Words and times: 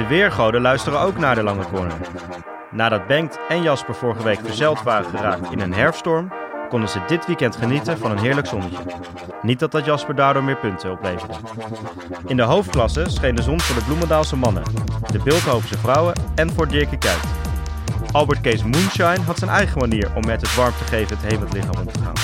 De 0.00 0.06
weergoden 0.06 0.60
luisteren 0.60 1.00
ook 1.00 1.18
naar 1.18 1.34
de 1.34 1.42
lange 1.42 1.64
corner. 1.72 1.96
Nadat 2.70 3.06
Bengt 3.06 3.38
en 3.48 3.62
Jasper 3.62 3.94
vorige 3.94 4.22
week 4.22 4.38
verzeild 4.44 4.82
waren 4.82 5.10
geraakt 5.10 5.52
in 5.52 5.60
een 5.60 5.74
herfststorm, 5.74 6.32
konden 6.68 6.88
ze 6.88 7.00
dit 7.06 7.26
weekend 7.26 7.56
genieten 7.56 7.98
van 7.98 8.10
een 8.10 8.18
heerlijk 8.18 8.46
zonnetje. 8.46 8.82
Niet 9.42 9.58
dat 9.58 9.72
dat 9.72 9.84
Jasper 9.84 10.14
daardoor 10.14 10.44
meer 10.44 10.56
punten 10.56 10.90
opleverde. 10.90 11.34
In 12.26 12.36
de 12.36 12.42
hoofdklasse 12.42 13.04
scheen 13.08 13.34
de 13.34 13.42
zon 13.42 13.60
voor 13.60 13.76
de 13.76 13.84
Bloemendaalse 13.84 14.36
mannen, 14.36 14.62
de 15.12 15.18
Beeldhovense 15.18 15.78
vrouwen 15.78 16.14
en 16.34 16.50
voor 16.50 16.68
Dirk 16.68 16.88
Kuyt. 16.88 17.24
Albert 18.12 18.40
Kees 18.40 18.62
Moonshine 18.62 19.20
had 19.26 19.38
zijn 19.38 19.50
eigen 19.50 19.78
manier 19.78 20.10
om 20.14 20.26
met 20.26 20.40
het 20.40 20.54
warmtegevend 20.54 21.22
hemend 21.22 21.52
lichaam 21.52 21.78
om 21.78 21.92
te 21.92 22.00
gaan. 22.02 22.14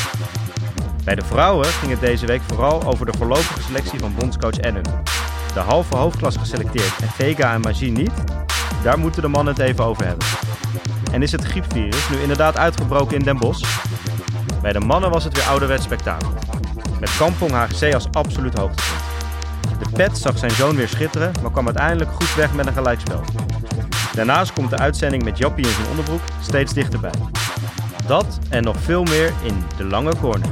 Bij 1.05 1.15
de 1.15 1.25
vrouwen 1.25 1.67
ging 1.67 1.91
het 1.91 2.01
deze 2.01 2.27
week 2.27 2.43
vooral 2.43 2.83
over 2.83 3.07
de 3.07 3.19
voorlopige 3.19 3.63
selectie 3.63 3.99
van 3.99 4.15
bondscoach 4.15 4.59
Ennen. 4.59 4.85
De 5.57 5.63
halve 5.63 5.97
hoofdklasse 5.97 6.39
geselecteerd 6.39 6.93
en 7.01 7.09
Vega 7.09 7.53
en 7.53 7.61
Magie 7.61 7.91
niet? 7.91 8.13
Daar 8.83 8.99
moeten 8.99 9.23
de 9.23 9.29
mannen 9.29 9.55
het 9.55 9.63
even 9.63 9.85
over 9.85 10.07
hebben. 10.07 10.27
En 11.13 11.23
is 11.23 11.33
het 11.33 11.45
griepvirus 11.45 12.09
nu 12.09 12.21
inderdaad 12.21 12.57
uitgebroken 12.57 13.17
in 13.17 13.23
Den 13.23 13.39
Bosch? 13.39 13.81
Bij 14.63 14.73
de 14.73 14.81
mannen 14.81 15.11
was 15.11 15.25
het 15.25 15.37
weer 15.37 15.45
ouderwets 15.45 15.85
spektakel. 15.85 16.29
Met 17.01 17.17
Kampong 17.17 17.51
HGC 17.51 17.95
als 17.95 18.07
absoluut 18.13 18.59
hoogtepunt. 18.59 19.03
De 19.79 19.91
pet 19.93 20.19
zag 20.19 20.39
zijn 20.39 20.51
zoon 20.51 20.77
weer 20.77 20.89
schitteren, 20.89 21.33
maar 21.43 21.51
kwam 21.51 21.67
uiteindelijk 21.67 22.11
goed 22.11 22.35
weg 22.35 22.55
met 22.55 22.67
een 22.67 22.73
gelijkspel. 22.73 23.21
Daarnaast 24.15 24.53
komt 24.53 24.71
de 24.71 24.79
uitzending 24.79 25.25
met 25.25 25.39
Jappie 25.39 25.67
in 25.67 25.73
zijn 25.73 25.89
onderbroek 25.89 26.23
steeds 26.41 26.73
dichterbij. 26.73 27.15
Dat 28.07 28.39
en 28.49 28.63
nog 28.63 28.77
veel 28.81 29.03
meer 29.03 29.33
in 29.43 29.65
De 29.77 29.85
Lange 29.85 30.17
Corner. 30.21 30.51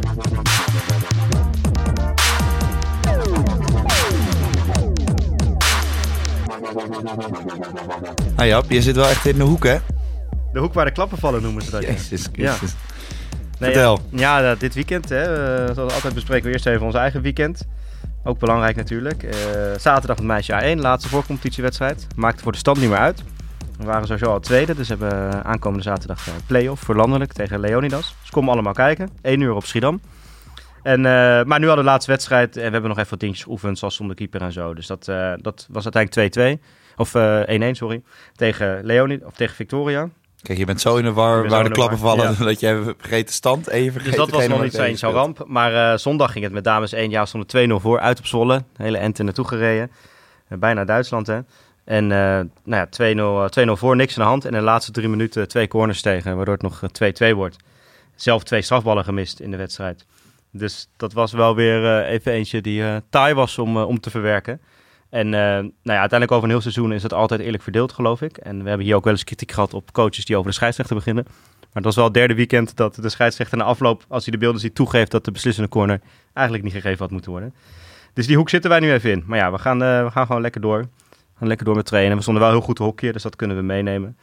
Nou 8.36 8.48
Jap, 8.48 8.70
je 8.70 8.82
zit 8.82 8.96
wel 8.96 9.08
echt 9.08 9.26
in 9.26 9.36
de 9.36 9.42
hoek, 9.44 9.64
hè? 9.64 9.76
De 10.52 10.58
hoek 10.60 10.74
waar 10.74 10.84
de 10.84 10.90
klappen 10.92 11.18
vallen 11.18 11.42
noemen 11.42 11.62
ze 11.62 11.70
dat. 11.70 11.82
ja. 11.82 11.88
Jezus 11.88 12.28
Ja. 12.32 12.52
Christus. 12.52 12.74
Nee, 13.58 13.72
Vertel. 13.72 14.00
Ja, 14.10 14.38
ja, 14.38 14.54
dit 14.54 14.74
weekend. 14.74 15.08
Hè, 15.08 15.22
eh, 15.66 15.74
zoals 15.74 15.92
altijd 15.92 16.14
bespreken 16.14 16.46
we 16.46 16.52
eerst 16.52 16.66
even 16.66 16.86
ons 16.86 16.94
eigen 16.94 17.20
weekend. 17.22 17.66
Ook 18.24 18.38
belangrijk 18.38 18.76
natuurlijk. 18.76 19.22
Eh, 19.22 19.34
zaterdag 19.78 20.16
met 20.16 20.26
meisje 20.26 20.52
A1, 20.76 20.80
laatste 20.80 21.08
voorcompetitiewedstrijd. 21.08 22.06
Maakte 22.16 22.42
voor 22.42 22.52
de 22.52 22.58
stand 22.58 22.78
niet 22.80 22.88
meer 22.88 22.98
uit. 22.98 23.22
We 23.78 23.84
waren 23.84 24.06
sowieso 24.06 24.30
al 24.30 24.40
tweede, 24.40 24.74
dus 24.74 24.88
we 24.88 24.96
hebben 24.98 25.44
aankomende 25.44 25.82
zaterdag 25.84 26.26
eh, 26.28 26.34
play-off 26.46 26.82
voor 26.82 26.96
landelijk 26.96 27.32
tegen 27.32 27.60
Leonidas. 27.60 28.14
Dus 28.20 28.30
kom 28.30 28.48
allemaal 28.48 28.72
kijken. 28.72 29.08
1 29.22 29.40
uur 29.40 29.52
op 29.52 29.64
Schiedam. 29.64 30.00
En, 30.84 31.06
eh, 31.06 31.12
maar 31.44 31.58
nu 31.58 31.66
hadden 31.66 31.68
we 31.68 31.76
de 31.76 31.82
laatste 31.82 32.10
wedstrijd 32.10 32.56
en 32.56 32.64
we 32.64 32.70
hebben 32.70 32.88
nog 32.88 32.98
even 32.98 33.10
wat 33.10 33.20
dingetjes 33.20 33.44
geoefend, 33.44 33.78
zoals 33.78 33.94
zonder 33.94 34.16
keeper 34.16 34.42
en 34.42 34.52
zo. 34.52 34.74
Dus 34.74 34.86
dat, 34.86 35.08
eh, 35.08 35.32
dat 35.36 35.66
was 35.70 35.84
uiteindelijk 35.84 36.32
2-2. 36.34 36.60
Of 36.96 37.14
eh, 37.14 37.40
1-1, 37.46 37.74
sorry. 37.76 38.02
Tegen 38.36 38.84
Leonidas, 38.84 39.26
of 39.26 39.34
tegen 39.34 39.54
Victoria. 39.54 40.08
Kijk, 40.42 40.58
je 40.58 40.64
bent 40.64 40.80
zo 40.80 40.96
in 40.96 41.04
de 41.04 41.12
war 41.12 41.48
waar 41.48 41.64
de 41.64 41.70
klappen 41.70 41.98
war, 41.98 42.16
vallen 42.16 42.36
ja. 42.38 42.44
dat 42.50 42.60
je 42.60 42.66
hebt 42.66 42.94
vergeten 42.98 43.34
stand 43.34 43.68
en 43.68 43.82
je 43.82 43.92
vergeet 43.92 44.10
Dus 44.10 44.20
dat 44.20 44.30
was 44.30 44.46
nog 44.46 44.62
niet 44.62 44.74
eens 44.74 45.00
zo'n 45.00 45.12
ramp. 45.12 45.44
Maar 45.46 45.92
eh, 45.92 45.98
zondag 45.98 46.32
ging 46.32 46.44
het 46.44 46.52
met 46.52 46.64
dames 46.64 46.92
1. 46.92 47.10
Ja, 47.10 47.20
we 47.20 47.26
stonden 47.26 47.78
2-0 47.78 47.82
voor 47.82 48.00
uit 48.00 48.18
op 48.18 48.26
Zwolle. 48.26 48.64
Hele 48.76 48.98
ent 48.98 49.18
er 49.18 49.24
naartoe 49.24 49.48
gereden. 49.48 49.90
Eh, 50.48 50.58
bijna 50.58 50.84
Duitsland, 50.84 51.26
hè. 51.26 51.40
En 51.84 52.12
eh, 52.12 52.40
nou 52.64 52.86
ja, 52.86 52.86
2-0 52.86 53.56
eh, 53.56 53.68
2-0 53.68 53.72
voor, 53.72 53.96
niks 53.96 54.16
in 54.16 54.22
de 54.22 54.28
hand. 54.28 54.44
En 54.44 54.52
in 54.52 54.58
de 54.58 54.64
laatste 54.64 54.92
drie 54.92 55.08
minuten 55.08 55.48
twee 55.48 55.68
corners 55.68 56.02
tegen, 56.02 56.36
waardoor 56.36 56.54
het 56.54 56.62
nog 56.62 56.82
eh, 56.82 57.32
2-2 57.32 57.34
wordt. 57.34 57.56
Zelf 58.14 58.42
twee 58.42 58.62
strafballen 58.62 59.04
gemist 59.04 59.40
in 59.40 59.50
de 59.50 59.56
wedstrijd. 59.56 60.06
Dus 60.56 60.88
dat 60.96 61.12
was 61.12 61.32
wel 61.32 61.54
weer 61.54 61.84
eh, 61.84 62.12
even 62.12 62.32
eentje 62.32 62.60
die 62.60 62.84
eh, 62.84 62.96
taai 63.10 63.34
was 63.34 63.58
om, 63.58 63.76
eh, 63.76 63.88
om 63.88 64.00
te 64.00 64.10
verwerken. 64.10 64.60
En 65.14 65.26
eh, 65.26 65.40
nou 65.40 65.72
ja, 65.82 65.98
uiteindelijk 66.00 66.32
over 66.32 66.44
een 66.44 66.50
heel 66.50 66.60
seizoen 66.60 66.92
is 66.92 67.02
het 67.02 67.12
altijd 67.12 67.40
eerlijk 67.40 67.62
verdeeld, 67.62 67.92
geloof 67.92 68.22
ik. 68.22 68.36
En 68.36 68.62
we 68.62 68.68
hebben 68.68 68.86
hier 68.86 68.96
ook 68.96 69.04
wel 69.04 69.12
eens 69.12 69.24
kritiek 69.24 69.52
gehad 69.52 69.74
op 69.74 69.92
coaches 69.92 70.24
die 70.24 70.36
over 70.36 70.48
de 70.48 70.56
scheidsrechter 70.56 70.96
beginnen. 70.96 71.24
Maar 71.24 71.82
het 71.82 71.84
was 71.84 71.94
wel 71.94 72.04
het 72.04 72.14
derde 72.14 72.34
weekend 72.34 72.76
dat 72.76 72.94
de 72.94 73.08
scheidsrechter 73.08 73.58
na 73.58 73.64
afloop, 73.64 74.04
als 74.08 74.24
hij 74.24 74.32
de 74.32 74.38
beelden 74.38 74.60
ziet, 74.60 74.74
toegeeft 74.74 75.10
dat 75.10 75.24
de 75.24 75.30
beslissende 75.30 75.68
corner 75.68 76.00
eigenlijk 76.32 76.64
niet 76.66 76.74
gegeven 76.74 76.98
had 76.98 77.10
moeten 77.10 77.30
worden. 77.30 77.54
Dus 78.12 78.26
die 78.26 78.36
hoek 78.36 78.48
zitten 78.48 78.70
wij 78.70 78.80
nu 78.80 78.92
even 78.92 79.10
in. 79.10 79.24
Maar 79.26 79.38
ja, 79.38 79.52
we 79.52 79.58
gaan, 79.58 79.78
we 79.78 80.08
gaan 80.10 80.26
gewoon 80.26 80.42
lekker 80.42 80.60
door. 80.60 80.78
We 80.78 81.38
gaan 81.38 81.48
lekker 81.48 81.66
door 81.66 81.76
met 81.76 81.86
trainen. 81.86 82.16
We 82.16 82.22
stonden 82.22 82.42
wel 82.42 82.52
heel 82.52 82.60
goed 82.60 82.78
hockeyen, 82.78 83.12
dus 83.12 83.22
dat 83.22 83.36
kunnen 83.36 83.56
we 83.56 83.62
meenemen. 83.62 84.16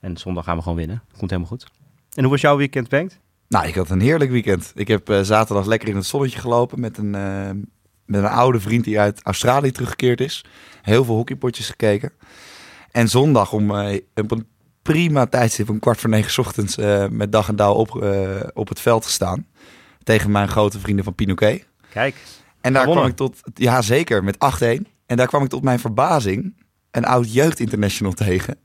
En 0.00 0.16
zondag 0.16 0.44
gaan 0.44 0.56
we 0.56 0.62
gewoon 0.62 0.78
winnen. 0.78 1.02
Komt 1.18 1.30
helemaal 1.30 1.50
goed. 1.50 1.66
En 2.14 2.22
hoe 2.22 2.32
was 2.32 2.40
jouw 2.40 2.56
weekend, 2.56 2.88
Bengt? 2.88 3.20
Nou, 3.54 3.66
ik 3.66 3.74
had 3.74 3.90
een 3.90 4.00
heerlijk 4.00 4.30
weekend. 4.30 4.72
Ik 4.74 4.88
heb 4.88 5.08
eh, 5.08 5.20
zaterdag 5.20 5.66
lekker 5.66 5.88
in 5.88 5.96
het 5.96 6.06
zonnetje 6.06 6.38
gelopen 6.38 6.80
met 6.80 6.98
een, 6.98 7.14
eh, 7.14 7.50
met 8.04 8.22
een 8.22 8.28
oude 8.28 8.60
vriend 8.60 8.84
die 8.84 9.00
uit 9.00 9.20
Australië 9.22 9.70
teruggekeerd 9.70 10.20
is. 10.20 10.44
Heel 10.82 11.04
veel 11.04 11.14
hockeypotjes 11.14 11.66
gekeken. 11.66 12.12
En 12.90 13.08
zondag 13.08 13.52
om 13.52 13.70
op 14.14 14.30
een 14.30 14.46
prima 14.82 15.26
tijdstip, 15.26 15.70
om 15.70 15.78
kwart 15.78 16.00
voor 16.00 16.10
negen 16.10 16.30
's 16.30 16.38
ochtends, 16.38 16.76
met 17.10 17.32
dag 17.32 17.48
en 17.48 17.56
dauw 17.56 17.74
op, 17.74 18.04
op 18.54 18.68
het 18.68 18.80
veld 18.80 19.04
gestaan. 19.04 19.46
Tegen 20.02 20.30
mijn 20.30 20.48
grote 20.48 20.80
vrienden 20.80 21.04
van 21.04 21.14
Pinoquet. 21.14 21.66
Kijk, 21.90 22.14
En 22.60 22.72
daar 22.72 22.82
Gewonnen. 22.82 23.14
kwam 23.14 23.28
ik 23.28 23.34
tot, 23.34 23.50
ja 23.54 23.82
zeker, 23.82 24.24
met 24.24 24.38
8-1. 24.38 24.86
En 25.06 25.16
daar 25.16 25.26
kwam 25.26 25.42
ik 25.42 25.48
tot 25.48 25.62
mijn 25.62 25.78
verbazing 25.78 26.54
een 26.90 27.04
oud 27.04 27.32
jeugdinternational 27.32 28.12
tegen. 28.26 28.56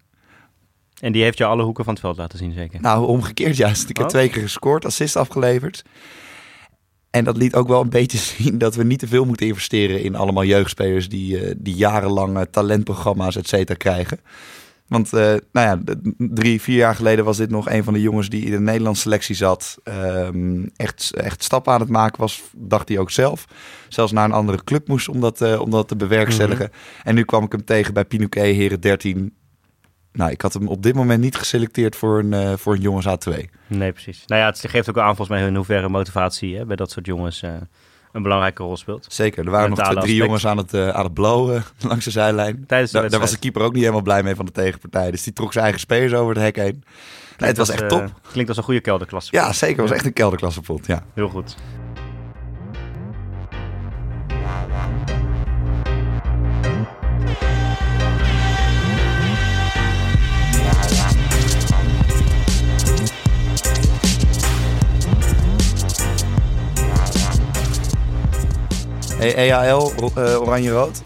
En 0.99 1.11
die 1.11 1.23
heeft 1.23 1.37
je 1.37 1.45
alle 1.45 1.63
hoeken 1.63 1.83
van 1.83 1.93
het 1.93 2.01
veld 2.01 2.17
laten 2.17 2.37
zien, 2.37 2.53
zeker. 2.53 2.81
Nou, 2.81 3.07
omgekeerd 3.07 3.57
juist. 3.57 3.89
Ik 3.89 3.97
heb 3.97 4.05
Oh. 4.05 4.11
twee 4.11 4.29
keer 4.29 4.41
gescoord, 4.41 4.85
assist 4.85 5.15
afgeleverd. 5.15 5.83
En 7.09 7.23
dat 7.23 7.37
liet 7.37 7.55
ook 7.55 7.67
wel 7.67 7.81
een 7.81 7.89
beetje 7.89 8.17
zien 8.37 8.57
dat 8.57 8.75
we 8.75 8.83
niet 8.83 8.99
te 8.99 9.07
veel 9.07 9.25
moeten 9.25 9.47
investeren 9.47 10.01
in 10.03 10.15
allemaal 10.15 10.43
jeugdspelers 10.43 11.09
die, 11.09 11.39
eh, 11.39 11.55
die 11.57 11.75
jarenlang 11.75 12.37
eh, 12.37 12.41
talentprogramma's, 12.51 13.35
et 13.35 13.47
cetera, 13.47 13.77
krijgen. 13.77 14.19
Want 14.87 15.13
eh, 15.13 15.35
nou 15.51 15.67
ja, 15.67 15.79
drie, 16.17 16.61
vier 16.61 16.75
jaar 16.75 16.95
geleden 16.95 17.25
was 17.25 17.37
dit 17.37 17.49
nog 17.49 17.69
een 17.69 17.83
van 17.83 17.93
de 17.93 18.01
jongens 18.01 18.29
die 18.29 18.45
in 18.45 18.51
de 18.51 18.59
Nederlandse 18.59 19.01
selectie 19.01 19.35
zat. 19.35 19.77
Ehm, 19.83 20.65
echt, 20.75 21.11
echt 21.15 21.43
stappen 21.43 21.73
aan 21.73 21.79
het 21.79 21.89
maken 21.89 22.19
was, 22.19 22.43
dacht 22.55 22.89
hij 22.89 22.97
ook 22.97 23.11
zelf. 23.11 23.45
Zelfs 23.87 24.11
naar 24.11 24.25
een 24.25 24.31
andere 24.31 24.63
club 24.63 24.87
moest 24.87 25.09
om 25.09 25.19
dat, 25.19 25.59
om 25.59 25.69
dat 25.69 25.87
te 25.87 25.95
bewerkstelligen. 25.95 26.71
En 27.03 27.15
nu 27.15 27.23
kwam 27.23 27.43
ik 27.43 27.51
hem 27.51 27.63
tegen 27.63 27.93
bij 27.93 28.05
Pinoquet, 28.05 28.55
Heren 28.55 28.79
13. 28.79 29.33
Nou, 30.19 30.31
ik 30.31 30.41
had 30.41 30.53
hem 30.53 30.67
op 30.67 30.83
dit 30.83 30.95
moment 30.95 31.21
niet 31.21 31.35
geselecteerd 31.35 31.95
voor 31.95 32.19
een, 32.19 32.33
eh, 32.33 32.53
voor 32.55 32.73
een 32.73 32.81
jongens 32.81 33.05
A2. 33.07 33.49
Nee, 33.67 33.91
precies. 33.91 34.23
Nou 34.25 34.41
ja, 34.41 34.47
het 34.47 34.63
geeft 34.67 34.89
ook 34.89 34.97
aan 34.97 35.15
volgens 35.15 35.29
mij 35.29 35.47
in 35.47 35.55
hoeverre 35.55 35.89
motivatie 35.89 36.57
hè, 36.57 36.65
bij 36.65 36.75
dat 36.75 36.91
soort 36.91 37.05
jongens 37.05 37.41
eh, 37.41 37.51
een 38.11 38.21
belangrijke 38.21 38.63
rol 38.63 38.77
speelt. 38.77 39.05
Zeker, 39.09 39.45
er 39.45 39.51
waren 39.51 39.69
nog 39.69 39.79
twee, 39.79 39.89
drie 39.89 40.01
aspect. 40.01 40.23
jongens 40.23 40.47
aan 40.47 40.57
het, 40.57 40.73
eh, 40.73 40.89
aan 40.89 41.03
het 41.03 41.13
blowen 41.13 41.63
langs 41.87 42.05
de 42.05 42.11
zijlijn. 42.11 42.63
Tijdens 42.67 42.91
de 42.91 42.99
Daar, 42.99 43.09
daar 43.09 43.19
was 43.19 43.31
de 43.31 43.37
keeper 43.37 43.61
ook 43.61 43.73
niet 43.73 43.81
helemaal 43.81 44.01
blij 44.01 44.23
mee 44.23 44.35
van 44.35 44.45
de 44.45 44.51
tegenpartij. 44.51 45.11
Dus 45.11 45.23
die 45.23 45.33
trok 45.33 45.51
zijn 45.51 45.63
eigen 45.63 45.81
spelers 45.81 46.13
over 46.13 46.33
het 46.33 46.43
hek 46.43 46.55
heen. 46.55 46.83
Nee, 47.37 47.49
het 47.49 47.57
was 47.57 47.69
echt 47.69 47.89
top. 47.89 48.19
klinkt 48.31 48.49
als 48.49 48.57
een 48.57 48.63
goede 48.63 48.81
kelderklasse. 48.81 49.35
Ja, 49.35 49.53
zeker. 49.53 49.77
Het 49.77 49.89
was 49.89 49.97
echt 49.97 50.05
een 50.05 50.13
kelderklassepot. 50.13 50.85
Ja. 50.85 51.03
Heel 51.13 51.29
goed. 51.29 51.55
Hey, 69.19 69.35
EAL, 69.35 69.91
ro- 69.97 70.11
eh, 70.15 70.41
oranje-rood. 70.41 71.01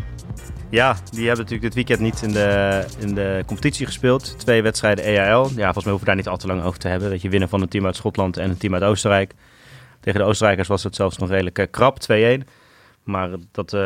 Ja, 0.69 0.93
die 1.11 1.27
hebben 1.27 1.45
natuurlijk 1.45 1.61
dit 1.61 1.73
weekend 1.73 1.99
niet 1.99 2.21
in 2.21 2.31
de, 2.31 2.85
in 2.99 3.13
de 3.15 3.43
competitie 3.45 3.85
gespeeld. 3.85 4.39
Twee 4.39 4.61
wedstrijden 4.61 5.05
EAL. 5.05 5.43
Ja, 5.43 5.63
volgens 5.63 5.83
mij 5.83 5.93
hoeven 5.93 5.99
we 5.99 6.05
daar 6.05 6.15
niet 6.15 6.27
al 6.27 6.37
te 6.37 6.47
lang 6.47 6.63
over 6.63 6.79
te 6.79 6.87
hebben. 6.87 7.09
Dat 7.09 7.21
je 7.21 7.29
winnen 7.29 7.49
van 7.49 7.61
een 7.61 7.67
team 7.67 7.85
uit 7.85 7.95
Schotland 7.95 8.37
en 8.37 8.49
een 8.49 8.57
team 8.57 8.73
uit 8.73 8.83
Oostenrijk. 8.83 9.33
Tegen 9.99 10.19
de 10.19 10.25
Oostenrijkers 10.25 10.67
was 10.67 10.83
het 10.83 10.95
zelfs 10.95 11.17
nog 11.17 11.29
redelijk 11.29 11.59
eh, 11.59 11.65
krap, 11.71 11.97
2-1. 12.11 12.47
Maar 13.03 13.29
dat, 13.51 13.73
eh, 13.73 13.81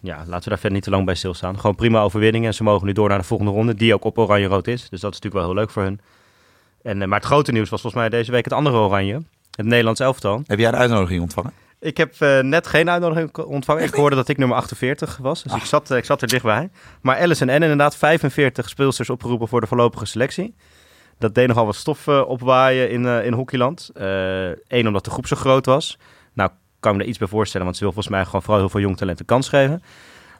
ja, 0.00 0.16
laten 0.16 0.42
we 0.42 0.48
daar 0.48 0.58
verder 0.58 0.72
niet 0.72 0.82
te 0.82 0.90
lang 0.90 1.04
bij 1.04 1.14
stilstaan. 1.14 1.60
Gewoon 1.60 1.76
prima 1.76 2.00
overwinning 2.00 2.46
en 2.46 2.54
ze 2.54 2.62
mogen 2.62 2.86
nu 2.86 2.92
door 2.92 3.08
naar 3.08 3.18
de 3.18 3.24
volgende 3.24 3.52
ronde, 3.52 3.74
die 3.74 3.94
ook 3.94 4.04
op 4.04 4.18
oranje-rood 4.18 4.66
is. 4.66 4.80
Dus 4.80 5.00
dat 5.00 5.12
is 5.12 5.20
natuurlijk 5.20 5.34
wel 5.34 5.44
heel 5.44 5.54
leuk 5.54 5.70
voor 5.70 5.82
hun. 5.82 6.00
En, 6.82 6.98
maar 7.08 7.18
het 7.18 7.28
grote 7.28 7.52
nieuws 7.52 7.68
was 7.68 7.80
volgens 7.80 8.02
mij 8.02 8.10
deze 8.10 8.30
week 8.30 8.44
het 8.44 8.52
andere 8.52 8.76
oranje. 8.76 9.22
Het 9.56 9.66
Nederlands 9.66 10.00
elftal. 10.00 10.42
Heb 10.46 10.58
jij 10.58 10.68
een 10.68 10.76
uitnodiging 10.76 11.20
ontvangen? 11.22 11.52
Ik 11.82 11.96
heb 11.96 12.14
eh, 12.18 12.38
net 12.40 12.66
geen 12.66 12.90
uitnodiging 12.90 13.36
ontvangen. 13.38 13.82
Ik 13.88 13.94
hoorde 13.94 14.16
dat 14.16 14.28
ik 14.28 14.36
nummer 14.38 14.56
48 14.56 15.16
was, 15.16 15.42
dus 15.42 15.54
ik, 15.54 15.64
zat, 15.64 15.90
eh, 15.90 15.96
ik 15.96 16.04
zat 16.04 16.22
er 16.22 16.28
dichtbij. 16.28 16.70
Maar 17.00 17.18
Alice 17.18 17.44
en 17.44 17.60
N 17.60 17.62
inderdaad 17.62 17.96
45 17.96 18.68
speelsters 18.68 19.10
opgeroepen 19.10 19.48
voor 19.48 19.60
de 19.60 19.66
voorlopige 19.66 20.06
selectie. 20.06 20.54
Dat 21.18 21.34
deed 21.34 21.48
nogal 21.48 21.66
wat 21.66 21.74
stof 21.74 22.06
eh, 22.06 22.22
opwaaien 22.28 22.90
in, 22.90 23.04
in 23.06 23.32
Hockeyland. 23.32 23.90
Eén, 23.94 24.86
omdat 24.86 25.04
de 25.04 25.10
groep 25.10 25.26
zo 25.26 25.36
groot 25.36 25.66
was. 25.66 25.98
Nou, 26.32 26.50
kan 26.80 26.90
ik 26.92 26.96
me 26.98 27.02
er 27.02 27.08
iets 27.08 27.18
bij 27.18 27.28
voorstellen, 27.28 27.66
want 27.66 27.78
ze 27.78 27.84
wil 27.84 27.92
volgens 27.92 28.14
mij 28.14 28.24
gewoon 28.24 28.42
vooral 28.42 28.60
heel 28.60 28.68
veel 28.70 28.80
jong 28.80 28.96
talenten 28.96 29.24
kans 29.24 29.48
geven. 29.48 29.82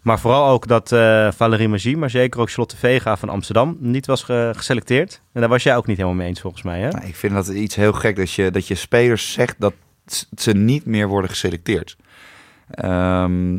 Maar 0.02 0.20
vooral 0.20 0.48
ook 0.48 0.66
dat 0.66 0.88
Valerie 1.34 1.68
Magie, 1.68 1.96
maar 1.96 2.10
zeker 2.10 2.40
ook 2.40 2.48
Charlotte 2.48 2.76
Vega 2.76 3.16
van 3.16 3.28
Amsterdam, 3.28 3.76
niet 3.80 4.06
was 4.06 4.22
ge- 4.22 4.52
geselecteerd. 4.56 5.22
En 5.32 5.40
daar 5.40 5.50
was 5.50 5.62
jij 5.62 5.76
ook 5.76 5.86
niet 5.86 5.96
helemaal 5.96 6.18
mee 6.18 6.28
eens 6.28 6.40
volgens 6.40 6.62
mij, 6.62 6.80
hè? 6.80 6.88
Nou, 6.88 7.06
ik 7.06 7.16
vind 7.16 7.34
dat 7.34 7.48
iets 7.48 7.74
heel 7.74 7.92
gek 7.92 8.16
dat 8.16 8.32
je, 8.32 8.50
dat 8.50 8.66
je 8.66 8.74
spelers 8.74 9.32
zegt 9.32 9.54
dat 9.58 9.72
ze 10.38 10.52
niet 10.52 10.84
meer 10.86 11.08
worden 11.08 11.30
geselecteerd. 11.30 11.96
Ehm, 12.70 13.58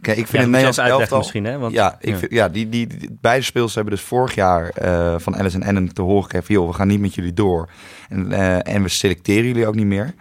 Kijk, 0.00 0.18
ik 0.18 0.26
vind 0.26 0.32
Ja, 0.36 0.38
het 0.40 0.50
Nederlands 0.50 0.78
elftal... 0.78 1.18
misschien, 1.18 1.44
hè? 1.44 1.58
Want, 1.58 1.72
ja, 1.72 1.96
ik 2.00 2.08
ja. 2.08 2.16
Vind, 2.16 2.32
ja 2.32 2.48
die, 2.48 2.68
die, 2.68 2.86
die- 2.86 3.16
beide 3.20 3.44
speels 3.44 3.74
hebben 3.74 3.94
dus 3.94 4.02
vorig 4.02 4.34
jaar 4.34 4.68
eh, 4.68 5.14
van 5.18 5.36
Alice 5.36 5.56
en 5.56 5.62
Ennen 5.62 5.94
te 5.94 6.02
horen 6.02 6.22
gekregen... 6.22 6.54
joh, 6.54 6.68
we 6.68 6.74
gaan 6.74 6.88
niet 6.88 7.00
met 7.00 7.14
jullie 7.14 7.32
door 7.32 7.68
en, 8.08 8.32
eh, 8.32 8.74
en 8.74 8.82
we 8.82 8.88
selecteren 8.88 9.44
jullie 9.44 9.66
ook 9.66 9.74
niet 9.74 9.86
meer. 9.86 10.14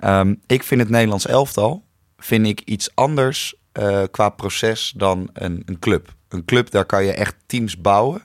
Ehm, 0.00 0.34
ik 0.46 0.62
vind 0.62 0.80
het 0.80 0.90
Nederlands 0.90 1.26
elftal 1.26 1.84
vind 2.16 2.46
ik 2.46 2.60
iets 2.60 2.90
anders 2.94 3.54
eh, 3.72 4.02
qua 4.10 4.28
proces 4.28 4.92
dan 4.96 5.30
een, 5.32 5.62
een 5.66 5.78
club. 5.78 6.14
Een 6.28 6.44
club, 6.44 6.70
daar 6.70 6.84
kan 6.84 7.04
je 7.04 7.12
echt 7.12 7.36
teams 7.46 7.80
bouwen. 7.80 8.22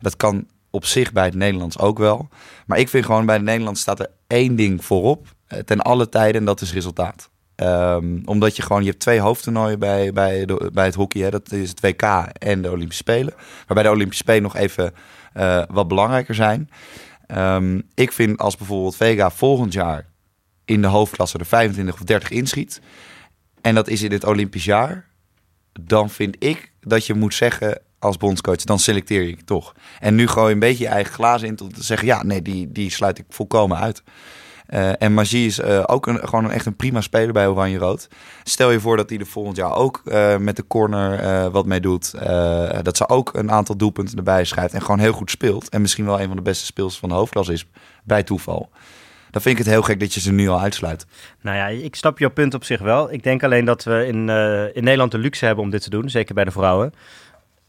Dat 0.00 0.16
kan 0.16 0.46
op 0.70 0.84
zich 0.84 1.12
bij 1.12 1.24
het 1.24 1.34
Nederlands 1.34 1.78
ook 1.78 1.98
wel. 1.98 2.28
Maar 2.66 2.78
ik 2.78 2.88
vind 2.88 3.04
gewoon 3.04 3.26
bij 3.26 3.34
het 3.34 3.44
Nederlands 3.44 3.80
staat 3.80 4.00
er 4.00 4.10
één 4.26 4.56
ding 4.56 4.84
voorop... 4.84 5.34
eh, 5.46 5.58
ten 5.58 5.80
alle 5.80 6.08
tijden 6.08 6.40
en 6.40 6.46
dat 6.46 6.60
is 6.60 6.72
resultaat. 6.72 7.30
Ehm, 7.56 8.18
omdat 8.24 8.56
je 8.56 8.62
gewoon, 8.62 8.82
je 8.82 8.88
hebt 8.88 9.00
twee 9.00 9.20
hoofdtoernooien 9.20 9.78
bij, 9.78 10.12
bij, 10.12 10.46
bij 10.72 10.84
het 10.84 10.94
hockey. 10.94 11.22
Hè. 11.22 11.30
Dat 11.30 11.52
is 11.52 11.68
het 11.68 11.80
WK 11.80 12.02
en 12.32 12.62
de 12.62 12.70
Olympische 12.70 13.02
Spelen. 13.02 13.34
Waarbij 13.66 13.82
de 13.82 13.90
Olympische 13.90 14.22
Spelen 14.22 14.42
nog 14.42 14.56
even 14.56 14.94
eh, 15.32 15.62
wat 15.68 15.88
belangrijker 15.88 16.34
zijn. 16.34 16.70
Ehm, 17.26 17.80
ik 17.94 18.12
vind 18.12 18.38
als 18.38 18.56
bijvoorbeeld 18.56 18.96
Vega 18.96 19.30
volgend 19.30 19.72
jaar 19.72 20.06
in 20.64 20.82
de 20.82 20.86
hoofdklasse 20.86 21.38
er 21.38 21.46
25 21.46 21.94
of 21.94 22.00
30 22.00 22.30
inschiet. 22.30 22.80
En 23.60 23.74
dat 23.74 23.88
is 23.88 24.02
in 24.02 24.12
het 24.12 24.24
Olympisch 24.24 24.64
jaar. 24.64 25.08
Dan 25.80 26.10
vind 26.10 26.36
ik 26.38 26.72
dat 26.80 27.06
je 27.06 27.14
moet 27.14 27.34
zeggen 27.34 27.80
als 27.98 28.16
bondscoach, 28.16 28.56
dan 28.56 28.78
selecteer 28.78 29.22
je 29.22 29.36
toch. 29.44 29.74
En 30.00 30.14
nu 30.14 30.26
gooi 30.26 30.46
je 30.46 30.52
een 30.52 30.58
beetje 30.58 30.84
je 30.84 30.90
eigen 30.90 31.14
glazen 31.14 31.48
in 31.48 31.56
tot 31.56 31.74
te 31.74 31.82
zeggen, 31.82 32.06
ja, 32.06 32.22
nee, 32.22 32.42
die, 32.42 32.72
die 32.72 32.90
sluit 32.90 33.18
ik 33.18 33.24
volkomen 33.28 33.78
uit. 33.78 34.02
Eh, 34.66 35.02
en 35.02 35.14
Magie 35.14 35.46
is 35.46 35.58
eh, 35.58 35.82
ook 35.86 36.08
gewoon 36.22 36.44
een, 36.44 36.50
echt 36.50 36.66
een 36.66 36.76
prima 36.76 37.00
speler 37.00 37.32
bij 37.32 37.46
Oranje-Rood. 37.46 38.08
Stel 38.44 38.70
je 38.70 38.80
voor 38.80 38.96
dat 38.96 39.10
hij 39.10 39.18
er 39.18 39.26
volgend 39.26 39.56
jaar 39.56 39.74
ook 39.74 40.02
eh, 40.04 40.36
met 40.36 40.56
de 40.56 40.66
corner 40.66 41.50
wat 41.50 41.66
mee 41.66 41.80
doet. 41.80 42.14
Dat 42.82 42.96
ze 42.96 43.08
ook 43.08 43.34
een 43.34 43.50
aantal 43.50 43.76
doelpunten 43.76 44.16
erbij 44.16 44.44
schrijft 44.44 44.74
en 44.74 44.80
gewoon 44.80 44.98
heel 44.98 45.12
goed 45.12 45.30
speelt. 45.30 45.68
En 45.68 45.80
misschien 45.80 46.04
wel 46.04 46.20
een 46.20 46.26
van 46.26 46.36
de 46.36 46.42
beste 46.42 46.64
speels 46.64 46.98
van 46.98 47.08
de 47.08 47.14
hoofdklasse 47.14 47.52
is 47.52 47.66
bij 48.04 48.22
toeval. 48.22 48.70
Dan 49.30 49.42
vind 49.42 49.58
ik 49.58 49.64
het 49.64 49.74
heel 49.74 49.82
gek 49.82 50.00
dat 50.00 50.14
je 50.14 50.20
ze 50.20 50.32
nu 50.32 50.48
al 50.48 50.60
uitsluit. 50.60 51.06
Nou 51.40 51.56
ja, 51.56 51.66
ik 51.66 51.94
snap 51.94 52.18
jouw 52.18 52.30
punt 52.30 52.54
op 52.54 52.64
zich 52.64 52.80
wel. 52.80 53.12
Ik 53.12 53.22
denk 53.22 53.42
alleen 53.42 53.64
dat 53.64 53.84
we 53.84 54.06
in, 54.06 54.28
in 54.74 54.84
Nederland 54.84 55.10
de 55.10 55.18
luxe 55.18 55.44
hebben 55.44 55.64
om 55.64 55.70
dit 55.70 55.82
te 55.82 55.90
doen, 55.90 56.10
zeker 56.10 56.34
bij 56.34 56.44
de 56.44 56.50
vrouwen. 56.50 56.92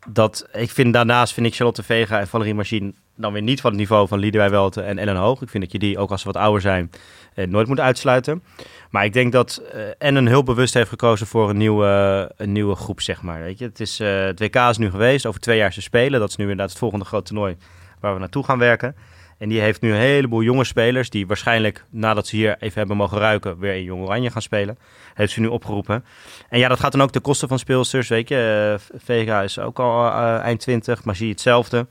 Dat, 0.08 0.48
ik 0.52 0.70
vind 0.70 0.94
daarnaast 0.94 1.34
vind 1.34 1.46
ik 1.46 1.56
Charlotte 1.56 1.84
Vega 1.84 2.20
en 2.20 2.28
Valerie 2.28 2.54
Machine 2.54 2.94
dan 3.16 3.34
weer 3.34 3.42
niet 3.42 3.62
van 3.62 3.70
het 3.70 3.80
niveau 3.80 4.08
van 4.08 4.20
Liedewij 4.20 4.50
Welte 4.50 4.82
en 4.82 4.98
Ellen 4.98 5.16
Hoog. 5.16 5.42
Ik 5.42 5.50
vind 5.50 5.64
dat 5.64 5.72
je 5.72 5.80
die, 5.80 5.98
ook 5.98 6.12
als 6.12 6.22
ze 6.22 6.28
wat 6.28 6.36
ouder 6.36 6.62
zijn, 6.62 6.92
eh, 7.34 7.48
nooit 7.48 7.68
moet 7.68 7.80
uitsluiten. 7.80 8.44
Maar 8.90 9.06
ik 9.06 9.14
denk 9.14 9.32
dat 9.32 9.62
eh, 9.72 9.82
Ellen 9.98 10.28
heel 10.28 10.44
bewust 10.44 10.74
heeft 10.74 10.90
gekozen 10.90 11.28
voor 11.28 11.50
een 11.50 11.58
nieuwe, 11.58 12.32
een 12.38 12.52
nieuwe 12.52 12.76
groep, 12.76 13.02
zeg 13.02 13.22
maar. 13.22 13.42
Weet 13.42 13.60
je? 13.60 13.66
Het, 13.66 13.80
is, 13.80 14.00
eh, 14.00 14.30
WK 14.36 14.56
is 14.56 14.78
nu 14.78 14.90
geweest, 14.90 15.26
over 15.26 15.40
twee 15.40 15.58
jaar 15.58 15.74
ze 15.74 15.82
spelen. 15.82 16.20
Dat 16.20 16.30
is 16.30 16.36
nu 16.36 16.44
inderdaad 16.44 16.70
het 16.70 16.80
volgende 16.80 17.06
grote 17.06 17.34
toernooi 17.34 17.58
waar 18.00 18.14
we 18.14 18.20
naartoe 18.20 18.44
gaan 18.44 18.60
werken. 18.60 18.96
En 19.38 19.50
die 19.50 19.60
heeft 19.60 19.82
nu 19.82 19.92
een 19.92 20.00
heleboel 20.00 20.42
jonge 20.42 20.64
spelers 20.64 21.10
die 21.10 21.28
waarschijnlijk 21.28 21.86
nadat 21.90 22.28
ze 22.28 22.36
hier 22.36 22.56
even 22.60 22.78
hebben 22.78 22.98
mogen 22.98 23.18
ruiken 23.18 23.60
weer 23.60 23.76
in 23.76 23.84
Jong 23.84 24.04
Oranje 24.04 24.30
gaan 24.30 24.42
spelen. 24.42 24.78
Heeft 25.14 25.34
ze 25.34 25.40
nu 25.40 25.48
opgeroepen. 25.48 26.06
En 26.50 26.60
ja, 26.60 26.68
dat 26.68 26.80
gaat 26.80 26.92
dan 26.92 27.02
ook 27.02 27.12
ten 27.12 27.22
koste 27.22 27.48
van 27.48 27.60
speelsters, 27.60 28.08
weet 28.08 28.30
je. 28.30 28.78
Eh, 28.92 29.00
Vega 29.00 29.42
is 29.42 29.60
ook 29.60 29.80
al 29.80 30.08
eh, 30.08 30.40
eind 30.40 30.60
20, 30.60 31.04
maar 31.04 31.16
zie 31.16 31.26
je 31.26 31.32
hetzelfde. 31.32 31.88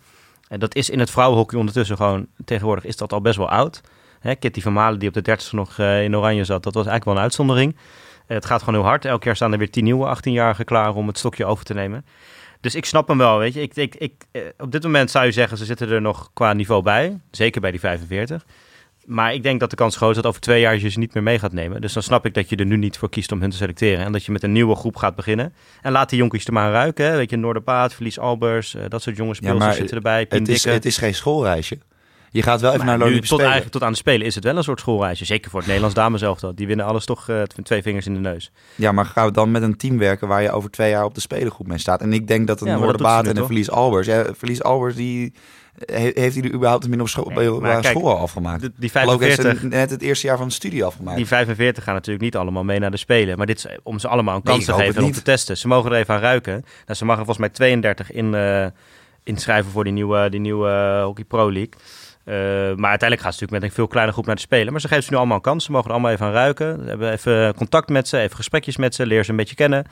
En 0.48 0.60
dat 0.60 0.74
is 0.74 0.90
in 0.90 0.98
het 0.98 1.10
vrouwenhockey 1.10 1.58
ondertussen 1.58 1.96
gewoon, 1.96 2.26
tegenwoordig 2.44 2.84
is 2.84 2.96
dat 2.96 3.12
al 3.12 3.20
best 3.20 3.36
wel 3.36 3.48
oud. 3.48 3.80
Hè, 4.20 4.34
Kitty 4.34 4.60
van 4.60 4.72
Malen 4.72 4.98
die 4.98 5.08
op 5.08 5.14
de 5.14 5.22
30 5.22 5.52
nog 5.52 5.78
in 5.78 6.16
Oranje 6.16 6.44
zat, 6.44 6.62
dat 6.62 6.74
was 6.74 6.86
eigenlijk 6.86 7.04
wel 7.04 7.14
een 7.14 7.20
uitzondering. 7.20 7.76
Het 8.26 8.46
gaat 8.46 8.62
gewoon 8.62 8.80
heel 8.80 8.88
hard. 8.88 9.04
Elk 9.04 9.24
jaar 9.24 9.36
staan 9.36 9.52
er 9.52 9.58
weer 9.58 9.70
tien 9.70 9.84
nieuwe 9.84 10.16
18-jarigen 10.16 10.64
klaar 10.64 10.94
om 10.94 11.06
het 11.06 11.18
stokje 11.18 11.44
over 11.44 11.64
te 11.64 11.74
nemen. 11.74 12.04
Dus 12.66 12.74
ik 12.74 12.84
snap 12.84 13.08
hem 13.08 13.18
wel, 13.18 13.38
weet 13.38 13.54
je. 13.54 13.60
Ik, 13.60 13.76
ik, 13.76 13.94
ik, 13.94 14.12
eh, 14.32 14.42
op 14.58 14.72
dit 14.72 14.82
moment 14.82 15.10
zou 15.10 15.24
je 15.24 15.32
zeggen, 15.32 15.58
ze 15.58 15.64
zitten 15.64 15.90
er 15.90 16.00
nog 16.00 16.30
qua 16.32 16.52
niveau 16.52 16.82
bij. 16.82 17.20
Zeker 17.30 17.60
bij 17.60 17.70
die 17.70 17.80
45. 17.80 18.46
Maar 19.04 19.34
ik 19.34 19.42
denk 19.42 19.60
dat 19.60 19.70
de 19.70 19.76
kans 19.76 19.96
groot 19.96 20.10
is 20.10 20.16
dat 20.16 20.26
over 20.26 20.40
twee 20.40 20.60
jaar 20.60 20.78
je 20.78 20.88
ze 20.88 20.98
niet 20.98 21.14
meer 21.14 21.22
mee 21.22 21.38
gaat 21.38 21.52
nemen. 21.52 21.80
Dus 21.80 21.92
dan 21.92 22.02
snap 22.02 22.26
ik 22.26 22.34
dat 22.34 22.48
je 22.48 22.56
er 22.56 22.66
nu 22.66 22.76
niet 22.76 22.98
voor 22.98 23.08
kiest 23.08 23.32
om 23.32 23.40
hun 23.40 23.50
te 23.50 23.56
selecteren. 23.56 24.04
En 24.04 24.12
dat 24.12 24.24
je 24.24 24.32
met 24.32 24.42
een 24.42 24.52
nieuwe 24.52 24.74
groep 24.74 24.96
gaat 24.96 25.14
beginnen. 25.14 25.54
En 25.82 25.92
laat 25.92 26.08
die 26.08 26.18
jonkies 26.18 26.46
er 26.46 26.52
maar 26.52 26.72
ruiken. 26.72 27.06
Hè. 27.06 27.16
Weet 27.16 27.30
je, 27.30 27.36
Noorderpaat, 27.36 27.94
Verlies 27.94 28.18
Albers, 28.18 28.74
eh, 28.74 28.82
dat 28.88 29.02
soort 29.02 29.16
jonge 29.16 29.34
speelsters 29.34 29.64
maar 29.64 29.74
zitten 29.74 29.96
erbij. 29.96 30.26
Het 30.28 30.48
is, 30.48 30.64
het 30.64 30.84
is 30.84 30.98
geen 30.98 31.14
schoolreisje. 31.14 31.78
Je 32.30 32.42
gaat 32.42 32.60
wel 32.60 32.72
even 32.72 32.86
Maar 32.86 32.98
naar 32.98 33.06
Olympische 33.06 33.34
tot, 33.34 33.38
Spelen. 33.38 33.52
eigenlijk 33.52 33.72
tot 33.72 33.82
aan 33.82 33.92
de 33.92 33.98
Spelen 33.98 34.26
is 34.26 34.34
het 34.34 34.44
wel 34.44 34.56
een 34.56 34.62
soort 34.64 34.80
schoolreisje. 34.80 35.24
Zeker 35.24 35.48
voor 35.50 35.58
het 35.58 35.66
Nederlands 35.68 35.96
dames 35.96 36.20
zelf. 36.20 36.40
Die 36.54 36.66
winnen 36.66 36.86
alles 36.86 37.04
toch 37.04 37.28
eh, 37.28 37.42
twee 37.42 37.82
vingers 37.82 38.06
in 38.06 38.14
de 38.14 38.20
neus. 38.20 38.50
Ja, 38.74 38.92
maar 38.92 39.04
gaan 39.06 39.26
we 39.26 39.32
dan 39.32 39.50
met 39.50 39.62
een 39.62 39.76
team 39.76 39.98
werken 39.98 40.28
waar 40.28 40.42
je 40.42 40.50
over 40.50 40.70
twee 40.70 40.90
jaar 40.90 41.04
op 41.04 41.14
de 41.14 41.20
spelengroep 41.20 41.66
mee 41.66 41.78
staat? 41.78 42.00
En 42.00 42.12
ik 42.12 42.26
denk 42.28 42.46
dat 42.46 42.60
een 42.60 42.66
Ja, 42.66 42.76
Noorderbaat 42.76 43.26
en 43.26 43.36
een 43.36 43.44
Verlies 43.44 43.70
Albers... 43.70 44.06
Ja, 44.06 44.24
Verlies 44.36 44.62
Albers, 44.62 44.94
die, 44.94 45.32
he- 45.84 46.10
heeft 46.14 46.34
hij 46.34 46.44
er 46.44 46.52
überhaupt 46.54 46.84
een 46.84 46.90
min 46.90 47.00
op 47.00 47.08
school, 47.08 47.30
Nee, 47.34 47.50
maar 47.50 47.80
kijk, 47.80 47.96
school 47.96 48.10
al 48.10 48.18
afgemaakt? 48.18 48.60
Die 48.76 48.90
Geloof 48.90 49.14
ik, 49.14 49.20
heeft 49.20 49.34
45, 49.40 49.60
ze 49.60 49.66
net 49.76 49.90
het 49.90 50.02
eerste 50.02 50.26
jaar 50.26 50.36
van 50.36 50.48
de 50.48 50.54
studie 50.54 50.84
afgemaakt. 50.84 51.16
die 51.16 51.26
45 51.26 51.84
gaan 51.84 51.94
natuurlijk 51.94 52.24
niet 52.24 52.36
allemaal 52.36 52.64
mee 52.64 52.78
naar 52.78 52.90
de 52.90 52.96
Spelen. 52.96 53.36
Maar 53.36 53.46
dit 53.46 53.56
is 53.56 53.66
om 53.82 53.98
ze 53.98 54.08
allemaal 54.08 54.36
een 54.36 54.42
kans 54.42 54.64
te 54.64 54.72
geven 54.72 55.02
om 55.02 55.12
te 55.12 55.22
testen. 55.22 55.56
Ze 55.56 55.68
mogen 55.68 55.92
er 55.92 55.98
even 55.98 56.14
aan 56.14 56.20
ruiken. 56.20 56.52
Nou, 56.86 56.98
ze 56.98 57.04
mogen 57.04 57.24
volgens 57.24 57.38
mij 57.46 57.48
32 57.48 58.12
in, 58.12 58.34
eh, 58.34 58.66
inschrijven 59.24 59.70
voor 59.72 59.84
die 59.84 59.92
nieuwe, 59.92 60.28
die 60.30 60.40
nieuwe 60.40 60.68
eh, 60.68 61.04
Hockey 61.04 61.24
Pro 61.24 61.52
League. 61.52 61.72
Eh, 62.26 62.34
maar 62.34 62.90
uiteindelijk 62.90 63.20
gaan 63.20 63.32
ze 63.32 63.40
natuurlijk 63.40 63.50
met 63.50 63.62
een 63.62 63.70
veel 63.70 63.86
kleine 63.86 64.12
groep 64.12 64.26
naar 64.26 64.34
de 64.34 64.40
Spelen. 64.40 64.72
Maar 64.72 64.80
ze 64.80 64.88
geven 64.88 65.04
ze 65.04 65.10
nu 65.10 65.16
allemaal 65.16 65.36
een 65.36 65.42
kans. 65.42 65.64
Ze 65.64 65.72
mogen 65.72 65.90
allemaal 65.90 66.10
even 66.10 66.26
aan 66.26 66.32
ruiken. 66.32 66.78
Ze 66.82 66.88
hebben 66.88 67.12
even 67.12 67.54
contact 67.54 67.88
met 67.88 68.08
ze, 68.08 68.18
even 68.18 68.36
gesprekjes 68.36 68.76
met 68.76 68.94
ze. 68.94 69.06
Leer 69.06 69.24
ze 69.24 69.30
een 69.30 69.36
beetje 69.36 69.54
kennen. 69.54 69.84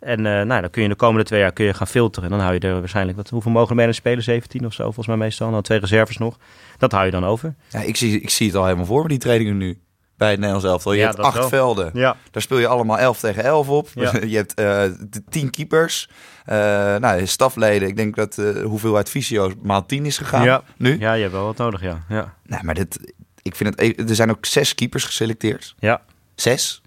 En 0.00 0.26
eh, 0.26 0.46
nou, 0.46 0.60
dan 0.60 0.70
kun 0.70 0.82
je 0.82 0.88
de 0.88 0.94
komende 0.94 1.24
twee 1.24 1.40
jaar 1.40 1.52
kun 1.52 1.64
je 1.64 1.74
gaan 1.74 1.86
filteren. 1.86 2.30
En 2.30 2.36
dan 2.36 2.44
hou 2.44 2.54
je 2.54 2.60
er 2.60 2.78
waarschijnlijk, 2.78 3.16
wat, 3.16 3.28
hoeveel 3.28 3.50
mogen 3.50 3.78
er 3.78 3.84
mee 3.84 3.92
Spelen? 3.92 4.22
17 4.22 4.66
of 4.66 4.72
zo, 4.72 4.82
volgens 4.82 5.06
mij 5.06 5.16
meestal. 5.16 5.50
Dan 5.50 5.62
twee 5.62 5.78
reserves 5.78 6.18
nog. 6.18 6.38
Dat 6.78 6.92
hou 6.92 7.04
je 7.04 7.10
dan 7.10 7.24
over. 7.24 7.54
Ja, 7.68 7.80
ik, 7.80 7.96
zie, 7.96 8.20
ik 8.20 8.30
zie 8.30 8.46
het 8.46 8.56
al 8.56 8.64
helemaal 8.64 8.86
voor 8.86 9.02
me, 9.02 9.08
die 9.08 9.18
trainingen 9.18 9.56
nu. 9.56 9.78
Bij 10.24 10.32
het 10.32 10.40
Nederlands 10.40 10.70
elftal. 10.72 10.92
Je 10.92 10.98
Ja, 11.00 11.06
hebt 11.06 11.18
acht 11.18 11.38
wel. 11.38 11.48
velden. 11.48 11.90
Ja. 11.94 12.16
Daar 12.30 12.42
speel 12.42 12.58
je 12.58 12.66
allemaal 12.66 12.98
11 12.98 13.18
tegen 13.20 13.44
11 13.44 13.68
op. 13.68 13.88
Ja. 13.94 14.12
je 14.26 14.36
hebt 14.36 14.54
eh, 14.54 14.64
de 15.10 15.22
10 15.28 15.50
keepers. 15.50 16.08
Eh 16.44 16.56
nou, 16.96 17.26
stafleden. 17.26 17.88
Ik 17.88 17.96
denk 17.96 18.16
dat 18.16 18.34
de 18.34 18.62
hoeveelheid 18.66 19.08
fysio's 19.10 19.52
maal 19.62 19.86
10 19.86 20.06
is 20.06 20.18
gegaan. 20.18 20.44
Ja. 20.44 20.62
Nu? 20.76 20.98
ja, 20.98 21.12
je 21.12 21.20
hebt 21.22 21.32
wel 21.34 21.44
wat 21.44 21.56
nodig, 21.56 21.80
ja. 21.82 22.04
Ja. 22.08 22.34
Nee, 22.46 22.60
maar 22.62 22.74
dit, 22.74 23.12
ik 23.42 23.54
vind 23.54 23.70
het, 23.70 23.80
e- 23.98 24.02
er 24.08 24.14
zijn 24.14 24.30
ook 24.30 24.46
zes 24.46 24.74
keepers 24.74 25.04
geselecteerd. 25.04 25.74
ja. 25.78 26.00
Zes? 26.34 26.82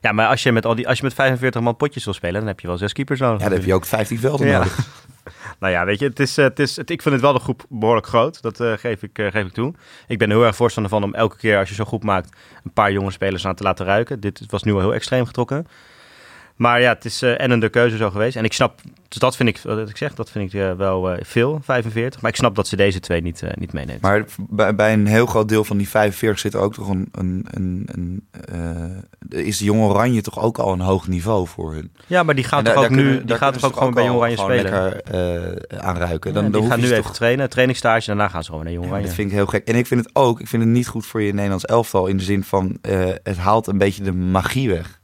Ja, 0.00 0.12
maar 0.12 0.28
als 0.28 0.42
je, 0.42 0.52
met 0.52 0.66
al 0.66 0.74
die, 0.74 0.88
als 0.88 0.98
je 0.98 1.04
met 1.04 1.14
45 1.14 1.60
man 1.60 1.76
potjes 1.76 2.04
wil 2.04 2.14
spelen, 2.14 2.34
dan 2.40 2.46
heb 2.46 2.60
je 2.60 2.66
wel 2.66 2.76
zes 2.78 2.92
keepers 2.92 3.20
nodig. 3.20 3.38
Ja, 3.42 3.48
dan 3.48 3.56
heb 3.58 3.66
je 3.66 3.74
ook 3.74 3.84
15 3.86 4.18
velden 4.18 4.46
Ja. 4.46 4.56
nodig. 4.58 4.78
Nou 5.64 5.76
ja, 5.76 5.84
weet 5.84 5.98
je, 5.98 6.06
het 6.06 6.20
is, 6.20 6.38
eh, 6.38 6.44
het 6.44 6.58
is, 6.58 6.76
het, 6.76 6.90
ik 6.90 7.02
vind 7.02 7.14
het 7.14 7.24
wel 7.24 7.32
de 7.32 7.38
groep 7.38 7.64
behoorlijk 7.68 8.06
groot. 8.06 8.42
Dat 8.42 8.60
eh, 8.60 8.72
geef, 8.72 9.02
ik, 9.02 9.18
eh, 9.18 9.30
geef 9.30 9.46
ik 9.46 9.52
toe. 9.52 9.74
Ik 10.06 10.18
ben 10.18 10.30
er 10.30 10.36
heel 10.36 10.46
erg 10.46 10.56
voorstander 10.56 10.92
van 10.92 11.02
om 11.02 11.14
elke 11.14 11.36
keer 11.36 11.58
als 11.58 11.68
je 11.68 11.74
zo'n 11.74 11.86
groep 11.86 12.02
maakt... 12.02 12.36
een 12.64 12.72
paar 12.72 12.92
jonge 12.92 13.10
spelers 13.10 13.46
aan 13.46 13.54
te 13.54 13.62
laten 13.62 13.86
ruiken. 13.86 14.20
Dit 14.20 14.44
was 14.48 14.62
nu 14.62 14.72
al 14.72 14.78
heel 14.78 14.94
extreem 14.94 15.26
getrokken. 15.26 15.66
Maar 16.54 16.80
ja, 16.80 16.92
het 16.92 17.04
is 17.04 17.22
eh, 17.22 17.40
en 17.40 17.50
een 17.50 17.58
de 17.60 17.68
keuze 17.68 17.96
zo 17.96 18.10
geweest. 18.10 18.36
En 18.36 18.44
ik 18.44 18.52
snap, 18.52 18.80
dus 19.08 19.18
dat 19.18 19.36
vind 19.36 19.48
ik, 19.48 19.58
wat 19.64 19.88
ik 19.88 19.96
zeg, 19.96 20.14
dat 20.14 20.30
vind 20.30 20.52
ik 20.54 20.60
eh, 20.60 20.72
wel 20.72 21.10
eh, 21.10 21.24
veel, 21.24 21.60
45. 21.62 22.20
Maar 22.20 22.30
ik 22.30 22.36
snap 22.36 22.54
dat 22.54 22.66
ze 22.66 22.76
deze 22.76 23.00
twee 23.00 23.20
niet, 23.20 23.42
niet 23.54 23.72
meeneemt. 23.72 24.00
Maar 24.00 24.24
bij, 24.48 24.74
bij 24.74 24.92
een 24.92 25.06
heel 25.06 25.26
groot 25.26 25.48
deel 25.48 25.64
van 25.64 25.76
die 25.76 25.88
45 25.88 26.38
zit 26.40 26.54
er 26.54 26.60
ook 26.60 26.74
toch 26.74 26.88
een... 26.88 27.08
een, 27.12 27.46
een, 27.50 27.88
een 27.90 29.04
is 29.28 29.58
de 29.58 29.64
Jong 29.64 29.82
Oranje 29.82 30.20
toch 30.22 30.38
ook 30.40 30.58
al 30.58 30.72
een 30.72 30.80
hoog 30.80 31.08
niveau 31.08 31.46
voor 31.46 31.72
hun? 31.72 31.92
ja, 32.06 32.22
maar 32.22 32.34
die 32.34 32.44
gaan 32.44 32.58
En 32.58 32.64
toch 32.64 32.74
daar- 32.74 32.82
ook 32.84 32.88
daar 32.88 32.98
nu, 32.98 33.04
kunnen- 33.04 33.26
die 33.26 33.36
kunnen 33.38 33.60
toch 33.60 33.70
ook 33.70 33.76
gewoon 33.76 33.94
bij 33.94 34.04
Jong 34.04 34.16
Oranje 34.16 34.36
spelen? 34.36 34.62
lekker 34.62 35.82
aanruiken. 35.82 36.32
Ja, 36.32 36.40
Dan, 36.40 36.50
dan 36.50 36.60
die 36.60 36.70
gaan 36.70 36.80
nu 36.80 36.86
even 36.90 37.02
toch- 37.02 37.14
trainen, 37.14 37.50
trainingsstage... 37.50 38.10
en 38.10 38.16
daarna 38.16 38.32
gaan 38.32 38.42
ze 38.44 38.48
gewoon 38.50 38.64
naar 38.64 38.72
Jong 38.72 38.84
Ja, 38.84 38.90
Oranje. 38.90 39.06
dat 39.08 39.16
vind 39.16 39.30
ik 39.30 39.36
heel 39.36 39.46
gek. 39.46 39.68
En 39.68 39.74
ik 39.76 39.86
vind 39.86 40.04
het 40.04 40.14
ook, 40.14 40.40
ik 40.40 40.48
vind 40.48 40.62
het 40.62 40.70
niet 40.72 40.88
goed 40.88 41.06
voor 41.06 41.22
je 41.22 41.32
Nederlands 41.34 41.64
elftal 41.64 42.06
in 42.06 42.16
de 42.16 42.22
zin 42.24 42.44
van 42.44 42.78
het 43.22 43.36
haalt 43.36 43.66
een 43.66 43.78
beetje 43.78 44.02
de 44.02 44.12
magie 44.12 44.68
weg. 44.68 45.00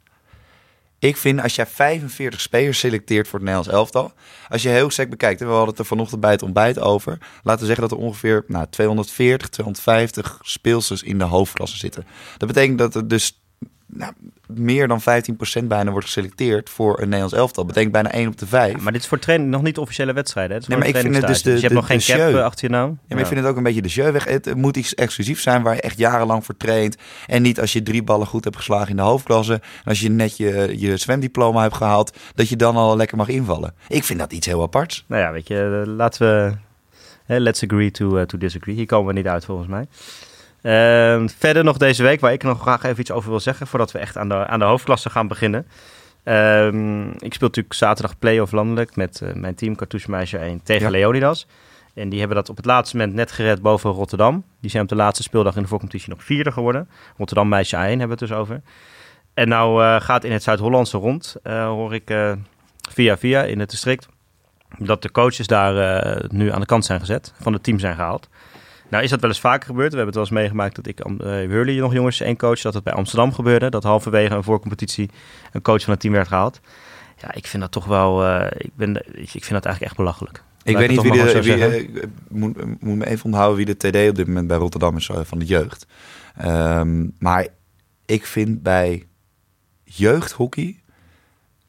Ik 1.00 1.16
vind 1.16 1.40
als 1.40 1.54
jij 1.54 1.66
45 1.66 2.40
spelers 2.40 2.78
selecteert 2.78 3.28
voor 3.28 3.38
het 3.38 3.48
Nederlands 3.48 3.78
elftal, 3.78 4.12
als 4.48 4.62
je 4.62 4.68
heel 4.68 4.90
sec 4.90 5.10
bekijkt, 5.10 5.40
we 5.40 5.46
hadden 5.46 5.68
het 5.68 5.78
er 5.78 5.84
vanochtend 5.84 6.20
bij 6.20 6.30
het 6.30 6.42
ontbijt 6.42 6.78
over, 6.78 7.18
laten 7.42 7.60
we 7.60 7.66
zeggen 7.66 7.88
dat 7.88 7.98
er 7.98 8.04
ongeveer 8.04 8.44
nou, 8.46 8.66
240, 8.70 9.48
250 9.48 10.38
speelsters 10.42 11.02
in 11.02 11.18
de 11.18 11.24
hoofdklasse 11.24 11.76
zitten. 11.76 12.06
Dat 12.38 12.48
betekent 12.48 12.78
dat 12.78 12.94
er 12.94 13.08
dus 13.08 13.40
nou, 13.92 14.12
meer 14.46 14.88
dan 14.88 15.00
15% 15.00 15.64
bijna 15.64 15.90
wordt 15.90 16.06
geselecteerd 16.06 16.70
voor 16.70 16.92
een 17.00 17.04
Nederlands 17.04 17.34
elftal. 17.34 17.64
Dat 17.64 17.74
betekent 17.74 17.92
bijna 18.02 18.12
1 18.12 18.28
op 18.28 18.38
de 18.38 18.46
5. 18.46 18.72
Ja, 18.76 18.82
maar 18.82 18.92
dit 18.92 19.00
is 19.02 19.08
voor 19.08 19.18
training 19.18 19.50
nog 19.50 19.62
niet 19.62 19.78
officiële 19.78 20.12
wedstrijden. 20.12 20.50
Hè? 20.52 20.56
Het 20.56 20.62
is 20.62 20.68
Nee, 20.68 20.78
maar 20.78 20.88
ik 20.88 20.96
vind 21.02 21.16
het 21.16 21.26
dus 21.26 21.42
de- 21.42 21.54
je 21.54 21.60
hebt 21.60 21.72
nog 21.72 21.86
geen 21.86 21.98
cap 21.98 22.06
show. 22.18 22.36
eh, 22.36 22.44
achter 22.44 22.64
je 22.68 22.74
naam. 22.74 22.88
Ja, 22.88 22.96
maar 23.08 23.18
ik 23.18 23.26
vind 23.26 23.40
het 23.40 23.48
ook 23.48 23.56
een 23.56 23.62
beetje 23.62 23.82
de 23.82 23.88
jeu 23.88 24.12
weg. 24.12 24.24
Het 24.24 24.54
moet 24.54 24.76
iets 24.76 24.94
exclusief 24.94 25.40
zijn 25.40 25.62
waar 25.62 25.74
je 25.74 25.80
echt 25.80 25.98
jarenlang 25.98 26.44
voor 26.44 26.56
traint. 26.56 26.96
En 27.26 27.42
niet 27.42 27.60
als 27.60 27.72
je 27.72 27.82
drie 27.82 28.02
ballen 28.02 28.26
goed 28.26 28.44
hebt 28.44 28.56
geslagen 28.56 28.88
in 28.88 28.96
de 28.96 29.02
hoofdklasse. 29.02 29.52
En 29.52 29.60
als 29.84 30.00
je 30.00 30.10
net 30.10 30.36
je, 30.36 30.74
je 30.78 30.96
zwemdiploma 30.96 31.62
hebt 31.62 31.74
gehaald, 31.76 32.16
dat 32.34 32.48
je 32.48 32.56
dan 32.56 32.76
al 32.76 32.96
lekker 32.96 33.16
mag 33.16 33.28
invallen. 33.28 33.74
Ik 33.88 34.04
vind 34.04 34.18
dat 34.18 34.32
iets 34.32 34.46
heel 34.46 34.62
aparts. 34.62 35.04
Nou 35.08 35.22
ja, 35.22 35.32
weet 35.32 35.48
je, 35.48 35.82
eh, 35.86 35.92
laten 35.94 36.26
we... 37.26 37.38
let's 37.38 37.62
agree 37.64 37.90
to, 37.90 38.16
eh, 38.16 38.22
to 38.24 38.38
disagree. 38.38 38.74
Hier 38.74 38.86
komen 38.86 39.06
we 39.06 39.12
niet 39.20 39.28
uit 39.28 39.44
volgens 39.44 39.68
mij. 39.68 39.86
Ehm, 40.62 41.28
verder 41.28 41.64
nog 41.64 41.76
deze 41.76 42.02
week, 42.02 42.20
waar 42.20 42.32
ik 42.32 42.42
nog 42.42 42.60
graag 42.60 42.82
even 42.82 43.00
iets 43.00 43.10
over 43.10 43.30
wil 43.30 43.40
zeggen... 43.40 43.66
voordat 43.66 43.92
we 43.92 43.98
echt 43.98 44.16
aan 44.16 44.28
de, 44.28 44.46
aan 44.46 44.58
de 44.58 44.64
hoofdklasse 44.64 45.10
gaan 45.10 45.28
beginnen. 45.28 45.66
Ehm, 46.22 47.08
ik 47.08 47.34
speel 47.34 47.48
natuurlijk 47.48 47.74
zaterdag 47.74 48.18
play-off 48.18 48.52
landelijk 48.52 48.96
met 48.96 49.20
uh, 49.22 49.32
mijn 49.32 49.54
team 49.54 49.76
Cartouche 49.76 50.10
Meisje 50.10 50.38
1 50.38 50.62
tegen 50.62 50.84
ja. 50.84 50.90
Leonidas. 50.90 51.46
En 51.94 52.08
die 52.08 52.18
hebben 52.18 52.36
dat 52.36 52.48
op 52.48 52.56
het 52.56 52.64
laatste 52.64 52.96
moment 52.96 53.14
net 53.14 53.32
gered 53.32 53.62
boven 53.62 53.90
Rotterdam. 53.90 54.44
Die 54.60 54.70
zijn 54.70 54.82
op 54.82 54.88
de 54.88 54.94
laatste 54.94 55.22
speeldag 55.22 55.56
in 55.56 55.62
de 55.62 55.68
voorcompetitie 55.68 56.14
nog 56.14 56.24
vierde 56.24 56.52
geworden. 56.52 56.88
Rotterdam 57.16 57.48
Meisje 57.48 57.76
1 57.76 57.84
hebben 57.84 58.06
we 58.06 58.12
het 58.12 58.18
dus 58.18 58.32
over. 58.32 58.60
En 59.34 59.48
nou 59.48 59.82
uh, 59.82 60.00
gaat 60.00 60.24
in 60.24 60.32
het 60.32 60.42
Zuid-Hollandse 60.42 60.96
rond, 60.96 61.36
uh, 61.42 61.66
hoor 61.66 61.94
ik 61.94 62.12
via 62.90 63.18
via 63.18 63.42
in 63.42 63.60
het 63.60 63.70
district, 63.70 64.08
dat 64.78 65.02
de 65.02 65.10
coaches 65.10 65.46
daar 65.46 66.24
nu 66.28 66.52
aan 66.52 66.60
de 66.60 66.66
kant 66.66 66.84
zijn 66.84 67.00
gezet, 67.00 67.32
van 67.40 67.52
het 67.52 67.62
team 67.62 67.78
zijn 67.78 67.94
gehaald. 67.94 68.28
Nou 68.90 69.02
is 69.02 69.10
dat 69.10 69.20
wel 69.20 69.30
eens 69.30 69.40
vaker 69.40 69.66
gebeurd. 69.66 69.90
We 69.92 69.96
hebben 69.96 70.06
het 70.06 70.14
wel 70.14 70.24
eens 70.24 70.34
meegemaakt 70.42 70.76
dat 70.76 70.86
ik, 70.86 71.06
uh, 71.06 71.26
Hurley 71.26 71.74
nog 71.74 71.92
jongens, 71.92 72.20
één 72.20 72.36
coach, 72.36 72.60
dat 72.60 72.74
het 72.74 72.84
bij 72.84 72.92
Amsterdam 72.92 73.32
gebeurde. 73.32 73.70
Dat 73.70 73.82
halverwege 73.82 74.34
een 74.34 74.42
voorcompetitie 74.42 75.10
een 75.52 75.62
coach 75.62 75.82
van 75.82 75.92
het 75.92 76.00
team 76.00 76.14
werd 76.14 76.28
gehaald. 76.28 76.60
Ja, 77.16 77.34
ik 77.34 77.46
vind 77.46 77.62
dat 77.62 77.72
toch 77.72 77.84
wel, 77.84 78.26
uh, 78.26 78.46
ik, 78.56 78.70
ben, 78.74 78.96
ik 79.14 79.28
vind 79.30 79.50
dat 79.50 79.64
eigenlijk 79.64 79.80
echt 79.80 79.96
belachelijk. 79.96 80.42
Ik 80.62 80.76
weet 80.76 80.90
niet 80.90 81.02
wie 81.02 81.12
de, 81.12 81.42
wie, 81.42 81.92
uh, 81.92 82.02
moet, 82.28 82.80
moet 82.80 82.96
me 82.96 83.06
even 83.06 83.24
onthouden 83.24 83.56
wie 83.56 83.66
de 83.66 83.76
TD 83.76 84.08
op 84.08 84.16
dit 84.16 84.26
moment 84.26 84.46
bij 84.46 84.56
Rotterdam 84.56 84.96
is 84.96 85.10
van 85.22 85.38
de 85.38 85.44
jeugd. 85.44 85.86
Um, 86.44 87.14
maar 87.18 87.46
ik 88.06 88.26
vind 88.26 88.62
bij 88.62 89.06
jeugdhockey 89.84 90.79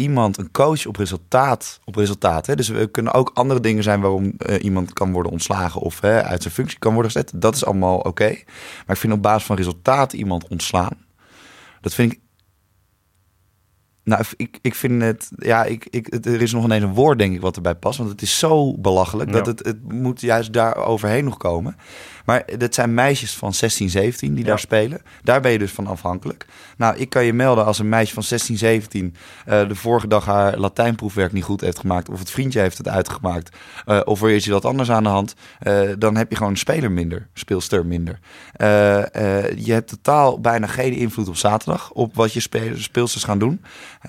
iemand, 0.01 0.37
een 0.37 0.51
coach 0.51 0.85
op 0.85 0.95
resultaat. 0.95 1.79
Op 1.85 1.95
resultaat 1.95 2.45
hè? 2.45 2.55
Dus 2.55 2.67
we 2.69 2.87
kunnen 2.87 3.13
ook 3.13 3.31
andere 3.33 3.59
dingen 3.59 3.83
zijn 3.83 4.01
waarom 4.01 4.33
uh, 4.37 4.63
iemand 4.63 4.93
kan 4.93 5.11
worden 5.11 5.31
ontslagen 5.31 5.81
of 5.81 6.01
hè, 6.01 6.23
uit 6.23 6.41
zijn 6.41 6.53
functie 6.53 6.79
kan 6.79 6.93
worden 6.93 7.11
gezet. 7.11 7.31
Dat 7.35 7.55
is 7.55 7.65
allemaal 7.65 7.97
oké. 7.97 8.27
Maar 8.85 8.95
ik 8.95 8.97
vind 8.97 9.13
op 9.13 9.21
basis 9.21 9.43
van 9.43 9.55
resultaat 9.55 10.13
iemand 10.13 10.47
ontslaan. 10.47 10.97
Dat 11.81 11.93
vind 11.93 12.11
ik. 12.11 12.19
Nou, 14.03 14.23
ik, 14.35 14.59
ik 14.61 14.75
vind 14.75 15.01
het. 15.01 15.31
Ja, 15.35 15.63
ik, 15.63 15.87
ik, 15.89 16.25
er 16.25 16.41
is 16.41 16.53
nog 16.53 16.63
ineens 16.63 16.83
een 16.83 16.93
woord, 16.93 17.19
denk 17.19 17.33
ik, 17.33 17.41
wat 17.41 17.55
erbij 17.55 17.75
past. 17.75 17.97
Want 17.97 18.09
het 18.09 18.21
is 18.21 18.39
zo 18.39 18.77
belachelijk 18.77 19.29
ja. 19.29 19.35
dat 19.35 19.45
het, 19.45 19.65
het 19.65 19.91
moet 19.91 20.21
juist 20.21 20.53
daar 20.53 20.75
overheen 20.75 21.23
nog 21.23 21.37
komen. 21.37 21.75
Maar 22.25 22.45
dat 22.57 22.73
zijn 22.73 22.93
meisjes 22.93 23.35
van 23.35 23.53
16, 23.53 23.89
17 23.89 24.33
die 24.33 24.43
ja. 24.43 24.49
daar 24.49 24.59
spelen. 24.59 25.01
Daar 25.23 25.41
ben 25.41 25.51
je 25.51 25.59
dus 25.59 25.71
van 25.71 25.87
afhankelijk. 25.87 26.45
Nou, 26.77 26.97
ik 26.97 27.09
kan 27.09 27.25
je 27.25 27.33
melden 27.33 27.65
als 27.65 27.79
een 27.79 27.89
meisje 27.89 28.13
van 28.13 28.23
16, 28.23 28.57
17 28.57 29.15
uh, 29.47 29.67
de 29.67 29.75
vorige 29.75 30.07
dag 30.07 30.25
haar 30.25 30.57
Latijnproefwerk 30.57 31.31
niet 31.31 31.43
goed 31.43 31.61
heeft 31.61 31.79
gemaakt. 31.79 32.09
Of 32.09 32.19
het 32.19 32.31
vriendje 32.31 32.59
heeft 32.59 32.77
het 32.77 32.87
uitgemaakt. 32.87 33.57
Uh, 33.85 33.99
of 34.03 34.21
er 34.21 34.29
is 34.29 34.45
je 34.45 34.51
wat 34.51 34.65
anders 34.65 34.91
aan 34.91 35.03
de 35.03 35.09
hand. 35.09 35.33
Uh, 35.61 35.89
dan 35.97 36.17
heb 36.17 36.29
je 36.29 36.35
gewoon 36.35 36.51
een 36.51 36.57
speler 36.57 36.91
minder. 36.91 37.27
Speelster 37.33 37.85
minder. 37.85 38.19
je 39.55 39.71
hebt 39.71 39.89
totaal 39.89 40.39
bijna 40.39 40.67
geen 40.67 40.93
invloed 40.93 41.27
op 41.27 41.35
zaterdag. 41.35 41.91
Op 41.91 42.15
wat 42.15 42.33
je 42.33 42.39
spelers, 42.39 42.83
speelsters 42.83 43.23
gaan 43.23 43.39
doen. 43.39 43.61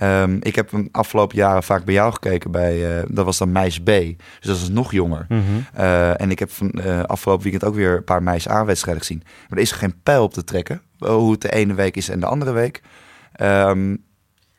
Um, 0.03 0.39
ik 0.41 0.55
heb 0.55 0.73
een 0.73 0.89
afgelopen 0.93 1.37
jaren 1.37 1.63
vaak 1.63 1.85
bij 1.85 1.95
jou 1.95 2.13
gekeken. 2.13 2.51
Bij, 2.51 3.05
dat 3.09 3.25
was 3.25 3.39
dan 3.39 3.53
meisje 3.53 3.83
B. 3.83 3.87
Dus 3.87 4.17
dat 4.41 4.57
is 4.57 4.69
nog 4.69 4.93
jonger. 4.93 5.27
Mm 5.29 5.43
-hmm. 5.45 5.83
en 6.17 6.31
ik 6.31 6.39
heb 6.39 6.51
van 6.51 7.07
afgelopen 7.07 7.43
weekend 7.43 7.65
ook 7.65 7.75
weer 7.75 7.97
een 7.97 8.05
paar 8.05 8.23
meisjes 8.23 8.53
aanwedstrijden 8.53 9.03
gezien. 9.03 9.23
Maar 9.25 9.59
er 9.59 9.65
is 9.65 9.73
geen 9.73 9.95
pijl 10.03 10.23
op 10.23 10.33
te 10.33 10.45
trekken. 10.45 10.83
Hoe 10.99 11.33
het 11.33 11.41
de 11.41 11.53
ene 11.53 11.75
week 11.75 11.97
is 11.97 12.09
en 12.09 12.21
de 12.21 12.27
andere 12.27 12.53
week. 12.53 12.83
Um, 13.41 14.05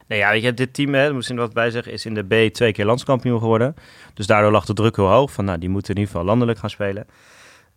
Nee, 0.07 0.19
ja, 0.19 0.31
je 0.31 0.45
hebt 0.45 0.57
dit 0.57 0.73
team, 0.73 0.93
hè, 0.93 1.13
moet 1.13 1.29
ik 1.29 1.37
wat 1.37 1.53
bij 1.53 1.69
zeggen, 1.69 1.91
is 1.91 2.05
in 2.05 2.13
de 2.13 2.23
B 2.23 2.53
twee 2.53 2.71
keer 2.71 2.85
landskampioen 2.85 3.39
geworden. 3.39 3.75
Dus 4.13 4.27
daardoor 4.27 4.51
lag 4.51 4.65
de 4.65 4.73
druk 4.73 4.95
heel 4.95 5.07
hoog. 5.07 5.31
Van, 5.31 5.45
nou, 5.45 5.57
die 5.59 5.69
moeten 5.69 5.93
in 5.93 5.99
ieder 5.99 6.13
geval 6.13 6.27
landelijk 6.27 6.59
gaan 6.59 6.69
spelen. 6.69 7.05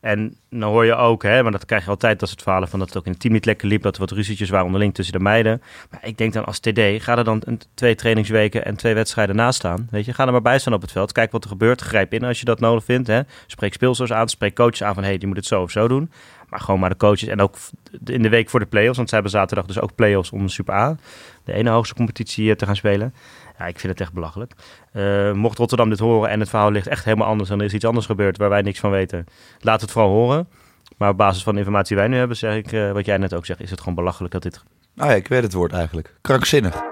En 0.06 0.36
dan 0.50 0.62
hoor 0.62 0.84
je 0.84 0.94
ook, 0.94 1.22
hè, 1.22 1.42
maar 1.42 1.52
dat 1.52 1.64
krijg 1.64 1.84
je 1.84 1.90
altijd 1.90 2.20
als 2.20 2.30
het 2.30 2.42
verhalen 2.42 2.68
van 2.68 2.78
dat 2.78 2.88
het 2.88 2.96
ook 2.98 3.04
in 3.04 3.10
het 3.10 3.20
team 3.20 3.32
niet 3.32 3.44
lekker 3.44 3.68
liep, 3.68 3.82
dat 3.82 3.94
er 3.94 4.00
wat 4.00 4.10
ruzietjes 4.10 4.50
waren 4.50 4.66
onderling 4.66 4.94
tussen 4.94 5.18
de 5.18 5.24
meiden. 5.24 5.62
Maar 5.90 6.00
ik 6.02 6.18
denk 6.18 6.32
dan 6.32 6.44
als 6.44 6.58
TD, 6.58 6.80
ga 6.98 7.18
er 7.18 7.24
dan 7.24 7.42
een, 7.44 7.60
twee 7.74 7.94
trainingsweken 7.94 8.64
en 8.64 8.76
twee 8.76 8.94
wedstrijden 8.94 9.36
naast 9.36 9.58
staan. 9.58 9.88
Weet 9.90 10.04
je, 10.04 10.12
ga 10.12 10.26
er 10.26 10.32
maar 10.32 10.42
bij 10.42 10.58
staan 10.58 10.72
op 10.72 10.80
het 10.80 10.92
veld. 10.92 11.12
Kijk 11.12 11.32
wat 11.32 11.44
er 11.44 11.50
gebeurt. 11.50 11.80
Grijp 11.80 12.12
in 12.12 12.24
als 12.24 12.38
je 12.38 12.44
dat 12.44 12.60
nodig 12.60 12.84
vindt. 12.84 13.08
Hè. 13.08 13.20
Spreek 13.46 13.72
speelsters 13.72 14.12
aan, 14.12 14.28
spreek 14.28 14.54
coaches 14.54 14.82
aan 14.82 14.94
van 14.94 15.02
hé, 15.02 15.08
hey, 15.08 15.18
die 15.18 15.28
moet 15.28 15.36
het 15.36 15.46
zo 15.46 15.62
of 15.62 15.70
zo 15.70 15.88
doen. 15.88 16.10
Maar 16.48 16.60
gewoon 16.60 16.80
maar 16.80 16.90
de 16.90 16.96
coaches 16.96 17.28
en 17.28 17.40
ook 17.40 17.56
in 18.04 18.22
de 18.22 18.28
week 18.28 18.50
voor 18.50 18.60
de 18.60 18.66
play-offs, 18.66 18.96
want 18.96 19.08
ze 19.08 19.14
hebben 19.14 19.32
zaterdag 19.32 19.66
dus 19.66 19.80
ook 19.80 19.94
play-offs 19.94 20.30
om 20.30 20.42
de 20.46 20.52
Super 20.52 20.74
A, 20.74 20.96
de 21.44 21.52
ene 21.52 21.70
hoogste 21.70 21.94
competitie 21.94 22.56
te 22.56 22.66
gaan 22.66 22.76
spelen. 22.76 23.14
Ja, 23.58 23.66
ik 23.66 23.78
vind 23.78 23.92
het 23.92 24.00
echt 24.00 24.12
belachelijk. 24.12 24.52
Uh, 24.92 25.32
mocht 25.32 25.58
Rotterdam 25.58 25.88
dit 25.88 25.98
horen 25.98 26.30
en 26.30 26.40
het 26.40 26.48
verhaal 26.48 26.70
ligt 26.70 26.86
echt 26.86 27.04
helemaal 27.04 27.28
anders 27.28 27.50
en 27.50 27.58
er 27.58 27.64
is 27.64 27.72
iets 27.72 27.84
anders 27.84 28.06
gebeurd 28.06 28.36
waar 28.36 28.48
wij 28.48 28.62
niks 28.62 28.78
van 28.78 28.90
weten, 28.90 29.24
laat 29.60 29.80
het 29.80 29.90
vooral 29.90 30.10
horen. 30.10 30.48
Maar 30.96 31.10
op 31.10 31.16
basis 31.16 31.42
van 31.42 31.52
de 31.52 31.58
informatie 31.58 31.94
die 31.94 32.04
wij 32.04 32.12
nu 32.12 32.18
hebben, 32.18 32.36
zeg 32.36 32.54
ik, 32.54 32.72
uh, 32.72 32.92
wat 32.92 33.06
jij 33.06 33.16
net 33.16 33.34
ook 33.34 33.46
zegt, 33.46 33.60
is 33.60 33.70
het 33.70 33.78
gewoon 33.78 33.94
belachelijk 33.94 34.32
dat 34.32 34.42
dit... 34.42 34.62
Ah 34.96 35.08
ja, 35.08 35.14
ik 35.14 35.28
weet 35.28 35.42
het 35.42 35.52
woord 35.52 35.72
eigenlijk. 35.72 36.14
Krankzinnig. 36.20 36.82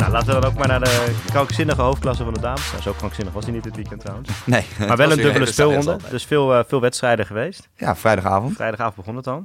Nou, 0.00 0.12
laten 0.12 0.34
we 0.34 0.40
dan 0.40 0.50
ook 0.50 0.58
maar 0.58 0.68
naar 0.68 0.80
de 0.80 1.14
krankzinnige 1.26 1.80
hoofdklasse 1.80 2.24
van 2.24 2.34
de 2.34 2.40
dames. 2.40 2.70
Nou, 2.70 2.82
zo 2.82 2.92
krankzinnig 2.92 3.32
was 3.32 3.44
hij 3.44 3.52
niet 3.52 3.62
dit 3.62 3.76
weekend 3.76 4.00
trouwens. 4.00 4.28
Nee. 4.44 4.64
Maar 4.86 4.96
wel 4.96 5.10
een 5.10 5.16
dubbele 5.16 5.46
speelronde. 5.46 5.96
Dus 6.10 6.24
veel, 6.24 6.58
uh, 6.58 6.60
veel 6.66 6.80
wedstrijden 6.80 7.26
geweest. 7.26 7.68
Ja, 7.76 7.96
vrijdagavond. 7.96 8.54
Vrijdagavond 8.54 8.96
begon 8.96 9.16
het 9.16 9.26
al. 9.26 9.44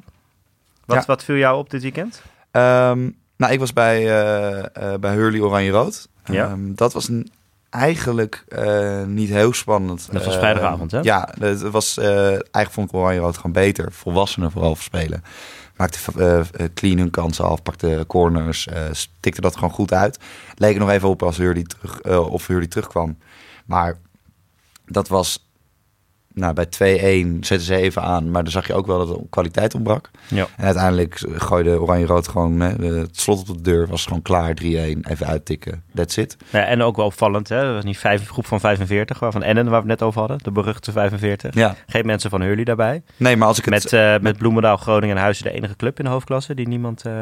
Wat, 0.85 0.97
ja. 0.97 1.03
wat 1.05 1.23
viel 1.23 1.35
jou 1.35 1.57
op 1.57 1.69
dit 1.69 1.81
weekend? 1.81 2.21
Um, 2.51 3.15
nou, 3.37 3.53
ik 3.53 3.59
was 3.59 3.73
bij, 3.73 4.01
uh, 4.01 4.63
uh, 4.83 4.93
bij 4.99 5.13
Hurley 5.13 5.39
Oranje 5.39 5.71
Rood. 5.71 6.07
Ja. 6.25 6.51
Um, 6.51 6.75
dat 6.75 6.93
was 6.93 7.07
een, 7.07 7.31
eigenlijk 7.69 8.45
niet 9.05 9.29
heel 9.29 9.53
spannend. 9.53 10.07
Dat 10.11 10.25
was 10.25 10.35
vrijdagavond, 10.35 10.91
hè? 10.91 10.99
Ja, 10.99 11.29
het 11.39 11.61
was, 11.61 11.97
eigenlijk 11.97 12.71
vond 12.71 12.89
ik 12.89 12.95
Oranje 12.95 13.19
Rood 13.19 13.35
gewoon 13.35 13.51
beter. 13.51 13.91
Volwassenen 13.91 14.51
vooral 14.51 14.75
spelen 14.75 15.23
maakte 15.75 15.99
uh, 16.17 16.41
clean 16.73 16.97
hun 16.97 17.09
kansen 17.09 17.45
af, 17.45 17.61
pakte 17.61 18.03
corners, 18.07 18.67
uh, 18.67 18.89
tikte 19.19 19.41
dat 19.41 19.55
gewoon 19.55 19.69
goed 19.71 19.93
uit. 19.93 20.19
Leek 20.55 20.73
er 20.73 20.79
nog 20.79 20.89
even 20.89 21.09
op 21.09 21.23
als 21.23 21.37
Hurley 21.37 21.63
terug, 21.63 22.01
of 22.29 22.47
Hurley 22.47 22.67
terugkwam. 22.67 23.17
Maar 23.65 23.97
dat 24.85 25.07
was 25.07 25.44
nou, 26.35 26.53
bij 26.53 26.65
2-1 26.65 27.39
zetten 27.39 27.67
ze 27.67 27.75
even 27.75 28.01
aan, 28.01 28.31
maar 28.31 28.43
dan 28.43 28.51
zag 28.51 28.67
je 28.67 28.73
ook 28.73 28.85
wel 28.85 28.97
dat 29.05 29.17
er 29.17 29.23
kwaliteit 29.29 29.73
ontbrak. 29.75 30.11
Ja. 30.27 30.47
En 30.57 30.65
uiteindelijk 30.65 31.23
gooide 31.35 31.81
Oranje-Rood 31.81 32.27
gewoon, 32.27 32.59
hè, 32.59 32.85
het 32.85 33.19
slot 33.19 33.49
op 33.49 33.55
de 33.55 33.61
deur 33.61 33.87
was 33.87 34.03
gewoon 34.05 34.21
klaar, 34.21 34.57
3-1, 34.63 34.65
even 34.65 35.25
uittikken, 35.25 35.83
that's 35.93 36.17
it. 36.17 36.37
Ja, 36.49 36.65
en 36.65 36.81
ook 36.81 36.95
wel 36.95 37.05
opvallend, 37.05 37.49
hè? 37.49 37.61
dat 37.61 37.73
was 37.73 37.83
niet 37.83 37.97
vijf, 37.97 38.29
groep 38.29 38.45
van 38.45 38.59
45, 38.59 39.19
waarvan 39.19 39.43
Ennen, 39.43 39.63
waar 39.63 39.83
we 39.83 39.89
het 39.89 39.99
net 39.99 40.07
over 40.07 40.19
hadden, 40.19 40.37
de 40.43 40.51
beruchte 40.51 40.91
45. 40.91 41.53
Ja. 41.53 41.75
Geen 41.87 42.05
mensen 42.05 42.29
van 42.29 42.41
Hurley 42.41 42.63
daarbij. 42.63 43.03
Nee, 43.17 43.37
maar 43.37 43.47
als 43.47 43.57
ik 43.57 43.69
met, 43.69 43.83
het... 43.83 43.93
Uh, 43.93 44.17
met 44.17 44.37
Bloemendaal, 44.37 44.77
Groningen 44.77 45.15
en 45.15 45.21
Huizen 45.21 45.43
de 45.43 45.51
enige 45.51 45.75
club 45.75 45.97
in 45.97 46.05
de 46.05 46.11
hoofdklasse 46.11 46.53
die 46.53 46.67
niemand... 46.67 47.05
Uh, 47.07 47.13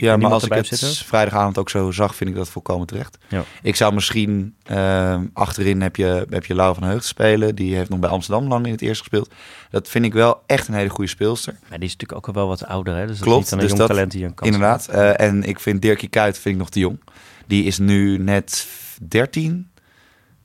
ja, 0.00 0.16
maar 0.16 0.30
als 0.30 0.44
ik 0.44 0.52
het 0.52 0.66
zitten. 0.66 0.94
vrijdagavond 0.94 1.58
ook 1.58 1.70
zo 1.70 1.90
zag, 1.90 2.14
vind 2.14 2.30
ik 2.30 2.36
dat 2.36 2.48
volkomen 2.48 2.86
terecht. 2.86 3.18
Ja. 3.28 3.44
Ik 3.62 3.76
zou 3.76 3.94
misschien 3.94 4.54
uh, 4.70 5.20
achterin 5.32 5.80
heb 5.80 5.96
je, 5.96 6.26
heb 6.30 6.44
je 6.44 6.54
Lau 6.54 6.74
van 6.74 6.82
Heugd 6.82 7.04
spelen. 7.04 7.54
Die 7.54 7.74
heeft 7.74 7.90
nog 7.90 7.98
bij 7.98 8.10
Amsterdam 8.10 8.48
lang 8.48 8.66
in 8.66 8.72
het 8.72 8.82
eerste 8.82 8.98
gespeeld. 8.98 9.30
Dat 9.70 9.88
vind 9.88 10.04
ik 10.04 10.12
wel 10.12 10.42
echt 10.46 10.68
een 10.68 10.74
hele 10.74 10.88
goede 10.88 11.10
speelster. 11.10 11.52
Maar 11.68 11.78
die 11.78 11.88
is 11.88 11.92
natuurlijk 11.92 12.18
ook 12.18 12.26
al 12.26 12.40
wel 12.40 12.48
wat 12.48 12.66
ouder, 12.66 12.96
hè? 12.96 13.06
Dus 13.06 13.18
dat 13.18 13.26
Klopt, 13.26 13.44
is 13.44 13.50
niet 13.50 13.60
dus 13.60 13.74
dat, 13.74 13.88
talent 13.88 14.10
die 14.10 14.24
een 14.24 14.34
kans 14.34 14.50
Inderdaad. 14.50 14.88
Uh, 14.90 15.20
en 15.20 15.42
ik 15.42 15.60
vind 15.60 15.82
Dirkie 15.82 16.08
Kuyt 16.08 16.38
vind 16.38 16.54
ik 16.54 16.60
nog 16.60 16.70
te 16.70 16.78
jong. 16.78 17.00
Die 17.46 17.64
is 17.64 17.78
nu 17.78 18.18
net 18.18 18.68
13. 19.08 19.69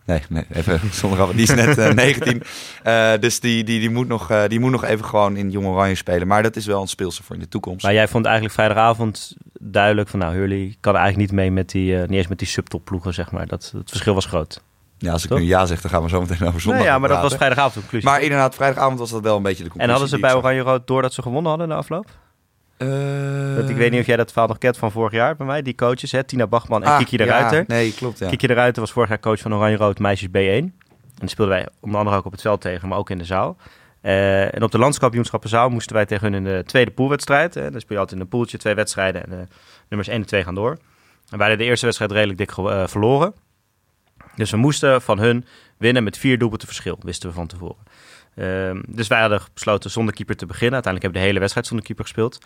Nee, 0.05 0.21
nee 0.29 0.45
even 0.53 0.79
zonder. 0.91 1.31
Die 1.31 1.41
is 1.41 1.53
net 1.53 1.77
uh, 1.77 1.89
19. 1.89 2.43
Uh, 2.85 3.11
dus 3.19 3.39
die, 3.39 3.63
die, 3.63 3.79
die, 3.79 3.89
moet 3.89 4.07
nog, 4.07 4.31
uh, 4.31 4.43
die 4.47 4.59
moet 4.59 4.71
nog 4.71 4.83
even 4.83 5.05
gewoon 5.05 5.35
in 5.35 5.51
Jong 5.51 5.65
Oranje 5.65 5.95
spelen. 5.95 6.27
Maar 6.27 6.43
dat 6.43 6.55
is 6.55 6.65
wel 6.65 6.81
een 6.81 6.87
speelster 6.87 7.23
voor 7.23 7.35
in 7.35 7.41
de 7.41 7.47
toekomst. 7.47 7.83
Maar 7.83 7.93
jij 7.93 8.07
vond 8.07 8.25
eigenlijk 8.25 8.55
vrijdagavond 8.55 9.35
duidelijk 9.59 10.09
van... 10.09 10.19
nou, 10.19 10.35
Hurley 10.35 10.75
kan 10.79 10.95
eigenlijk 10.95 11.29
niet 11.29 11.39
mee 11.39 11.51
met 11.51 11.69
die... 11.69 11.95
Niet 11.95 12.11
eens 12.11 12.27
met 12.27 12.39
die 12.39 12.47
subtopploegen, 12.47 13.13
zeg 13.13 13.31
maar. 13.31 13.47
Dat, 13.47 13.71
het 13.75 13.89
verschil 13.89 14.13
was 14.13 14.25
groot. 14.25 14.61
Ja, 14.97 15.11
als 15.11 15.23
ik 15.23 15.29
nu 15.29 15.41
ja 15.41 15.65
zeg, 15.65 15.81
dan 15.81 15.91
gaan 15.91 16.03
we 16.03 16.09
zo 16.09 16.21
meteen 16.21 16.47
over 16.47 16.61
zondag 16.61 16.81
nee, 16.81 16.89
Ja, 16.89 16.99
maar 16.99 17.07
praten. 17.07 17.21
dat 17.21 17.31
was 17.31 17.39
vrijdagavond 17.39 17.73
de 17.73 17.79
conclusie. 17.79 18.09
Maar 18.09 18.21
inderdaad, 18.21 18.55
vrijdagavond 18.55 18.99
was 18.99 19.09
dat 19.09 19.21
wel 19.21 19.37
een 19.37 19.43
beetje 19.43 19.63
de 19.63 19.69
conclusie. 19.69 19.93
En 19.93 19.99
hadden 19.99 20.09
ze 20.09 20.19
bij 20.19 20.35
Oranje-Rood 20.35 20.87
door 20.87 21.01
dat 21.01 21.13
ze 21.13 21.21
gewonnen 21.21 21.49
hadden 21.49 21.67
na 21.67 21.75
afloop? 21.75 22.07
Uh... 22.77 23.55
Dat, 23.55 23.69
ik 23.69 23.75
weet 23.75 23.91
niet 23.91 23.99
of 23.99 24.05
jij 24.05 24.15
dat 24.15 24.31
verhaal 24.31 24.47
nog 24.47 24.57
kent 24.57 24.77
van 24.77 24.91
vorig 24.91 25.11
jaar 25.11 25.35
bij 25.35 25.45
mij. 25.45 25.61
Die 25.61 25.75
coaches, 25.75 26.11
hè, 26.11 26.23
Tina 26.23 26.47
Bachman 26.47 26.83
en 26.83 26.89
ah, 26.89 26.97
Kiki 26.97 27.17
de 27.17 27.23
Ruiter. 27.23 27.63
Nee, 27.67 27.93
klopt. 27.93 28.19
Ja. 28.19 28.29
Kiki 28.29 28.47
de 28.47 28.53
Ruiter 28.53 28.81
was 28.81 28.91
vorig 28.91 29.09
jaar 29.09 29.19
coach 29.19 29.39
van 29.39 29.53
Oranje-Rood 29.53 29.99
Meisjes 29.99 30.29
B1. 30.29 30.31
En 30.31 30.71
die 31.15 31.29
speelden 31.29 31.55
wij 31.55 31.67
onder 31.79 31.97
andere 31.97 32.17
ook 32.17 32.25
op 32.25 32.31
het 32.31 32.41
veld 32.41 32.61
tegen, 32.61 32.87
maar 32.87 32.97
ook 32.97 33.09
in 33.09 33.17
de 33.17 33.25
zaal. 33.25 33.57
Uh, 34.01 34.55
en 34.55 34.63
op 34.63 34.71
de 34.71 34.77
landskampioenschappenzaal 34.77 35.69
moesten 35.69 35.95
wij 35.95 36.05
tegen 36.05 36.31
hun 36.31 36.45
in 36.45 36.53
de 36.53 36.63
tweede 36.65 36.91
poolwedstrijd. 36.91 37.55
Uh, 37.55 37.63
dan 37.63 37.79
speel 37.79 37.95
je 37.95 37.97
altijd 37.97 38.11
in 38.15 38.19
een 38.19 38.29
poeltje 38.29 38.57
twee 38.57 38.73
wedstrijden 38.73 39.23
en 39.23 39.29
de 39.29 39.47
nummers 39.89 40.09
1 40.09 40.19
en 40.19 40.25
2 40.25 40.43
gaan 40.43 40.55
door. 40.55 40.71
En 41.29 41.37
wij 41.37 41.47
hadden 41.47 41.57
de 41.57 41.63
eerste 41.63 41.85
wedstrijd 41.85 42.11
redelijk 42.11 42.37
dik 42.37 42.57
uh, 42.57 42.87
verloren. 42.87 43.33
Dus 44.35 44.51
we 44.51 44.57
moesten 44.57 45.01
van 45.01 45.19
hun 45.19 45.45
winnen 45.77 46.03
met 46.03 46.17
vier 46.17 46.37
doelpunten 46.37 46.67
verschil, 46.67 46.97
wisten 47.01 47.29
we 47.29 47.35
van 47.35 47.47
tevoren. 47.47 47.83
Uh, 48.35 48.79
dus 48.87 49.07
wij 49.07 49.19
hadden 49.19 49.41
besloten 49.53 49.91
zonder 49.91 50.13
keeper 50.13 50.35
te 50.35 50.45
beginnen. 50.45 50.73
Uiteindelijk 50.73 51.03
hebben 51.03 51.11
we 51.11 51.19
de 51.19 51.27
hele 51.27 51.39
wedstrijd 51.39 51.67
zonder 51.67 51.85
keeper 51.85 52.05
gespeeld. 52.05 52.37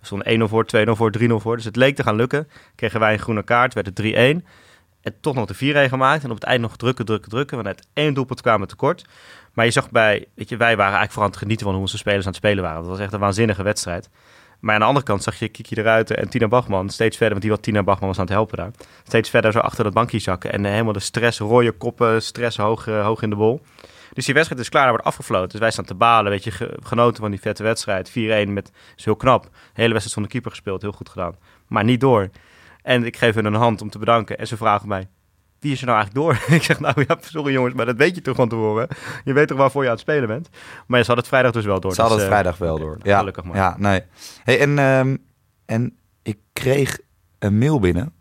We 0.00 0.06
stonden 0.06 0.40
1-0 0.40 0.50
voor, 0.50 0.66
2-0 0.86 0.90
voor, 0.90 1.12
3-0 1.18 1.26
voor. 1.34 1.56
Dus 1.56 1.64
het 1.64 1.76
leek 1.76 1.96
te 1.96 2.02
gaan 2.02 2.16
lukken. 2.16 2.48
Kregen 2.74 3.00
wij 3.00 3.12
een 3.12 3.18
groene 3.18 3.42
kaart, 3.42 3.74
werd 3.74 3.86
het 3.86 4.42
3-1. 4.42 4.46
En 5.00 5.14
toch 5.20 5.34
nog 5.34 5.46
de 5.46 5.54
4 5.54 5.88
gemaakt. 5.88 6.24
En 6.24 6.30
op 6.30 6.36
het 6.36 6.44
eind 6.44 6.60
nog 6.60 6.76
drukken, 6.76 7.04
drukken, 7.04 7.30
drukken. 7.30 7.56
Want 7.56 7.68
uit 7.68 7.86
één 7.92 8.14
doelpunt 8.14 8.40
kwamen 8.40 8.68
tekort. 8.68 9.04
Maar 9.52 9.64
je 9.64 9.70
zag 9.70 9.90
bij, 9.90 10.26
weet 10.34 10.48
je, 10.48 10.56
wij 10.56 10.76
waren 10.76 10.96
eigenlijk 10.98 11.12
vooral 11.12 11.24
aan 11.24 11.30
het 11.30 11.42
genieten 11.42 11.64
van 11.64 11.74
hoe 11.74 11.84
onze 11.84 11.98
spelers 11.98 12.26
aan 12.26 12.32
het 12.32 12.36
spelen 12.36 12.62
waren. 12.62 12.80
Dat 12.80 12.90
was 12.90 12.98
echt 12.98 13.12
een 13.12 13.20
waanzinnige 13.20 13.62
wedstrijd. 13.62 14.08
Maar 14.60 14.74
aan 14.74 14.80
de 14.80 14.86
andere 14.86 15.04
kant 15.04 15.22
zag 15.22 15.38
je 15.38 15.48
Kiki 15.48 15.74
eruit 15.74 16.10
en 16.10 16.28
Tina 16.28 16.48
Bachman 16.48 16.88
steeds 16.88 17.16
verder, 17.16 17.30
want 17.30 17.42
die 17.42 17.50
wat 17.50 17.62
Tina 17.62 17.82
Bachman 17.82 18.08
was 18.08 18.18
aan 18.18 18.24
het 18.24 18.34
helpen 18.34 18.56
daar. 18.56 18.70
Steeds 19.04 19.30
verder 19.30 19.52
zo 19.52 19.58
achter 19.58 19.84
dat 19.84 19.92
bankje 19.92 20.18
zakken 20.18 20.52
en 20.52 20.64
helemaal 20.64 20.92
de 20.92 21.00
stress, 21.00 21.38
rode 21.38 21.72
koppen, 21.72 22.22
stress 22.22 22.56
hoog, 22.56 22.84
hoog 22.84 23.22
in 23.22 23.30
de 23.30 23.36
bol. 23.36 23.60
Dus 24.16 24.24
die 24.24 24.34
wedstrijd 24.34 24.60
is 24.62 24.68
klaar, 24.68 24.88
wordt 24.88 25.04
afgefloten. 25.04 25.48
Dus 25.48 25.60
wij 25.60 25.70
staan 25.70 25.84
te 25.84 25.94
balen, 25.94 26.30
weet 26.30 26.44
je, 26.44 26.78
genoten 26.82 27.22
van 27.22 27.30
die 27.30 27.40
vette 27.40 27.62
wedstrijd. 27.62 28.10
4-1 28.10 28.12
met, 28.48 28.72
is 28.96 29.04
heel 29.04 29.16
knap. 29.16 29.42
De 29.42 29.50
hele 29.72 29.92
wedstrijd 29.92 30.12
van 30.12 30.22
de 30.22 30.28
keeper 30.28 30.50
gespeeld, 30.50 30.82
heel 30.82 30.92
goed 30.92 31.08
gedaan. 31.08 31.36
Maar 31.66 31.84
niet 31.84 32.00
door. 32.00 32.28
En 32.82 33.04
ik 33.04 33.16
geef 33.16 33.34
hun 33.34 33.44
een 33.44 33.54
hand 33.54 33.82
om 33.82 33.90
te 33.90 33.98
bedanken. 33.98 34.38
En 34.38 34.46
ze 34.46 34.56
vragen 34.56 34.88
mij, 34.88 35.08
wie 35.60 35.72
is 35.72 35.80
er 35.80 35.86
nou 35.86 35.98
eigenlijk 35.98 36.26
door? 36.26 36.46
ik 36.56 36.62
zeg, 36.62 36.80
nou 36.80 37.04
ja, 37.08 37.16
sorry 37.20 37.52
jongens, 37.52 37.74
maar 37.74 37.86
dat 37.86 37.96
weet 37.96 38.14
je 38.14 38.20
toch 38.22 38.36
van 38.36 38.48
tevoren. 38.48 38.88
Je 39.24 39.32
weet 39.32 39.48
toch 39.48 39.58
waarvoor 39.58 39.82
je 39.82 39.88
aan 39.88 39.94
het 39.94 40.02
spelen 40.02 40.28
bent? 40.28 40.48
Maar 40.86 41.00
ze 41.00 41.06
hadden 41.06 41.16
het 41.16 41.28
vrijdag 41.28 41.52
dus 41.52 41.64
wel 41.64 41.80
door. 41.80 41.94
Ze 41.94 42.00
hadden 42.00 42.18
dus, 42.18 42.26
het 42.26 42.36
uh, 42.36 42.40
vrijdag 42.40 42.60
wel 42.60 42.78
door. 42.78 42.98
Ja, 43.02 43.18
gelukkig 43.18 43.44
maar. 43.44 43.56
Ja, 43.56 43.74
nee. 43.78 44.02
Hey, 44.42 44.60
en, 44.60 44.78
um, 44.78 45.24
en 45.66 45.96
ik 46.22 46.38
kreeg 46.52 46.98
een 47.38 47.58
mail 47.58 47.80
binnen 47.80 48.12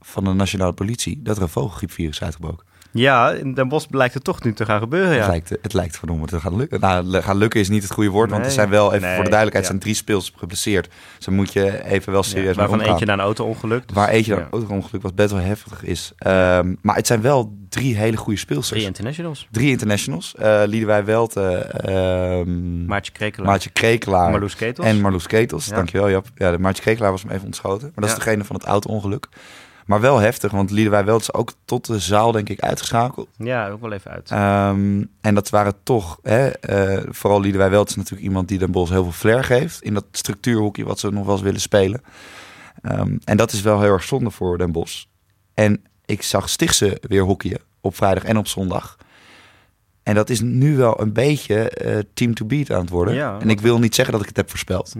van 0.00 0.24
de 0.24 0.32
nationale 0.32 0.72
politie 0.72 1.22
dat 1.22 1.36
er 1.36 1.42
een 1.42 1.48
vogelgriepvirus 1.48 2.16
is 2.16 2.22
uitgebroken. 2.22 2.66
Ja, 2.90 3.30
in 3.30 3.54
Den 3.54 3.68
Bosch 3.68 3.86
blijkt 3.90 4.14
het 4.14 4.24
toch 4.24 4.42
nu 4.42 4.52
te 4.52 4.64
gaan 4.64 4.80
gebeuren. 4.80 5.12
Ja. 5.14 5.18
Het 5.20 5.28
lijkt, 5.28 5.48
het 5.62 5.72
lijkt 5.72 5.98
verdomme 5.98 6.26
te 6.26 6.40
gaan 6.40 6.56
lukken. 6.56 6.80
Nou, 6.80 7.22
gaan 7.22 7.36
lukken 7.36 7.60
is 7.60 7.68
niet 7.68 7.82
het 7.82 7.92
goede 7.92 8.10
woord, 8.10 8.30
want 8.30 8.40
Nee, 8.42 8.50
er 8.50 8.56
zijn 8.56 8.68
wel, 8.70 8.88
even 8.92 9.00
nee, 9.00 9.14
voor 9.14 9.24
de 9.24 9.30
duidelijkheid, 9.30 9.64
ja. 9.64 9.70
zijn 9.70 9.78
drie 9.82 9.94
speels 9.94 10.32
geblesseerd. 10.36 10.88
Dus 11.16 11.26
daar 11.26 11.34
moet 11.34 11.52
je 11.52 11.84
even 11.84 12.12
wel 12.12 12.22
serieus 12.22 12.54
Ja, 12.54 12.60
waarvan 12.60 12.80
eentje 12.80 13.04
na 13.06 13.12
een 13.12 13.20
auto-ongeluk. 13.20 13.86
Dus, 13.86 13.96
Waar 13.96 14.08
eentje 14.08 14.34
ja. 14.34 14.40
een 14.40 14.46
auto-ongeluk 14.50 15.02
wat 15.02 15.14
best 15.14 15.30
wel 15.30 15.40
heftig 15.40 15.84
is. 15.84 16.12
Ehm, 16.18 16.74
maar 16.82 16.96
het 16.96 17.06
zijn 17.06 17.20
wel 17.20 17.52
drie 17.68 17.96
hele 17.96 18.16
goede 18.16 18.38
speelsters. 18.38 18.82
Drie 18.82 18.92
Drie, 18.92 19.10
internationals. 19.10 19.48
internationals. 19.52 20.34
Uh, 20.40 20.62
Liedewij 20.66 21.04
Welte, 21.04 21.42
ehm 21.50 22.84
Maartje 22.86 23.12
Krekelaar, 23.12 23.46
Maartje 23.48 23.70
Krekelaar 23.70 24.30
Marloes 24.30 24.56
Ketels. 24.56 24.86
en 24.86 25.00
Marloes 25.00 25.26
Ketels. 25.26 25.66
Dankjewel, 25.66 26.10
Jap. 26.10 26.26
Ja, 26.34 26.50
de 26.50 26.58
Maartje 26.58 26.82
Krekelaar 26.82 27.10
was 27.10 27.22
hem 27.22 27.30
even 27.30 27.44
ontschoten. 27.46 27.92
Maar 27.94 28.08
dat 28.08 28.16
is 28.18 28.24
degene 28.24 28.44
van 28.44 28.56
het 28.56 28.64
auto-ongeluk. 28.64 29.28
Maar 29.86 30.00
wel 30.00 30.18
heftig, 30.18 30.52
want 30.52 30.70
Liedewij 30.70 31.04
Welte 31.04 31.22
is 31.22 31.32
ook 31.32 31.52
tot 31.64 31.86
de 31.86 31.98
zaal, 31.98 32.32
denk 32.32 32.48
ik, 32.48 32.60
uitgeschakeld. 32.60 33.28
Ja, 33.36 33.68
ook 33.68 33.80
wel 33.80 33.92
even 33.92 34.10
uit. 34.10 34.30
Ehm, 34.30 35.04
en 35.20 35.34
dat 35.34 35.50
waren 35.50 35.74
toch, 35.82 36.18
hè, 36.22 36.48
eh, 36.48 37.02
vooral 37.08 37.40
Liedewij 37.40 37.70
Welt 37.70 37.88
is 37.88 37.96
natuurlijk 37.96 38.26
iemand 38.26 38.48
die 38.48 38.58
Den 38.58 38.70
Bos 38.70 38.90
heel 38.90 39.02
veel 39.02 39.12
flair 39.12 39.44
geeft 39.44 39.82
in 39.82 39.94
dat 39.94 40.04
structuurhoekje 40.10 40.84
wat 40.84 40.98
ze 40.98 41.10
nog 41.10 41.24
wel 41.24 41.34
eens 41.34 41.42
willen 41.42 41.60
spelen. 41.60 42.02
Ehm, 42.82 43.16
en 43.24 43.36
dat 43.36 43.52
is 43.52 43.60
wel 43.62 43.80
heel 43.80 43.92
erg 43.92 44.02
zonde 44.02 44.30
voor 44.30 44.58
Den 44.58 44.72
Bos. 44.72 45.08
En 45.54 45.84
ik 46.04 46.22
zag 46.22 46.48
Stichtse 46.48 46.98
weer 47.00 47.22
hockeyen 47.22 47.60
op 47.80 47.96
vrijdag 47.96 48.24
en 48.24 48.36
op 48.36 48.46
zondag. 48.46 48.96
En 50.02 50.14
dat 50.14 50.30
is 50.30 50.40
nu 50.40 50.76
wel 50.76 51.00
een 51.00 51.12
beetje 51.12 51.70
eh, 51.70 51.98
team 52.14 52.34
to 52.34 52.46
beat 52.46 52.70
aan 52.70 52.80
het 52.80 52.90
worden. 52.90 53.14
Ja, 53.14 53.38
en 53.40 53.50
ik 53.50 53.60
wil 53.60 53.78
niet 53.78 53.94
zeggen 53.94 54.12
dat 54.12 54.22
ik 54.22 54.28
het 54.28 54.36
heb 54.36 54.50
voorspeld. 54.50 54.94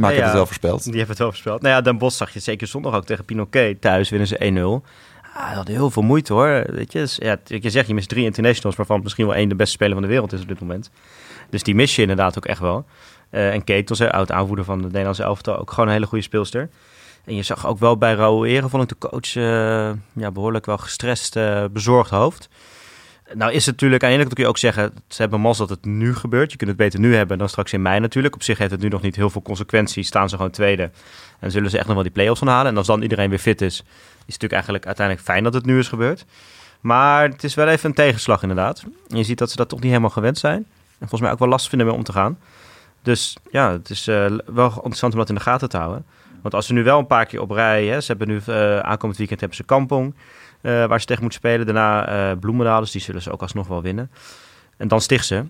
Maar 0.00 0.10
ik 0.10 0.16
heb 0.16 0.24
het 0.24 0.34
wel 0.34 0.46
voorspeld. 0.46 0.82
Die 0.82 0.92
hebben 0.92 1.08
het 1.08 1.18
wel 1.18 1.28
voorspeld. 1.28 1.62
Nou 1.62 1.74
ja, 1.74 1.80
Den 1.80 1.98
Bosch 1.98 2.16
zag 2.16 2.32
je 2.32 2.40
zeker 2.40 2.66
zondag 2.66 2.94
ook 2.94 3.04
tegen 3.04 3.24
Pinoquet. 3.24 3.80
Thuis 3.80 4.08
winnen 4.08 4.28
ze 4.28 4.82
1-0. 4.82 4.86
Ah, 5.34 5.48
dat 5.48 5.56
had 5.56 5.68
heel 5.68 5.90
veel 5.90 6.02
moeite 6.02 6.32
hoor. 6.32 6.64
Weet 6.66 6.92
je, 6.92 6.98
dus, 6.98 7.16
ja, 7.22 7.36
je 7.44 7.70
zegt, 7.70 7.86
je 7.86 7.94
mist 7.94 8.08
drie 8.08 8.24
internationals, 8.24 8.76
waarvan 8.76 9.00
misschien 9.02 9.26
wel 9.26 9.34
één 9.34 9.48
de 9.48 9.54
beste 9.54 9.72
speler 9.72 9.92
van 9.92 10.02
de 10.02 10.08
wereld 10.08 10.32
is 10.32 10.42
op 10.42 10.48
dit 10.48 10.60
moment. 10.60 10.90
Dus 11.50 11.62
die 11.62 11.74
mis 11.74 11.96
je 11.96 12.02
inderdaad 12.02 12.36
ook 12.36 12.46
echt 12.46 12.60
wel. 12.60 12.84
Eh, 13.30 13.54
en 13.54 13.84
onze 13.88 14.12
oud 14.12 14.32
aanvoerder 14.32 14.64
van 14.64 14.78
de 14.78 14.86
Nederlandse 14.86 15.22
elftal, 15.22 15.58
ook 15.58 15.70
gewoon 15.70 15.86
een 15.86 15.94
hele 15.94 16.06
goede 16.06 16.24
speelster. 16.24 16.70
En 17.24 17.34
je 17.34 17.42
zag 17.42 17.66
ook 17.66 17.78
wel 17.78 17.96
bij 17.96 18.14
Raoul 18.14 18.44
Eren, 18.44 18.70
vond 18.70 18.82
ik 18.82 18.88
de 18.88 19.08
coach 19.08 19.36
eh, 19.36 19.90
ja, 20.12 20.30
behoorlijk 20.30 20.66
wel 20.66 20.78
gestrest, 20.78 21.36
eh, 21.36 21.64
bezorgd 21.72 22.10
hoofd. 22.10 22.48
Nou 23.34 23.52
is 23.52 23.66
het 23.66 23.74
natuurlijk, 23.74 24.02
aan 24.02 24.08
de 24.08 24.14
ene 24.14 24.24
kant 24.24 24.34
kun 24.34 24.44
je 24.44 24.50
ook 24.50 24.58
zeggen, 24.58 24.92
ze 25.08 25.20
hebben 25.22 25.40
mazzel 25.40 25.66
dat 25.66 25.76
het 25.76 25.86
nu 25.86 26.14
gebeurt. 26.14 26.50
Je 26.50 26.56
kunt 26.56 26.70
het 26.70 26.78
beter 26.78 27.00
nu 27.00 27.14
hebben 27.14 27.38
dan 27.38 27.48
straks 27.48 27.72
in 27.72 27.82
mei 27.82 28.00
natuurlijk. 28.00 28.34
Op 28.34 28.42
zich 28.42 28.58
heeft 28.58 28.70
het 28.70 28.80
nu 28.80 28.88
nog 28.88 29.02
niet 29.02 29.16
heel 29.16 29.30
veel 29.30 29.42
consequenties. 29.42 30.06
Staan 30.06 30.28
ze 30.28 30.36
gewoon 30.36 30.50
tweede 30.50 30.90
en 31.38 31.50
zullen 31.50 31.70
ze 31.70 31.76
echt 31.76 31.86
nog 31.86 31.94
wel 31.94 32.02
die 32.02 32.12
play-offs 32.12 32.40
gaan 32.40 32.48
halen. 32.48 32.70
En 32.70 32.76
als 32.76 32.86
dan 32.86 33.02
iedereen 33.02 33.30
weer 33.30 33.38
fit 33.38 33.60
is, 33.60 33.74
is 33.76 33.76
het 33.76 34.26
natuurlijk 34.26 34.52
eigenlijk 34.52 34.86
uiteindelijk 34.86 35.26
fijn 35.26 35.44
dat 35.44 35.54
het 35.54 35.64
nu 35.64 35.78
is 35.78 35.88
gebeurd. 35.88 36.24
Maar 36.80 37.28
het 37.28 37.44
is 37.44 37.54
wel 37.54 37.68
even 37.68 37.88
een 37.88 37.94
tegenslag 37.94 38.42
inderdaad. 38.42 38.84
Je 39.06 39.22
ziet 39.22 39.38
dat 39.38 39.50
ze 39.50 39.56
dat 39.56 39.68
toch 39.68 39.80
niet 39.80 39.88
helemaal 39.88 40.10
gewend 40.10 40.38
zijn. 40.38 40.56
En 40.58 41.08
volgens 41.08 41.20
mij 41.20 41.30
ook 41.30 41.38
wel 41.38 41.48
lastig 41.48 41.68
vinden 41.68 41.88
mee 41.88 41.96
om 41.96 42.04
te 42.04 42.12
gaan. 42.12 42.38
Dus 43.02 43.36
ja, 43.50 43.72
het 43.72 43.90
is 43.90 44.06
eh, 44.06 44.26
wel 44.46 44.66
interessant 44.66 45.12
om 45.12 45.18
dat 45.18 45.28
in 45.28 45.34
de 45.34 45.40
gaten 45.40 45.68
te 45.68 45.76
houden. 45.76 46.04
Want 46.42 46.54
als 46.54 46.66
ze 46.66 46.72
nu 46.72 46.82
wel 46.82 46.98
een 46.98 47.06
paar 47.06 47.26
keer 47.26 47.40
op 47.40 47.50
rij, 47.50 47.86
hè, 47.86 48.00
ze 48.00 48.06
hebben 48.06 48.28
nu 48.28 48.40
eh, 48.46 48.78
aankomend 48.78 49.18
weekend 49.18 49.40
hebben 49.40 49.58
ze 49.58 49.64
Kampong, 49.64 50.14
eh, 50.60 50.86
waar 50.86 51.00
ze 51.00 51.06
tegen 51.06 51.22
moeten 51.22 51.40
spelen. 51.40 51.66
Daarna 51.66 52.34
Bloemendaal, 52.36 52.80
dus 52.80 52.90
die 52.90 53.00
zullen 53.00 53.22
ze 53.22 53.30
ook 53.32 53.40
alsnog 53.42 53.68
wel 53.68 53.82
winnen. 53.82 54.10
En 54.76 54.88
dan 54.88 55.00
Stichtse. 55.00 55.44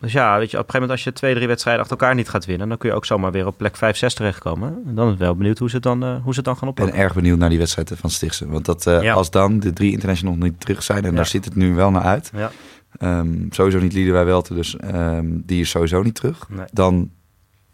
Dus 0.00 0.12
ja, 0.12 0.38
weet 0.38 0.50
je, 0.50 0.58
op 0.58 0.64
een 0.64 0.70
gegeven 0.70 0.80
moment 0.80 0.90
als 0.90 1.04
je 1.04 1.12
twee, 1.12 1.34
drie 1.34 1.46
wedstrijden 1.46 1.82
achter 1.82 1.98
elkaar 1.98 2.14
niet 2.14 2.28
gaat 2.28 2.44
winnen, 2.44 2.68
dan 2.68 2.78
kun 2.78 2.88
je 2.88 2.94
ook 2.94 3.04
zomaar 3.06 3.32
weer 3.32 3.46
op 3.46 3.56
plek 3.56 3.76
5, 3.76 3.96
6 3.96 4.14
terechtkomen. 4.14 4.68
En 4.86 4.94
dan 4.94 5.04
ben 5.04 5.12
ik 5.12 5.18
wel 5.18 5.34
benieuwd 5.36 5.58
hoe 5.58 5.68
ze 5.68 5.74
het 5.74 5.84
dan, 5.84 6.02
eh, 6.02 6.08
hoe 6.22 6.32
ze 6.32 6.36
het 6.36 6.44
dan 6.44 6.56
gaan 6.56 6.68
Ik 6.68 6.74
ben 6.74 6.84
oplossen. 6.84 7.04
erg 7.06 7.14
benieuwd 7.14 7.38
naar 7.38 7.48
die 7.48 7.58
wedstrijd 7.58 7.92
van 7.96 8.10
Stichtse. 8.10 8.48
Want 8.48 8.64
dat, 8.64 8.84
Ja. 8.84 9.12
als 9.12 9.30
dan 9.30 9.60
de 9.60 9.72
drie 9.72 9.92
internationals 9.92 10.36
niet 10.38 10.60
terug 10.60 10.82
zijn, 10.82 11.04
en 11.04 11.10
Ja. 11.10 11.16
daar 11.16 11.26
zit 11.26 11.44
het 11.44 11.54
nu 11.54 11.74
wel 11.74 11.90
naar 11.90 12.02
uit. 12.02 12.30
Ja. 12.36 12.50
Ehm, 12.98 13.34
sowieso 13.50 13.78
niet 13.78 13.92
Liedewij 13.92 14.24
Welte, 14.24 14.54
dus 14.54 14.76
ehm, 14.76 15.26
die 15.30 15.60
is 15.60 15.70
sowieso 15.70 16.02
niet 16.02 16.14
terug. 16.14 16.48
Nee. 16.48 16.66
Dan, 16.72 17.10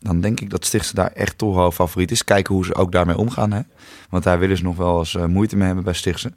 dan 0.00 0.20
denk 0.20 0.40
ik 0.40 0.50
dat 0.50 0.64
Stichtse 0.64 0.94
daar 0.94 1.12
echt 1.12 1.38
toch 1.38 1.54
wel 1.54 1.70
favoriet 1.70 2.10
is. 2.10 2.24
Kijken 2.24 2.54
hoe 2.54 2.64
ze 2.64 2.74
ook 2.74 2.92
daarmee 2.92 3.16
omgaan. 3.16 3.52
Hè? 3.52 3.60
Want 4.10 4.24
daar 4.24 4.38
willen 4.38 4.56
ze 4.56 4.62
nog 4.62 4.76
wel 4.76 4.98
eens 4.98 5.14
eh, 5.14 5.24
moeite 5.24 5.56
mee 5.56 5.66
hebben 5.66 5.84
bij 5.84 5.92
Stichtse. 5.92 6.32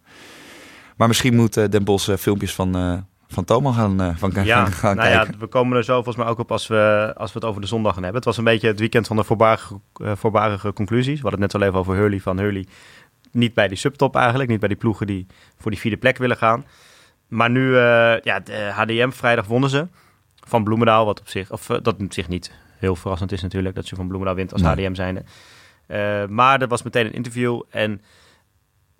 Maar 0.97 1.07
misschien 1.07 1.35
moet 1.35 1.57
eh, 1.57 1.69
Den 1.69 1.83
Bos 1.83 2.07
eh, 2.07 2.17
filmpjes 2.17 2.53
van, 2.53 3.05
van 3.27 3.45
Thomas 3.45 3.75
gaan, 3.75 4.15
van, 4.17 4.31
Ja, 4.43 4.65
gaan, 4.65 4.71
gaan 4.71 4.95
nou 4.95 5.09
kijken. 5.09 5.31
ja, 5.33 5.39
we 5.39 5.47
komen 5.47 5.77
er 5.77 5.83
zo 5.83 5.93
volgens 5.93 6.15
mij 6.15 6.25
ook 6.25 6.39
op 6.39 6.51
als 6.51 6.67
we, 6.67 7.13
als 7.17 7.33
we 7.33 7.39
het 7.39 7.47
over 7.47 7.61
de 7.61 7.67
zondag 7.67 7.93
gaan 7.93 8.03
hebben. 8.03 8.19
Het 8.19 8.29
was 8.29 8.37
een 8.37 8.43
beetje 8.43 8.67
het 8.67 8.79
weekend 8.79 9.07
van 9.07 9.15
de 9.15 9.23
voorbarige, 9.23 9.79
voorbarige 9.93 10.73
conclusies. 10.73 11.15
We 11.15 11.21
hadden 11.21 11.41
het 11.41 11.51
net 11.51 11.61
al 11.61 11.67
even 11.67 11.79
over 11.79 11.95
Hurley 11.95 12.19
van 12.19 12.39
Hurley. 12.39 12.67
Niet 13.31 13.53
bij 13.53 13.67
die 13.67 13.77
subtop 13.77 14.15
eigenlijk, 14.15 14.49
niet 14.49 14.59
bij 14.59 14.67
die 14.67 14.77
ploegen 14.77 15.07
die 15.07 15.27
voor 15.57 15.71
die 15.71 15.79
vierde 15.79 15.97
plek 15.97 16.17
willen 16.17 16.37
gaan. 16.37 16.65
Maar 17.27 17.49
nu, 17.49 17.75
ja, 18.23 18.39
de 18.39 18.71
HDM 18.73 19.09
vrijdag 19.09 19.45
wonnen 19.45 19.69
ze 19.69 19.87
van 20.47 20.63
Bloemendaal, 20.63 21.05
wat 21.05 21.19
op 21.19 21.27
zich, 21.27 21.51
of 21.51 21.65
dat 21.65 21.87
op 21.87 22.13
zich 22.13 22.27
niet 22.27 22.51
heel 22.81 22.95
verrassend 22.95 23.31
is 23.31 23.41
natuurlijk, 23.41 23.75
dat 23.75 23.89
je 23.89 23.95
van 23.95 24.07
Bloemendaal 24.07 24.35
wint 24.35 24.53
als 24.53 24.61
Nee. 24.61 24.71
HDM 24.71 24.93
zijnde. 24.93 25.23
Eh, 25.87 26.25
maar 26.27 26.61
er 26.61 26.67
was 26.67 26.83
meteen 26.83 27.05
een 27.05 27.13
interview 27.13 27.61
en 27.69 28.01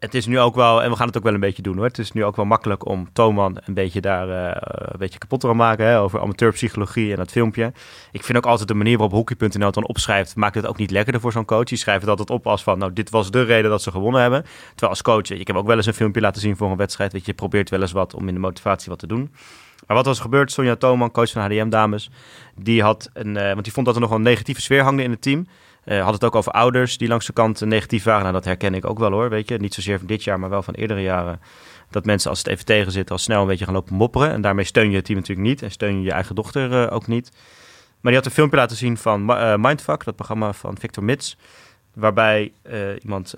het 0.02 0.14
is 0.14 0.26
nu 0.26 0.40
ook 0.40 0.56
wel, 0.56 0.84
en 0.84 0.90
we 0.90 0.96
gaan 0.96 1.08
het 1.08 1.18
ook 1.18 1.24
wel 1.24 1.34
een 1.34 1.40
beetje 1.40 1.62
doen 1.62 1.76
hoor. 1.76 1.86
Het 1.86 1.98
is 1.98 2.12
nu 2.12 2.24
ook 2.24 2.36
wel 2.36 2.46
makkelijk 2.46 2.86
om 2.86 3.10
Toman 3.14 3.58
een 3.66 3.74
beetje 3.74 4.02
daar 4.02 4.30
eh, 4.30 4.92
een 4.92 5.00
beetje 5.00 5.20
kapot 5.20 5.40
te 5.40 5.48
gaan 5.48 5.56
maken 5.56 5.86
hè, 5.86 6.00
over 6.00 6.20
amateurpsychologie 6.20 7.12
en 7.12 7.18
dat 7.18 7.32
filmpje. 7.32 7.74
Ik 8.12 8.24
vind 8.24 8.38
ook 8.38 8.46
altijd 8.46 8.68
de 8.68 8.74
manier 8.74 8.98
waarop 8.98 9.16
Hockey.nl 9.16 9.66
het 9.66 9.74
dan 9.74 9.88
opschrijft, 9.88 10.36
maakt 10.36 10.56
het 10.56 10.68
ook 10.68 10.78
niet 10.78 10.92
lekkerder 10.92 11.22
voor 11.22 11.32
zo'n 11.32 11.46
coach. 11.46 11.64
Die 11.64 11.78
schrijft 11.78 12.02
het 12.02 12.10
altijd 12.10 12.30
op 12.30 12.48
als 12.48 12.64
van, 12.64 12.78
nou 12.78 12.94
dit 12.94 13.10
was 13.10 13.32
de 13.32 13.44
reden 13.44 13.70
dat 13.70 13.82
ze 13.82 13.92
gewonnen 13.92 14.22
hebben. 14.22 14.44
Terwijl 14.70 14.92
als 14.92 15.02
coach, 15.02 15.30
ik 15.30 15.48
heb 15.48 15.56
ook 15.56 15.68
wel 15.68 15.78
eens 15.78 15.86
een 15.86 15.94
filmpje 15.94 16.22
laten 16.22 16.42
zien 16.42 16.58
voor 16.58 16.72
een 16.72 16.78
wedstrijd, 16.78 17.12
weet 17.12 17.26
je, 17.26 17.32
je 17.32 17.38
probeert 17.38 17.70
wel 17.70 17.82
eens 17.82 17.92
wat 17.92 18.14
om 18.14 18.28
in 18.28 18.34
de 18.34 18.40
motivatie 18.40 18.90
wat 18.90 19.00
te 19.00 19.08
doen. 19.08 19.32
Maar 19.88 19.98
wat 19.98 20.06
was 20.06 20.20
gebeurd? 20.20 20.52
Sonja 20.52 20.76
Toman, 20.76 21.12
coach 21.12 21.32
van 21.32 21.42
HDM 21.42 21.70
Dames, 21.70 22.10
die 22.56 22.82
had 22.82 23.10
een, 23.14 23.38
eh, 23.38 23.52
want 23.52 23.64
die 23.64 23.74
vond 23.74 23.86
dat 23.86 23.96
er 23.96 24.02
nog 24.02 24.12
een 24.12 24.22
negatieve 24.22 24.62
sfeer 24.62 24.84
hangde 24.84 25.04
in 25.04 25.12
het 25.12 25.22
team. 25.22 25.48
Eh, 25.84 26.04
had 26.04 26.14
het 26.14 26.24
ook 26.24 26.36
over 26.36 26.52
ouders 26.52 26.98
die 26.98 27.08
langs 27.08 27.26
de 27.26 27.34
kant 27.34 27.62
eh, 27.62 27.68
negatief 27.68 28.04
waren. 28.04 28.22
Nou, 28.22 28.34
dat 28.34 28.46
herken 28.46 28.74
ik 28.74 28.86
ook 28.86 29.00
wel 29.00 29.12
hoor, 29.12 29.30
weet 29.30 29.50
je. 29.50 29.58
Niet 29.58 29.74
zozeer 29.74 29.98
van 29.98 30.08
dit 30.08 30.24
jaar, 30.24 30.40
maar 30.40 30.50
wel 30.50 30.64
van 30.64 30.74
eerdere 30.74 31.02
jaren. 31.02 31.40
Dat 31.90 32.06
mensen 32.06 32.30
als 32.30 32.40
het 32.40 32.48
even 32.48 32.66
tegen 32.66 32.92
zit, 32.92 33.12
al 33.12 33.18
snel 33.18 33.42
een 33.42 33.48
beetje 33.48 33.66
gaan 33.66 33.74
lopen 33.74 33.96
mopperen. 33.96 34.32
En 34.32 34.42
daarmee 34.42 34.66
steun 34.66 34.90
je 34.90 34.96
het 34.96 35.06
team 35.06 35.20
natuurlijk 35.20 35.48
niet. 35.48 35.62
En 35.62 35.72
steun 35.72 35.96
je 35.96 36.02
je 36.02 36.12
eigen 36.12 36.36
dochter 36.36 36.92
ook 36.92 37.08
niet. 37.08 37.32
Maar 38.02 38.12
die 38.12 38.16
had 38.16 38.26
een 38.26 38.32
filmpje 38.36 38.58
laten 38.58 38.78
zien 38.78 38.98
van 38.98 39.26
Mindfuck, 39.62 40.04
dat 40.04 40.16
programma 40.16 40.54
van 40.54 40.78
Victor 40.78 41.04
Mits. 41.04 41.38
Waarbij 41.94 42.52
iemand 43.02 43.34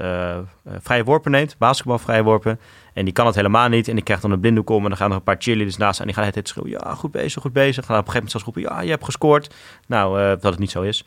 vrije 0.66 1.04
worpen 1.04 1.32
neemt, 1.32 1.58
basketbal 1.58 2.00
vrije 2.00 2.24
worpen. 2.24 2.60
En 2.94 3.06
die 3.06 3.14
kan 3.14 3.26
het 3.26 3.36
helemaal 3.36 3.70
niet. 3.70 3.88
En 3.88 3.96
die 3.96 4.04
krijgt 4.04 4.22
dan 4.22 4.32
een 4.32 4.40
blinddoek 4.40 4.70
om. 4.70 4.84
En 4.84 4.90
dan 4.90 4.98
gaan 4.98 5.10
er 5.10 5.16
een 5.16 5.24
paar 5.24 5.36
cheerleaders 5.40 5.78
naast. 5.78 6.00
En 6.00 6.06
die 6.06 6.16
gaan 6.16 6.26
het 6.26 6.36
hele 6.36 6.48
schreeuwen. 6.48 6.72
Ja, 6.72 6.96
goed 6.96 7.12
bezig, 7.12 7.42
goed 7.42 7.54
bezig. 7.54 7.86
Gaan 7.86 8.00
op 8.00 8.06
een 8.06 8.12
gegeven 8.12 8.14
moment 8.14 8.32
zelfs 8.32 8.46
roepen. 8.46 8.62
Ja, 8.62 8.82
je 8.82 8.90
hebt 8.90 9.06
gescoord. 9.06 9.54
Nou, 9.88 10.20
eh, 10.20 10.28
dat 10.28 10.44
het 10.44 10.60
niet 10.60 10.72
zo 10.72 10.82
is. 10.82 11.06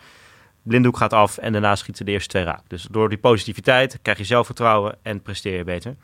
Blinddoek 0.63 0.97
gaat 0.97 1.13
af 1.13 1.39
en 1.39 1.53
daarna 1.53 1.77
schieten 1.77 2.05
de 2.05 2.13
eerste 2.13 2.29
twee 2.29 2.45
raak. 2.45 2.63
Dus 2.67 2.87
door 2.91 3.09
die 3.09 3.19
positiviteit 3.19 3.99
krijg 4.03 4.19
je 4.19 4.25
zelfvertrouwen 4.25 4.95
en 5.03 5.23
presteer 5.23 5.57
je 5.57 5.65
beter. 5.65 5.97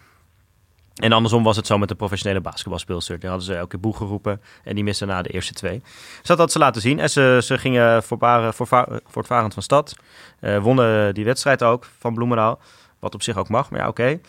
En 0.94 1.12
andersom 1.12 1.42
was 1.42 1.56
het 1.56 1.66
zo 1.66 1.78
met 1.78 1.88
de 1.88 1.94
professionele 1.94 2.40
basketbalspeelster. 2.40 3.18
Die 3.18 3.28
hadden 3.28 3.46
ze 3.46 3.54
elke 3.54 3.78
boeg 3.78 3.96
geroepen 3.96 4.40
en 4.64 4.74
die 4.74 4.84
misten 4.84 5.06
na 5.06 5.22
de 5.22 5.28
eerste 5.28 5.52
twee. 5.52 5.82
Dus 6.18 6.26
dat 6.26 6.38
had 6.38 6.52
ze 6.52 6.58
laten 6.58 6.80
zien. 6.80 6.98
En 6.98 7.10
ze, 7.10 7.40
ze 7.42 7.58
gingen 7.58 8.02
voortvarend 8.02 8.54
voor, 8.54 9.00
voortvarend 9.06 9.54
van 9.54 9.62
stad. 9.62 9.96
Eh, 10.40 10.58
wonnen 10.58 11.14
die 11.14 11.24
wedstrijd 11.24 11.62
ook 11.62 11.86
van 11.98 12.14
Bloemendaal. 12.14 12.60
Wat 12.98 13.14
op 13.14 13.22
zich 13.22 13.36
ook 13.36 13.48
mag, 13.48 13.70
maar 13.70 13.80
ja, 13.80 13.88
oké. 13.88 14.20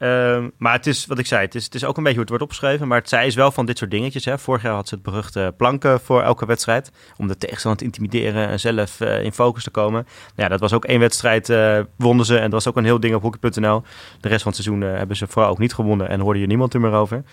Ehm, 0.00 0.48
maar 0.56 0.72
het 0.72 0.86
is, 0.86 1.06
wat 1.06 1.18
ik 1.18 1.26
zei, 1.26 1.44
het 1.44 1.54
is, 1.54 1.64
het 1.64 1.74
is 1.74 1.84
ook 1.84 1.96
een 1.96 2.02
beetje 2.02 2.18
hoe 2.18 2.20
het 2.20 2.28
wordt 2.28 2.44
opgeschreven. 2.44 2.88
Maar 2.88 2.98
het, 2.98 3.08
zij 3.08 3.26
is 3.26 3.34
wel 3.34 3.50
van 3.52 3.66
dit 3.66 3.78
soort 3.78 3.90
dingetjes. 3.90 4.24
Hè. 4.24 4.38
Vorig 4.38 4.62
jaar 4.62 4.74
had 4.74 4.88
ze 4.88 4.94
het 4.94 5.02
beruchte 5.02 5.54
planken 5.56 6.00
voor 6.00 6.22
elke 6.22 6.46
wedstrijd. 6.46 6.92
Om 7.16 7.28
de 7.28 7.36
tegenstander 7.36 7.80
te 7.80 7.84
intimideren 7.84 8.48
en 8.48 8.60
zelf 8.60 9.00
eh, 9.00 9.22
in 9.22 9.32
focus 9.32 9.64
te 9.64 9.70
komen. 9.70 10.02
Nou 10.02 10.32
ja, 10.34 10.48
dat 10.48 10.60
was 10.60 10.72
ook 10.72 10.84
één 10.84 11.00
wedstrijd, 11.00 11.48
uh, 11.48 11.78
wonnen 11.96 12.26
ze. 12.26 12.36
En 12.36 12.42
dat 12.42 12.52
was 12.52 12.68
ook 12.68 12.76
een 12.76 12.84
heel 12.84 13.00
ding 13.00 13.14
op 13.14 13.22
hockey.nl. 13.22 13.82
De 14.20 14.28
rest 14.28 14.42
van 14.42 14.52
het 14.52 14.62
seizoen 14.62 14.82
uh, 14.82 14.96
hebben 14.96 15.16
ze 15.16 15.26
vooral 15.26 15.50
ook 15.50 15.58
niet 15.58 15.74
gewonnen. 15.74 16.08
En 16.08 16.20
hoorde 16.20 16.40
je 16.40 16.46
niemand 16.46 16.74
er 16.74 16.80
meer 16.80 16.92
over. 16.92 17.24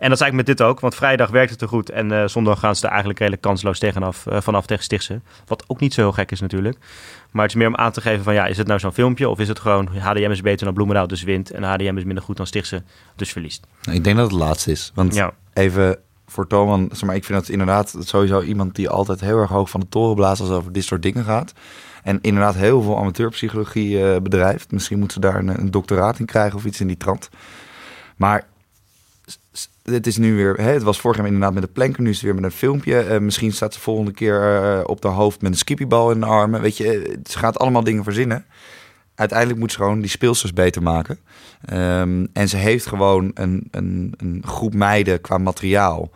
En 0.00 0.08
dat 0.08 0.18
is 0.20 0.24
eigenlijk 0.24 0.48
met 0.48 0.58
dit 0.58 0.66
ook, 0.66 0.80
want 0.80 0.94
vrijdag 0.94 1.30
werkt 1.30 1.50
het 1.50 1.60
er 1.60 1.68
goed. 1.68 1.90
En 1.90 2.12
uh, 2.12 2.26
zondag 2.26 2.58
gaan 2.58 2.76
ze 2.76 2.82
er 2.82 2.88
eigenlijk 2.88 3.18
redelijk 3.18 3.42
kansloos 3.42 3.78
tegenaf, 3.78 4.26
uh, 4.26 4.40
vanaf 4.40 4.66
tegen 4.66 4.84
Stichtse. 4.84 5.20
Wat 5.46 5.64
ook 5.66 5.80
niet 5.80 5.94
zo 5.94 6.00
heel 6.00 6.12
gek 6.12 6.30
is 6.30 6.40
natuurlijk. 6.40 6.78
Maar 7.30 7.42
het 7.42 7.52
is 7.52 7.58
meer 7.58 7.68
om 7.68 7.76
aan 7.76 7.92
te 7.92 8.00
geven 8.00 8.24
van 8.24 8.34
ja, 8.34 8.46
is 8.46 8.56
het 8.56 8.66
nou 8.66 8.80
zo'n 8.80 8.92
filmpje? 8.92 9.28
Of 9.28 9.38
is 9.38 9.48
het 9.48 9.58
gewoon 9.58 9.86
HDM 9.86 10.30
is 10.30 10.40
beter 10.40 10.64
dan 10.64 10.74
Bloemendaal, 10.74 11.06
dus 11.06 11.22
wint. 11.22 11.50
En 11.50 11.62
HDM 11.62 11.96
is 11.96 12.04
minder 12.04 12.24
goed 12.24 12.36
dan 12.36 12.46
Stichtse, 12.46 12.82
dus 13.16 13.32
verliest. 13.32 13.66
Ik 13.90 14.04
denk 14.04 14.16
dat 14.16 14.30
het 14.30 14.40
laatste 14.40 14.70
is. 14.70 14.92
Want 14.94 15.14
ja. 15.14 15.32
even 15.52 15.98
voor 16.26 16.46
Thoman, 16.46 16.88
zeg 16.92 17.02
maar, 17.02 17.16
ik 17.16 17.24
vind 17.24 17.38
dat 17.38 17.48
inderdaad 17.48 17.96
sowieso 17.98 18.42
iemand 18.42 18.74
die 18.74 18.88
altijd 18.88 19.20
heel 19.20 19.38
erg 19.38 19.50
hoog 19.50 19.70
van 19.70 19.80
de 19.80 19.88
toren 19.88 20.16
blaast 20.16 20.40
als 20.40 20.48
het 20.48 20.58
over 20.58 20.72
dit 20.72 20.84
soort 20.84 21.02
dingen 21.02 21.24
gaat. 21.24 21.52
En 22.02 22.18
inderdaad 22.20 22.54
heel 22.54 22.82
veel 22.82 22.98
amateurpsychologie 22.98 23.98
uh, 23.98 24.16
bedrijft. 24.16 24.72
Misschien 24.72 24.98
moeten 24.98 25.22
ze 25.22 25.28
daar 25.28 25.38
een, 25.38 25.60
een 25.60 25.70
doctoraat 25.70 26.18
in 26.18 26.26
krijgen 26.26 26.56
of 26.56 26.64
iets 26.64 26.80
in 26.80 26.86
die 26.86 26.96
trant. 26.96 27.28
Maar 28.16 28.46
het 29.92 30.06
is 30.06 30.16
nu 30.16 30.34
weer, 30.34 30.54
hè, 30.54 30.72
het 30.72 30.82
was 30.82 31.00
vorig 31.00 31.16
jaar 31.16 31.26
inderdaad 31.26 31.54
met 31.54 31.62
de 31.62 31.68
planken, 31.68 32.02
nu 32.02 32.10
is 32.10 32.16
het 32.16 32.24
weer 32.24 32.34
met 32.34 32.44
een 32.44 32.50
filmpje. 32.50 33.06
Uh, 33.08 33.18
misschien 33.18 33.52
staat 33.52 33.74
ze 33.74 33.80
volgende 33.80 34.12
keer 34.12 34.62
uh, 34.62 34.80
op 34.86 35.00
de 35.00 35.08
hoofd 35.08 35.42
met 35.42 35.50
een 35.50 35.58
skippybal 35.58 36.10
in 36.10 36.20
de 36.20 36.26
armen. 36.26 36.60
Weet 36.60 36.76
je, 36.76 37.18
ze 37.24 37.38
gaat 37.38 37.58
allemaal 37.58 37.84
dingen 37.84 38.04
verzinnen. 38.04 38.44
Uiteindelijk 39.14 39.58
moet 39.58 39.72
ze 39.72 39.78
gewoon 39.78 40.00
die 40.00 40.10
speelsters 40.10 40.52
beter 40.52 40.82
maken. 40.82 41.18
Um, 41.72 42.28
en 42.32 42.48
ze 42.48 42.56
heeft 42.56 42.86
gewoon 42.86 43.30
een, 43.34 43.68
een, 43.70 44.14
een 44.16 44.42
groep 44.46 44.74
meiden 44.74 45.20
qua 45.20 45.38
materiaal. 45.38 46.10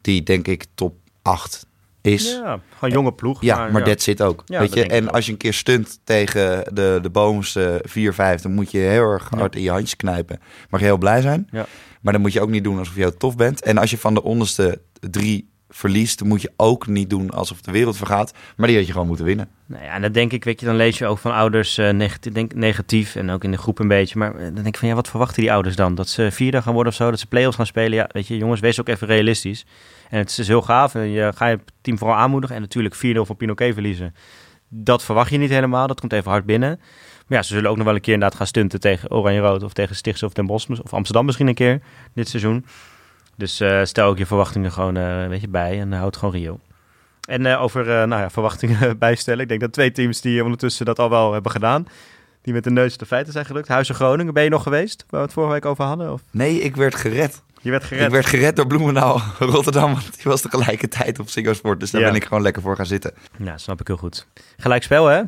Die 0.00 0.22
denk 0.22 0.46
ik 0.46 0.66
top 0.74 0.94
8 1.22 1.66
is. 2.02 2.32
Ja, 2.32 2.60
gewoon 2.74 2.94
jonge 2.94 3.12
ploeg. 3.12 3.42
Ja, 3.42 3.68
maar, 3.68 3.80
ja. 3.80 3.86
dat 3.86 4.02
zit 4.02 4.22
ook. 4.22 4.42
Ja, 4.46 4.60
weet 4.60 4.74
je? 4.74 4.86
En 4.86 5.10
als 5.10 5.26
je 5.26 5.32
een 5.32 5.38
keer 5.38 5.54
stunt 5.54 6.00
tegen 6.04 6.74
de, 6.74 6.98
de 7.02 7.10
bovenste 7.10 7.80
4, 7.84 8.14
5, 8.14 8.40
dan 8.40 8.52
moet 8.52 8.70
je 8.70 8.78
heel 8.78 9.10
erg 9.10 9.28
hard 9.30 9.56
in 9.56 9.62
je 9.62 9.70
handjes 9.70 9.96
knijpen. 9.96 10.40
Mag 10.70 10.80
je 10.80 10.86
heel 10.86 10.98
blij 10.98 11.20
zijn. 11.20 11.48
Ja. 11.50 11.66
Maar 12.00 12.12
dan 12.12 12.22
moet 12.22 12.32
je 12.32 12.40
ook 12.40 12.50
niet 12.50 12.64
doen 12.64 12.78
alsof 12.78 12.94
je 12.94 13.00
heel 13.00 13.16
tof 13.16 13.36
bent. 13.36 13.62
En 13.62 13.78
als 13.78 13.90
je 13.90 13.98
van 13.98 14.14
de 14.14 14.22
onderste 14.22 14.80
drie 15.10 15.48
verliest, 15.68 16.18
dan 16.18 16.28
moet 16.28 16.42
je 16.42 16.52
ook 16.56 16.86
niet 16.86 17.10
doen 17.10 17.30
alsof 17.30 17.60
de 17.60 17.72
wereld 17.72 17.96
vergaat. 17.96 18.34
Maar 18.56 18.66
die 18.66 18.76
had 18.76 18.86
je 18.86 18.92
gewoon 18.92 19.06
moeten 19.06 19.24
winnen. 19.24 19.48
Nou 19.66 19.84
ja, 19.84 19.94
en 19.94 20.02
dan 20.02 20.12
denk 20.12 20.32
ik, 20.32 20.44
weet 20.44 20.60
je, 20.60 20.66
dan 20.66 20.76
lees 20.76 20.98
je 20.98 21.06
ook 21.06 21.18
van 21.18 21.32
ouders 21.32 21.78
uh, 21.78 21.90
negatief, 21.90 22.32
denk, 22.32 22.54
negatief 22.54 23.16
en 23.16 23.30
ook 23.30 23.44
in 23.44 23.50
de 23.50 23.58
groep 23.58 23.78
een 23.78 23.88
beetje. 23.88 24.18
Maar 24.18 24.32
dan 24.32 24.54
denk 24.54 24.66
ik 24.66 24.76
van 24.76 24.88
ja, 24.88 24.94
wat 24.94 25.08
verwachten 25.08 25.42
die 25.42 25.52
ouders 25.52 25.76
dan? 25.76 25.94
Dat 25.94 26.08
ze 26.08 26.30
vierde 26.30 26.62
gaan 26.62 26.74
worden 26.74 26.92
of 26.92 26.98
zo, 26.98 27.10
dat 27.10 27.20
ze 27.20 27.26
play-offs 27.26 27.56
gaan 27.56 27.66
spelen. 27.66 27.92
Ja, 27.92 28.08
weet 28.12 28.26
je, 28.26 28.36
jongens, 28.36 28.60
wees 28.60 28.80
ook 28.80 28.88
even 28.88 29.06
realistisch. 29.06 29.66
En 30.10 30.18
het 30.18 30.38
is 30.38 30.48
heel 30.48 30.62
gaaf. 30.62 30.94
En 30.94 31.10
je 31.10 31.32
ga 31.34 31.46
je 31.46 31.58
team 31.80 31.98
vooral 31.98 32.16
aanmoedigen. 32.16 32.56
En 32.56 32.62
natuurlijk 32.62 32.94
4-0 32.94 32.98
van 33.20 33.36
Pinoquet 33.36 33.72
verliezen. 33.72 34.14
Dat 34.68 35.04
verwacht 35.04 35.30
je 35.30 35.38
niet 35.38 35.50
helemaal. 35.50 35.86
Dat 35.86 36.00
komt 36.00 36.12
even 36.12 36.30
hard 36.30 36.46
binnen. 36.46 36.80
Maar 37.26 37.38
ja, 37.38 37.42
ze 37.44 37.54
zullen 37.54 37.70
ook 37.70 37.76
nog 37.76 37.86
wel 37.86 37.94
een 37.94 38.00
keer 38.00 38.14
inderdaad 38.14 38.38
gaan 38.38 38.46
stunten 38.46 38.80
tegen 38.80 39.10
Oranje-Rood 39.10 39.62
of 39.62 39.72
tegen 39.72 39.96
Stichtse 39.96 40.26
of 40.26 40.32
Den 40.32 40.46
Bosch 40.46 40.68
of 40.68 40.94
Amsterdam 40.94 41.24
misschien 41.24 41.46
een 41.46 41.54
keer 41.54 41.80
dit 42.14 42.28
seizoen. 42.28 42.64
Dus 43.36 43.60
uh, 43.60 43.84
stel 43.84 44.08
ook 44.08 44.18
je 44.18 44.26
verwachtingen 44.26 44.72
gewoon 44.72 44.96
uh, 44.96 45.22
een 45.22 45.28
beetje 45.28 45.48
bij 45.48 45.80
en 45.80 45.92
houd 45.92 46.16
gewoon 46.16 46.34
Rio. 46.34 46.60
En 47.28 47.56
over 47.56 47.84
nou 47.84 48.22
ja, 48.22 48.30
verwachtingen 48.30 48.98
bijstellen. 48.98 49.40
Ik 49.40 49.48
denk 49.48 49.60
dat 49.60 49.72
twee 49.72 49.92
teams 49.92 50.20
die 50.20 50.44
ondertussen 50.44 50.86
dat 50.86 50.98
al 50.98 51.10
wel 51.10 51.32
hebben 51.32 51.52
gedaan. 51.52 51.86
Die 52.42 52.52
met 52.52 52.64
de 52.64 52.70
neus 52.70 52.96
de 52.96 53.06
feiten 53.06 53.32
zijn 53.32 53.44
gelukt. 53.44 53.68
Huizen 53.68 53.94
Groningen, 53.94 54.34
ben 54.34 54.42
je 54.42 54.50
nog 54.50 54.62
geweest? 54.62 55.04
Waar 55.08 55.20
we 55.20 55.26
het 55.26 55.34
vorige 55.34 55.52
week 55.52 55.64
over 55.64 55.84
hadden? 55.84 56.12
Of? 56.12 56.22
Nee, 56.30 56.60
ik 56.60 56.76
werd 56.76 56.94
gered. 56.94 57.42
Je 57.60 57.70
werd 57.70 57.84
gered? 57.84 58.04
Ik 58.04 58.10
werd 58.10 58.26
gered 58.26 58.56
door 58.56 58.66
Bloemendaal 58.66 59.20
Rotterdam. 59.38 59.92
Want 59.92 60.14
die 60.14 60.24
was 60.24 60.40
tegelijkertijd 60.40 61.18
op 61.18 61.28
Ziggo 61.28 61.52
Sport. 61.52 61.80
Dus 61.80 61.90
daar 61.90 62.00
ja. 62.00 62.06
ben 62.06 62.16
ik 62.16 62.24
gewoon 62.24 62.42
lekker 62.42 62.62
voor 62.62 62.76
gaan 62.76 62.86
zitten. 62.86 63.12
Ja, 63.38 63.58
snap 63.58 63.80
ik 63.80 63.86
heel 63.86 63.96
goed. 63.96 64.26
Gelijkspel 64.56 65.06
hè? 65.06 65.22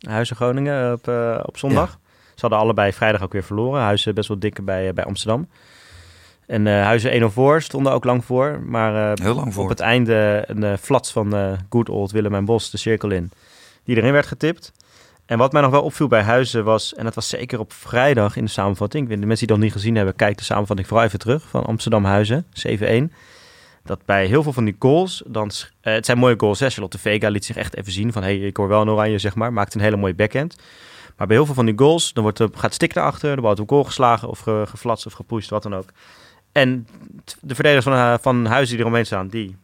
Huizen 0.00 0.36
Groningen 0.36 0.92
op, 0.92 1.08
uh, 1.08 1.40
op 1.42 1.58
zondag. 1.58 1.90
Ja. 1.90 1.98
Ze 2.34 2.40
hadden 2.40 2.58
allebei 2.58 2.92
vrijdag 2.92 3.22
ook 3.22 3.32
weer 3.32 3.44
verloren. 3.44 3.80
Huizen 3.80 4.14
best 4.14 4.28
wel 4.28 4.38
dikke 4.38 4.62
bij, 4.62 4.92
bij 4.92 5.04
Amsterdam. 5.04 5.48
En 6.46 6.66
uh, 6.66 6.82
Huizen 6.82 7.22
1-0 7.22 7.32
voor, 7.32 7.62
stonden 7.62 7.92
ook 7.92 8.04
lang 8.04 8.24
voor. 8.24 8.60
Maar 8.60 9.18
Heel 9.22 9.34
lang 9.34 9.54
voor. 9.54 9.62
op 9.62 9.68
het 9.68 9.80
einde 9.80 10.44
een 10.46 10.78
flats 10.78 11.12
van 11.12 11.58
Good 11.70 11.88
Old 11.88 12.10
Willem 12.10 12.34
en 12.34 12.44
Bos 12.44 12.70
de 12.70 12.76
cirkel 12.76 13.10
in. 13.10 13.30
Die 13.84 13.96
erin 13.96 14.12
werd 14.12 14.26
getipt. 14.26 14.72
En 15.26 15.38
wat 15.38 15.52
mij 15.52 15.62
nog 15.62 15.70
wel 15.70 15.82
opviel 15.82 16.06
bij 16.06 16.22
Huizen 16.22 16.64
was, 16.64 16.94
en 16.94 17.04
dat 17.04 17.14
was 17.14 17.28
zeker 17.28 17.58
op 17.58 17.72
vrijdag 17.72 18.36
in 18.36 18.44
de 18.44 18.50
samenvatting. 18.50 19.08
De 19.08 19.16
mensen 19.16 19.46
die 19.46 19.56
dat 19.56 19.64
niet 19.64 19.72
gezien 19.72 19.96
hebben, 19.96 20.16
kijk 20.16 20.38
de 20.38 20.44
samenvatting 20.44 20.88
vooral 20.88 21.06
even 21.06 21.18
terug 21.18 21.48
van 21.48 21.64
Amsterdam 21.64 22.04
Huizen, 22.04 22.46
7-1 22.52 23.12
dat 23.86 24.04
bij 24.04 24.26
heel 24.26 24.42
veel 24.42 24.52
van 24.52 24.64
die 24.64 24.76
goals, 24.78 25.22
dan, 25.26 25.50
uh, 25.56 25.94
het 25.94 26.06
zijn 26.06 26.18
mooie 26.18 26.34
goals. 26.38 26.60
Hè? 26.60 26.70
Charlotte 26.70 26.98
Vega 26.98 27.28
liet 27.28 27.44
zich 27.44 27.56
echt 27.56 27.76
even 27.76 27.92
zien 27.92 28.12
van, 28.12 28.22
hey, 28.22 28.38
ik 28.38 28.56
hoor 28.56 28.68
wel 28.68 28.80
een 28.80 28.88
oranje, 28.90 29.18
zeg 29.18 29.34
maar. 29.34 29.52
Maakt 29.52 29.74
een 29.74 29.80
hele 29.80 29.96
mooie 29.96 30.14
backhand. 30.14 30.56
Maar 31.16 31.26
bij 31.26 31.36
heel 31.36 31.46
veel 31.46 31.54
van 31.54 31.66
die 31.66 31.78
goals, 31.78 32.12
dan 32.12 32.22
wordt, 32.22 32.42
gaat 32.52 32.74
stik 32.74 32.96
erachter, 32.96 33.30
er 33.30 33.40
wordt 33.40 33.58
een 33.58 33.68
goal 33.68 33.84
geslagen 33.84 34.28
of 34.28 34.38
ge, 34.38 34.66
of 34.84 35.12
gepusht, 35.12 35.50
wat 35.50 35.62
dan 35.62 35.74
ook. 35.74 35.88
En 36.52 36.86
de 37.40 37.54
verdedigers 37.54 37.84
van, 37.84 37.94
uh, 37.94 38.14
van 38.20 38.46
Huizen 38.46 38.74
die 38.74 38.84
eromheen 38.84 39.06
staan, 39.06 39.28
die 39.28 39.56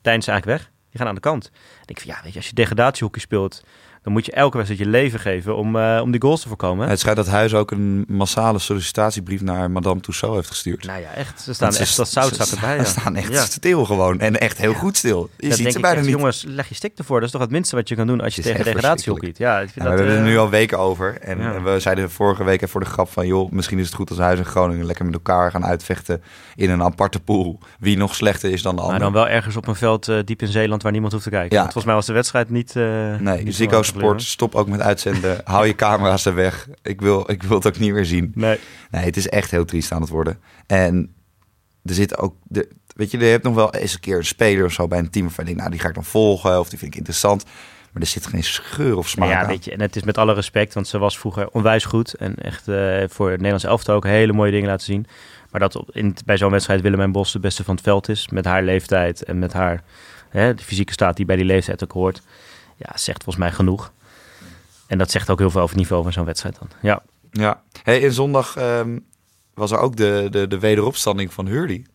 deinzen 0.00 0.32
eigenlijk 0.32 0.60
weg. 0.60 0.70
Die 0.90 1.00
gaan 1.00 1.08
aan 1.08 1.14
de 1.14 1.20
kant. 1.20 1.50
Ik 1.84 2.00
van, 2.00 2.10
ja, 2.14 2.20
weet 2.22 2.32
je, 2.32 2.38
als 2.38 2.48
je 2.48 2.54
degradatiehockey 2.54 3.20
speelt, 3.20 3.64
dan 4.02 4.12
moet 4.12 4.26
je 4.26 4.32
elke 4.32 4.56
wedstrijd 4.56 4.84
je 4.84 4.90
leven 4.90 5.20
geven 5.20 5.56
om, 5.56 5.76
uh, 5.76 6.00
om 6.02 6.10
die 6.10 6.20
goals 6.20 6.40
te 6.40 6.48
voorkomen. 6.48 6.88
Het 6.88 7.00
schijnt 7.00 7.16
dat 7.16 7.26
Huis 7.26 7.54
ook 7.54 7.70
een 7.70 8.04
massale 8.08 8.58
sollicitatiebrief 8.58 9.40
naar 9.40 9.70
Madame 9.70 10.00
Tussauds 10.00 10.36
heeft 10.36 10.48
gestuurd. 10.48 10.86
Nou 10.86 11.00
ja, 11.00 11.12
echt. 11.14 11.40
Ze 11.40 11.54
staan 11.54 11.72
ze, 11.72 11.80
echt 11.80 11.98
als 11.98 12.12
zoutzakken 12.12 12.60
bij. 12.60 12.84
Ze 12.84 12.84
staan 12.84 13.16
echt 13.16 13.32
ja. 13.32 13.44
stil 13.44 13.84
gewoon. 13.84 14.20
En 14.20 14.40
echt 14.40 14.58
heel 14.58 14.72
goed 14.72 14.96
stil. 14.96 15.30
Je 15.36 15.48
dat 15.48 15.58
ziet 15.58 15.72
ze 15.72 15.80
bijna 15.80 15.96
echt, 15.96 16.06
niet. 16.06 16.16
Jongens, 16.16 16.44
leg 16.46 16.68
je 16.68 16.74
stik 16.74 16.98
ervoor. 16.98 17.16
Dat 17.16 17.26
is 17.26 17.32
toch 17.32 17.40
het 17.40 17.50
minste 17.50 17.76
wat 17.76 17.88
je 17.88 17.94
kan 17.94 18.06
doen 18.06 18.20
als 18.20 18.36
je 18.36 18.42
tegen 18.42 18.64
degradatie 18.64 19.12
hockeyt. 19.12 19.38
Ja, 19.38 19.60
ik 19.60 19.68
vind 19.70 19.84
ja, 19.84 19.90
dat, 19.90 20.00
we 20.00 20.04
hebben 20.04 20.24
er 20.24 20.30
nu 20.30 20.38
al 20.38 20.50
weken 20.50 20.78
over. 20.78 21.18
En 21.20 21.38
ja. 21.38 21.62
we 21.62 21.80
zeiden 21.80 22.10
vorige 22.10 22.44
week 22.44 22.68
voor 22.68 22.80
de 22.80 22.86
grap 22.86 23.08
van... 23.08 23.26
joh, 23.26 23.50
misschien 23.50 23.78
is 23.78 23.86
het 23.86 23.94
goed 23.94 24.10
als 24.10 24.18
Huis 24.18 24.38
en 24.38 24.44
Groningen 24.44 24.86
lekker 24.86 25.04
met 25.04 25.14
elkaar 25.14 25.50
gaan 25.50 25.64
uitvechten... 25.64 26.22
in 26.54 26.70
een 26.70 26.82
aparte 26.82 27.20
pool. 27.20 27.58
Wie 27.78 27.96
nog 27.96 28.14
slechter 28.14 28.50
is 28.50 28.62
dan 28.62 28.74
de 28.74 28.80
ander. 28.80 28.96
Maar 28.96 29.12
dan 29.12 29.22
wel 29.22 29.28
ergens 29.28 29.56
op 29.56 29.66
een 29.66 29.74
veld 29.74 30.08
uh, 30.08 30.18
diep 30.24 30.42
in 30.42 30.48
Zeeland 30.48 30.82
waar 30.82 30.92
niemand 30.92 31.12
hoeft 31.12 31.24
te 31.24 31.30
kijken. 31.30 31.60
Volgens 31.62 31.84
mij 31.84 31.94
was 31.94 32.06
de 32.06 32.12
wedstrijd 32.12 32.50
niet... 32.50 32.74
Nee, 32.74 33.52
Ziggo 33.52 33.82
Sport, 33.98 34.22
stop 34.22 34.54
ook 34.54 34.68
met 34.68 34.80
uitzenden. 34.80 35.40
Hou 35.44 35.66
je 35.66 35.74
camera's 35.74 36.24
er 36.24 36.34
weg. 36.34 36.68
Ik 36.82 37.00
wil, 37.00 37.30
ik 37.30 37.42
wil 37.42 37.56
het 37.56 37.66
ook 37.66 37.78
niet 37.78 37.92
meer 37.92 38.04
zien. 38.04 38.32
Nee. 38.34 38.58
Nee, 38.90 39.04
het 39.04 39.16
is 39.16 39.28
echt 39.28 39.50
heel 39.50 39.64
triest 39.64 39.92
aan 39.92 40.00
het 40.00 40.10
worden. 40.10 40.38
En 40.66 41.14
er 41.84 41.94
zit 41.94 42.18
ook... 42.18 42.34
De, 42.42 42.68
weet 42.94 43.10
je, 43.10 43.18
je 43.18 43.24
hebt 43.24 43.44
nog 43.44 43.54
wel 43.54 43.74
eens 43.74 43.94
een 43.94 44.00
keer 44.00 44.16
een 44.16 44.24
speler 44.24 44.64
of 44.64 44.72
zo 44.72 44.88
bij 44.88 44.98
een 44.98 45.10
team... 45.10 45.24
waarvan 45.24 45.44
je 45.44 45.50
denkt, 45.50 45.60
nou, 45.60 45.72
die 45.72 45.80
ga 45.80 45.88
ik 45.88 45.94
dan 45.94 46.04
volgen 46.04 46.60
of 46.60 46.68
die 46.68 46.78
vind 46.78 46.92
ik 46.92 46.98
interessant... 46.98 47.44
Maar 47.92 48.02
er 48.02 48.08
zit 48.08 48.26
geen 48.26 48.44
scheur 48.44 48.96
of 48.96 49.08
smaak 49.08 49.28
ja, 49.28 49.40
aan. 49.40 49.46
Weet 49.46 49.64
je, 49.64 49.70
en 49.70 49.80
het 49.80 49.96
is 49.96 50.02
met 50.02 50.18
alle 50.18 50.34
respect, 50.34 50.74
want 50.74 50.88
ze 50.88 50.98
was 50.98 51.18
vroeger 51.18 51.48
onwijs 51.48 51.84
goed. 51.84 52.14
En 52.14 52.34
echt 52.34 52.68
uh, 52.68 53.02
voor 53.08 53.26
het 53.26 53.36
Nederlands 53.36 53.64
elftal 53.64 53.94
ook 53.94 54.04
hele 54.04 54.32
mooie 54.32 54.50
dingen 54.50 54.68
laten 54.68 54.86
zien. 54.86 55.06
Maar 55.50 55.60
dat 55.60 55.76
op, 55.76 55.90
in, 55.90 56.16
bij 56.24 56.36
zo'n 56.36 56.50
wedstrijd 56.50 56.80
Willem 56.80 57.00
en 57.00 57.12
Bos 57.12 57.32
de 57.32 57.38
beste 57.38 57.64
van 57.64 57.74
het 57.74 57.84
veld 57.84 58.08
is. 58.08 58.28
Met 58.28 58.44
haar 58.44 58.62
leeftijd 58.62 59.22
en 59.22 59.38
met 59.38 59.52
haar 59.52 59.82
hè, 60.28 60.54
de 60.54 60.62
fysieke 60.62 60.92
staat 60.92 61.16
die 61.16 61.26
bij 61.26 61.36
die 61.36 61.44
leeftijd 61.44 61.84
ook 61.84 61.92
hoort. 61.92 62.22
Ja, 62.76 62.96
zegt 62.96 63.22
volgens 63.24 63.44
mij 63.44 63.52
genoeg. 63.52 63.92
En 64.86 64.98
dat 64.98 65.10
zegt 65.10 65.30
ook 65.30 65.38
heel 65.38 65.50
veel 65.50 65.60
over 65.60 65.72
het 65.72 65.82
niveau 65.82 66.02
van 66.02 66.12
zo'n 66.12 66.24
wedstrijd 66.24 66.58
dan. 66.58 66.68
Ja. 66.82 67.02
Ja. 67.30 67.62
Hey, 67.82 68.04
en 68.04 68.12
zondag 68.12 68.56
um, 68.58 69.04
was 69.54 69.70
er 69.70 69.78
ook 69.78 69.96
de, 69.96 70.26
de, 70.30 70.46
de 70.46 70.58
wederopstanding 70.58 71.32
van 71.32 71.46
Hurley. 71.46 71.86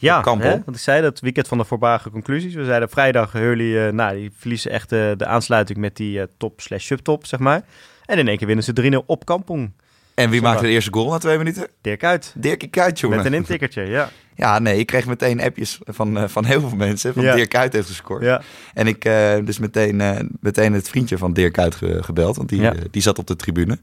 Ja, 0.00 0.22
hè, 0.38 0.50
want 0.50 0.76
ik 0.76 0.78
zei 0.78 1.02
dat 1.02 1.20
weekend 1.20 1.48
van 1.48 1.58
de 1.58 1.64
voorbarige 1.64 2.10
conclusies. 2.10 2.54
We 2.54 2.64
zeiden 2.64 2.88
vrijdag 2.88 3.32
Hurley, 3.32 3.86
uh, 3.86 3.92
nou, 3.92 4.16
die 4.16 4.30
verliezen 4.36 4.70
echt 4.70 4.92
uh, 4.92 5.12
de 5.16 5.26
aansluiting 5.26 5.78
met 5.78 5.96
die 5.96 6.18
uh, 6.18 6.24
top 6.36 6.60
slash 6.60 6.86
subtop, 6.86 7.26
zeg 7.26 7.40
maar. 7.40 7.62
En 8.04 8.18
in 8.18 8.28
één 8.28 8.36
keer 8.36 8.46
winnen 8.46 8.64
ze 8.64 9.02
3-0 9.02 9.06
op 9.06 9.24
Kampong. 9.24 9.72
En 10.18 10.30
wie 10.30 10.42
maakte 10.42 10.64
de 10.64 10.70
eerste 10.70 10.92
goal 10.92 11.10
na 11.10 11.18
twee 11.18 11.38
minuten? 11.38 11.66
Dirk 11.80 12.04
Uit. 12.04 12.32
Dirk 12.36 12.98
jongen. 12.98 13.16
Met 13.16 13.26
een 13.26 13.34
intikkertje, 13.34 13.82
ja. 13.82 14.08
Ja, 14.34 14.58
nee, 14.58 14.78
ik 14.78 14.86
kreeg 14.86 15.06
meteen 15.06 15.40
appjes 15.40 15.78
van, 15.84 16.18
uh, 16.18 16.24
van 16.26 16.44
heel 16.44 16.60
veel 16.60 16.76
mensen. 16.76 17.12
Van 17.12 17.22
Ja. 17.22 17.34
Dirk 17.34 17.72
heeft 17.72 17.88
gescoord. 17.88 18.22
Ja. 18.22 18.42
En 18.74 18.86
ik 18.86 19.04
uh, 19.04 19.34
dus 19.44 19.58
meteen, 19.58 20.00
uh, 20.00 20.18
meteen 20.40 20.72
het 20.72 20.88
vriendje 20.88 21.18
van 21.18 21.32
Dirk 21.32 21.66
gebeld. 21.80 22.36
Want 22.36 22.48
die, 22.48 22.60
Ja. 22.60 22.74
uh, 22.74 22.80
die 22.90 23.02
zat 23.02 23.18
op 23.18 23.26
de 23.26 23.36
tribune. 23.36 23.78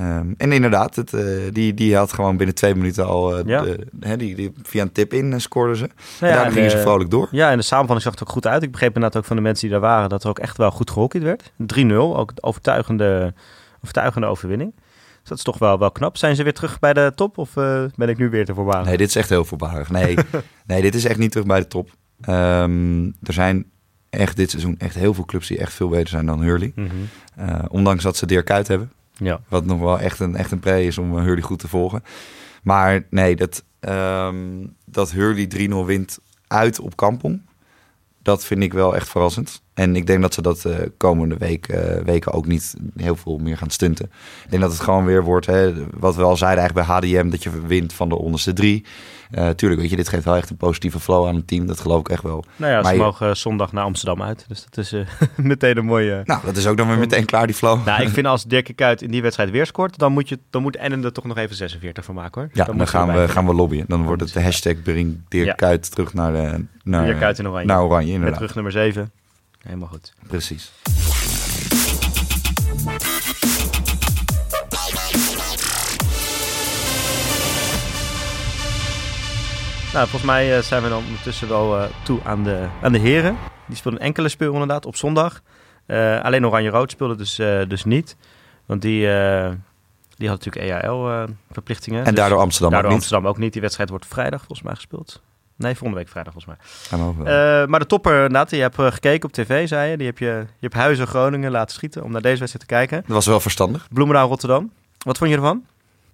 Um, 0.00 0.34
en 0.36 0.52
inderdaad, 0.52 0.96
het, 0.96 1.16
die, 1.52 1.74
die 1.74 1.96
had 1.96 2.12
gewoon 2.12 2.36
binnen 2.36 2.54
twee 2.54 2.74
minuten 2.74 3.06
al... 3.06 3.46
Ja. 3.46 3.62
de, 3.62 4.16
die, 4.16 4.34
die, 4.34 4.52
via 4.62 4.82
een 4.82 4.92
tip 4.92 5.12
in 5.12 5.40
scoorden 5.40 5.76
ze. 5.76 5.84
En 5.84 5.90
ja, 6.18 6.26
daarna 6.26 6.44
en, 6.44 6.52
gingen 6.52 6.70
ze 6.70 6.76
eh, 6.76 6.82
vrolijk 6.82 7.10
door. 7.10 7.28
Ja, 7.30 7.50
en 7.50 7.56
de 7.56 7.62
samenvatting 7.62 8.02
zag 8.02 8.14
er 8.14 8.26
ook 8.26 8.32
goed 8.32 8.46
uit. 8.46 8.62
Ik 8.62 8.70
begreep 8.70 8.94
inderdaad 8.94 9.20
ook 9.20 9.26
van 9.26 9.36
de 9.36 9.42
mensen 9.42 9.68
die 9.68 9.78
daar 9.78 9.88
waren 9.88 10.08
dat 10.08 10.22
er 10.22 10.28
ook 10.28 10.38
echt 10.38 10.56
wel 10.56 10.70
goed 10.70 10.90
gehockeyd 10.90 11.22
werd. 11.22 11.52
3-0, 11.76 11.92
ook 11.94 12.32
overtuigende, 12.40 13.34
overtuigende 13.82 14.26
overwinning. 14.26 14.72
Dus 15.26 15.36
dat 15.36 15.46
is 15.46 15.52
toch 15.52 15.68
wel, 15.68 15.78
wel 15.78 15.90
knap. 15.90 16.16
Zijn 16.16 16.36
ze 16.36 16.42
weer 16.42 16.54
terug 16.54 16.78
bij 16.78 16.92
de 16.92 17.12
top 17.14 17.38
of 17.38 17.56
uh, 17.56 17.84
ben 17.94 18.08
ik 18.08 18.18
nu 18.18 18.30
weer 18.30 18.44
te 18.44 18.54
voorbarig? 18.54 18.86
Nee, 18.86 18.96
dit 18.96 19.08
is 19.08 19.16
echt 19.16 19.28
heel 19.28 19.44
voorbarig. 19.44 19.90
Nee, 19.90 20.16
nee, 20.66 20.82
dit 20.82 20.94
is 20.94 21.04
echt 21.04 21.18
niet 21.18 21.30
terug 21.30 21.46
bij 21.46 21.60
de 21.60 21.66
top. 21.66 21.90
Um, 22.28 23.06
er 23.22 23.32
zijn 23.32 23.66
echt 24.10 24.36
dit 24.36 24.50
seizoen 24.50 24.78
echt 24.78 24.94
heel 24.94 25.14
veel 25.14 25.24
clubs 25.24 25.48
die 25.48 25.58
echt 25.58 25.72
veel 25.72 25.88
beter 25.88 26.08
zijn 26.08 26.26
dan 26.26 26.42
Hurley. 26.42 26.72
Mm 26.74 26.88
-hmm. 26.88 27.48
uh, 27.48 27.64
ondanks 27.68 28.02
dat 28.02 28.16
ze 28.16 28.26
Dirk 28.26 28.44
Kuyt 28.44 28.68
hebben. 28.68 28.92
Ja. 29.12 29.40
Wat 29.48 29.64
nog 29.64 29.80
wel 29.80 30.00
echt 30.00 30.20
een, 30.20 30.36
echt 30.36 30.50
een 30.50 30.60
pre 30.60 30.84
is 30.84 30.98
om 30.98 31.18
Hurley 31.18 31.42
goed 31.42 31.58
te 31.58 31.68
volgen. 31.68 32.02
Maar 32.62 33.06
nee, 33.10 33.36
dat, 33.36 33.64
ehm, 33.80 34.66
dat 34.84 35.10
Hurley 35.10 35.46
3-0 35.46 35.86
wint 35.86 36.18
uit 36.46 36.80
op 36.80 36.96
Kampong. 36.96 37.42
Dat 38.22 38.44
vind 38.44 38.62
ik 38.62 38.72
wel 38.72 38.94
echt 38.94 39.08
verrassend. 39.08 39.62
En 39.76 39.96
ik 39.96 40.06
denk 40.06 40.22
dat 40.22 40.34
ze 40.34 40.42
dat 40.42 40.64
uh, 40.66 40.74
komende 40.96 41.36
week, 41.38 41.68
uh, 41.68 41.78
weken 42.04 42.32
ook 42.32 42.46
niet 42.46 42.74
heel 42.96 43.16
veel 43.16 43.38
meer 43.38 43.56
gaan 43.56 43.70
stunten. 43.70 44.04
Ik 44.44 44.50
denk 44.50 44.62
dat 44.62 44.72
het 44.72 44.80
gewoon 44.80 45.04
weer 45.04 45.24
wordt, 45.24 45.46
hè, 45.46 45.72
wat 45.98 46.16
we 46.16 46.22
al 46.22 46.36
zeiden 46.36 46.60
eigenlijk 46.60 46.88
bij 46.88 46.96
HDM, 46.96 47.30
dat 47.30 47.42
je 47.42 47.66
wint 47.66 47.92
van 47.92 48.08
de 48.08 48.18
onderste 48.18 48.52
drie. 48.52 48.84
Uh, 49.30 49.48
tuurlijk, 49.48 49.80
weet 49.80 49.90
je, 49.90 49.96
dit 49.96 50.08
geeft 50.08 50.24
wel 50.24 50.36
echt 50.36 50.50
een 50.50 50.56
positieve 50.56 51.00
flow 51.00 51.26
aan 51.26 51.34
het 51.34 51.46
team. 51.46 51.66
Dat 51.66 51.80
geloof 51.80 52.00
ik 52.00 52.08
echt 52.08 52.22
wel. 52.22 52.44
Nou 52.56 52.72
ja, 52.72 52.80
Maar 52.80 52.90
ze 52.90 52.96
je- 52.98 53.02
mogen 53.04 53.36
zondag 53.36 53.72
naar 53.72 53.84
Amsterdam 53.84 54.22
uit. 54.22 54.44
Dus 54.48 54.64
dat 54.70 54.84
is 54.84 54.92
eh, 54.92 55.00
meteen 55.36 55.76
een 55.76 55.84
mooie... 55.84 56.22
Nou, 56.24 56.40
dat 56.44 56.56
is 56.56 56.66
ook 56.66 56.76
dan 56.76 56.88
weer 56.88 56.98
meteen 56.98 57.24
klaar, 57.24 57.46
die 57.46 57.56
flow. 57.56 57.86
Nou, 57.86 58.02
ik 58.02 58.08
vind 58.08 58.26
als 58.36 58.44
Dirk 58.44 58.72
Kuyt 58.74 59.02
in 59.02 59.10
die 59.10 59.22
wedstrijd 59.22 59.50
weer 59.50 59.66
scoort, 59.66 59.98
dan 59.98 60.12
moet, 60.12 60.28
je, 60.28 60.38
dan 60.50 60.62
moet 60.62 60.76
Ennen 60.76 61.04
er 61.04 61.12
toch 61.12 61.24
nog 61.24 61.36
even 61.36 61.56
46 61.56 62.04
van 62.04 62.14
maken 62.14 62.40
hoor. 62.40 62.50
ja, 62.52 62.64
dan, 62.64 62.86
gaan, 62.88 63.12
we, 63.12 63.28
gaan 63.28 63.46
we 63.46 63.54
lobbyen. 63.54 63.84
Dan 63.88 64.04
wordt 64.04 64.22
het 64.22 64.32
de 64.32 64.42
hashtag 64.42 64.82
breng 64.82 65.20
Dirk 65.28 65.46
Ja. 65.46 65.52
Kuyt 65.52 65.90
terug 65.90 66.14
naar, 66.14 66.32
de, 66.32 66.64
naar, 66.84 67.16
oranje. 67.16 67.64
naar 67.66 67.82
Oranje. 67.82 68.06
Met 68.06 68.14
Inderdaad. 68.14 68.34
terug 68.34 68.54
nummer 68.54 68.72
7. 68.72 69.10
Helemaal 69.66 69.88
goed. 69.88 70.14
Precies. 70.26 70.72
Nou, 79.92 80.08
volgens 80.08 80.30
mij 80.30 80.56
eh, 80.56 80.62
zijn 80.62 80.82
we 80.82 80.88
dan 80.88 81.04
ondertussen 81.04 81.48
wel 81.48 81.78
eh, 81.78 81.88
toe 82.04 82.20
aan 82.24 82.44
de, 82.44 82.68
aan 82.82 82.92
de 82.92 82.98
heren. 82.98 83.36
Die 83.66 83.76
speelden 83.76 84.00
een 84.00 84.06
enkele 84.06 84.28
speel 84.28 84.52
inderdaad 84.52 84.86
op 84.86 84.96
zondag. 84.96 85.42
Eh, 85.86 86.22
alleen 86.22 86.46
Oranje-Rood 86.46 86.90
speelde 86.90 87.14
dus, 87.14 87.38
eh, 87.38 87.60
dus 87.68 87.84
niet. 87.84 88.16
Want 88.66 88.82
die, 88.82 89.12
eh, 89.12 89.52
die 90.16 90.28
had 90.28 90.44
natuurlijk 90.44 90.84
EHL-verplichtingen. 90.84 92.04
En 92.04 92.14
daardoor 92.14 92.38
Amsterdam 92.38 92.70
daardoor 92.70 92.90
ook 92.90 92.96
niet. 92.96 93.04
Amsterdam 93.04 93.30
ook 93.30 93.38
niet. 93.38 93.52
Die 93.52 93.60
wedstrijd 93.60 93.90
wordt 93.90 94.06
vrijdag 94.06 94.38
volgens 94.38 94.62
mij 94.62 94.74
gespeeld. 94.74 95.22
Nee, 95.56 95.72
volgende 95.72 95.96
week 95.96 96.08
vrijdag 96.08 96.32
volgens 96.32 96.56
mij. 96.56 96.66
Gaan 96.88 96.98
we 96.98 97.06
ook 97.06 97.16
wel. 97.16 97.26
Eh, 97.62 97.68
maar 97.68 97.80
de 97.80 97.86
topper, 97.86 98.14
inderdaad, 98.14 98.50
die 98.50 98.60
heb 98.60 98.78
eh, 98.78 98.92
gekeken 98.92 99.28
op 99.28 99.34
tv, 99.34 99.68
zei 99.68 99.90
je. 99.90 99.96
Die 99.96 100.06
heb 100.06 100.18
je, 100.18 100.26
je 100.26 100.46
hebt 100.60 100.74
Huizen 100.74 101.06
Groningen 101.06 101.50
laten 101.50 101.74
schieten 101.74 102.04
om 102.04 102.12
naar 102.12 102.22
deze 102.22 102.38
wedstrijd 102.38 102.68
te 102.68 102.74
kijken. 102.74 103.00
dat 103.06 103.14
was 103.14 103.26
wel 103.26 103.40
verstandig. 103.40 103.88
Bloemendaal 103.90 104.28
Rotterdam. 104.28 104.72
Wat 104.98 105.18
vond 105.18 105.30
je 105.30 105.36
ervan? 105.36 105.64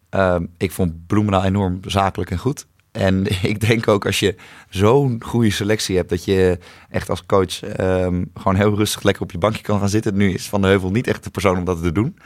Ehm, 0.09 0.47
ik 0.57 0.73
vond 0.73 1.07
Bloemendaal 1.07 1.45
enorm 1.45 1.81
zakelijk 1.87 2.31
en 2.31 2.39
goed. 2.39 2.67
En 2.93 3.27
ik 3.51 3.61
denk 3.61 3.89
ook 3.89 4.07
als 4.07 4.19
je 4.21 4.35
zo'n 4.69 5.23
goede 5.25 5.51
selectie 5.51 5.97
hebt, 5.97 6.09
dat 6.09 6.25
je 6.25 6.59
echt 6.91 7.11
als 7.11 7.27
coach 7.27 7.63
ehm, 7.63 8.25
gewoon 8.35 8.57
heel 8.57 8.77
rustig 8.77 9.03
lekker 9.03 9.23
op 9.23 9.31
je 9.33 9.39
bankje 9.39 9.63
kan 9.63 9.79
gaan 9.79 9.89
zitten. 9.89 10.17
Nu 10.17 10.33
is 10.33 10.49
Van 10.49 10.61
der 10.61 10.71
Heuvel 10.71 10.91
niet 10.91 11.07
echt 11.07 11.25
de 11.25 11.31
persoon 11.31 11.59
om 11.59 11.65
dat 11.65 11.83
te 11.83 11.93
doen. 11.93 12.17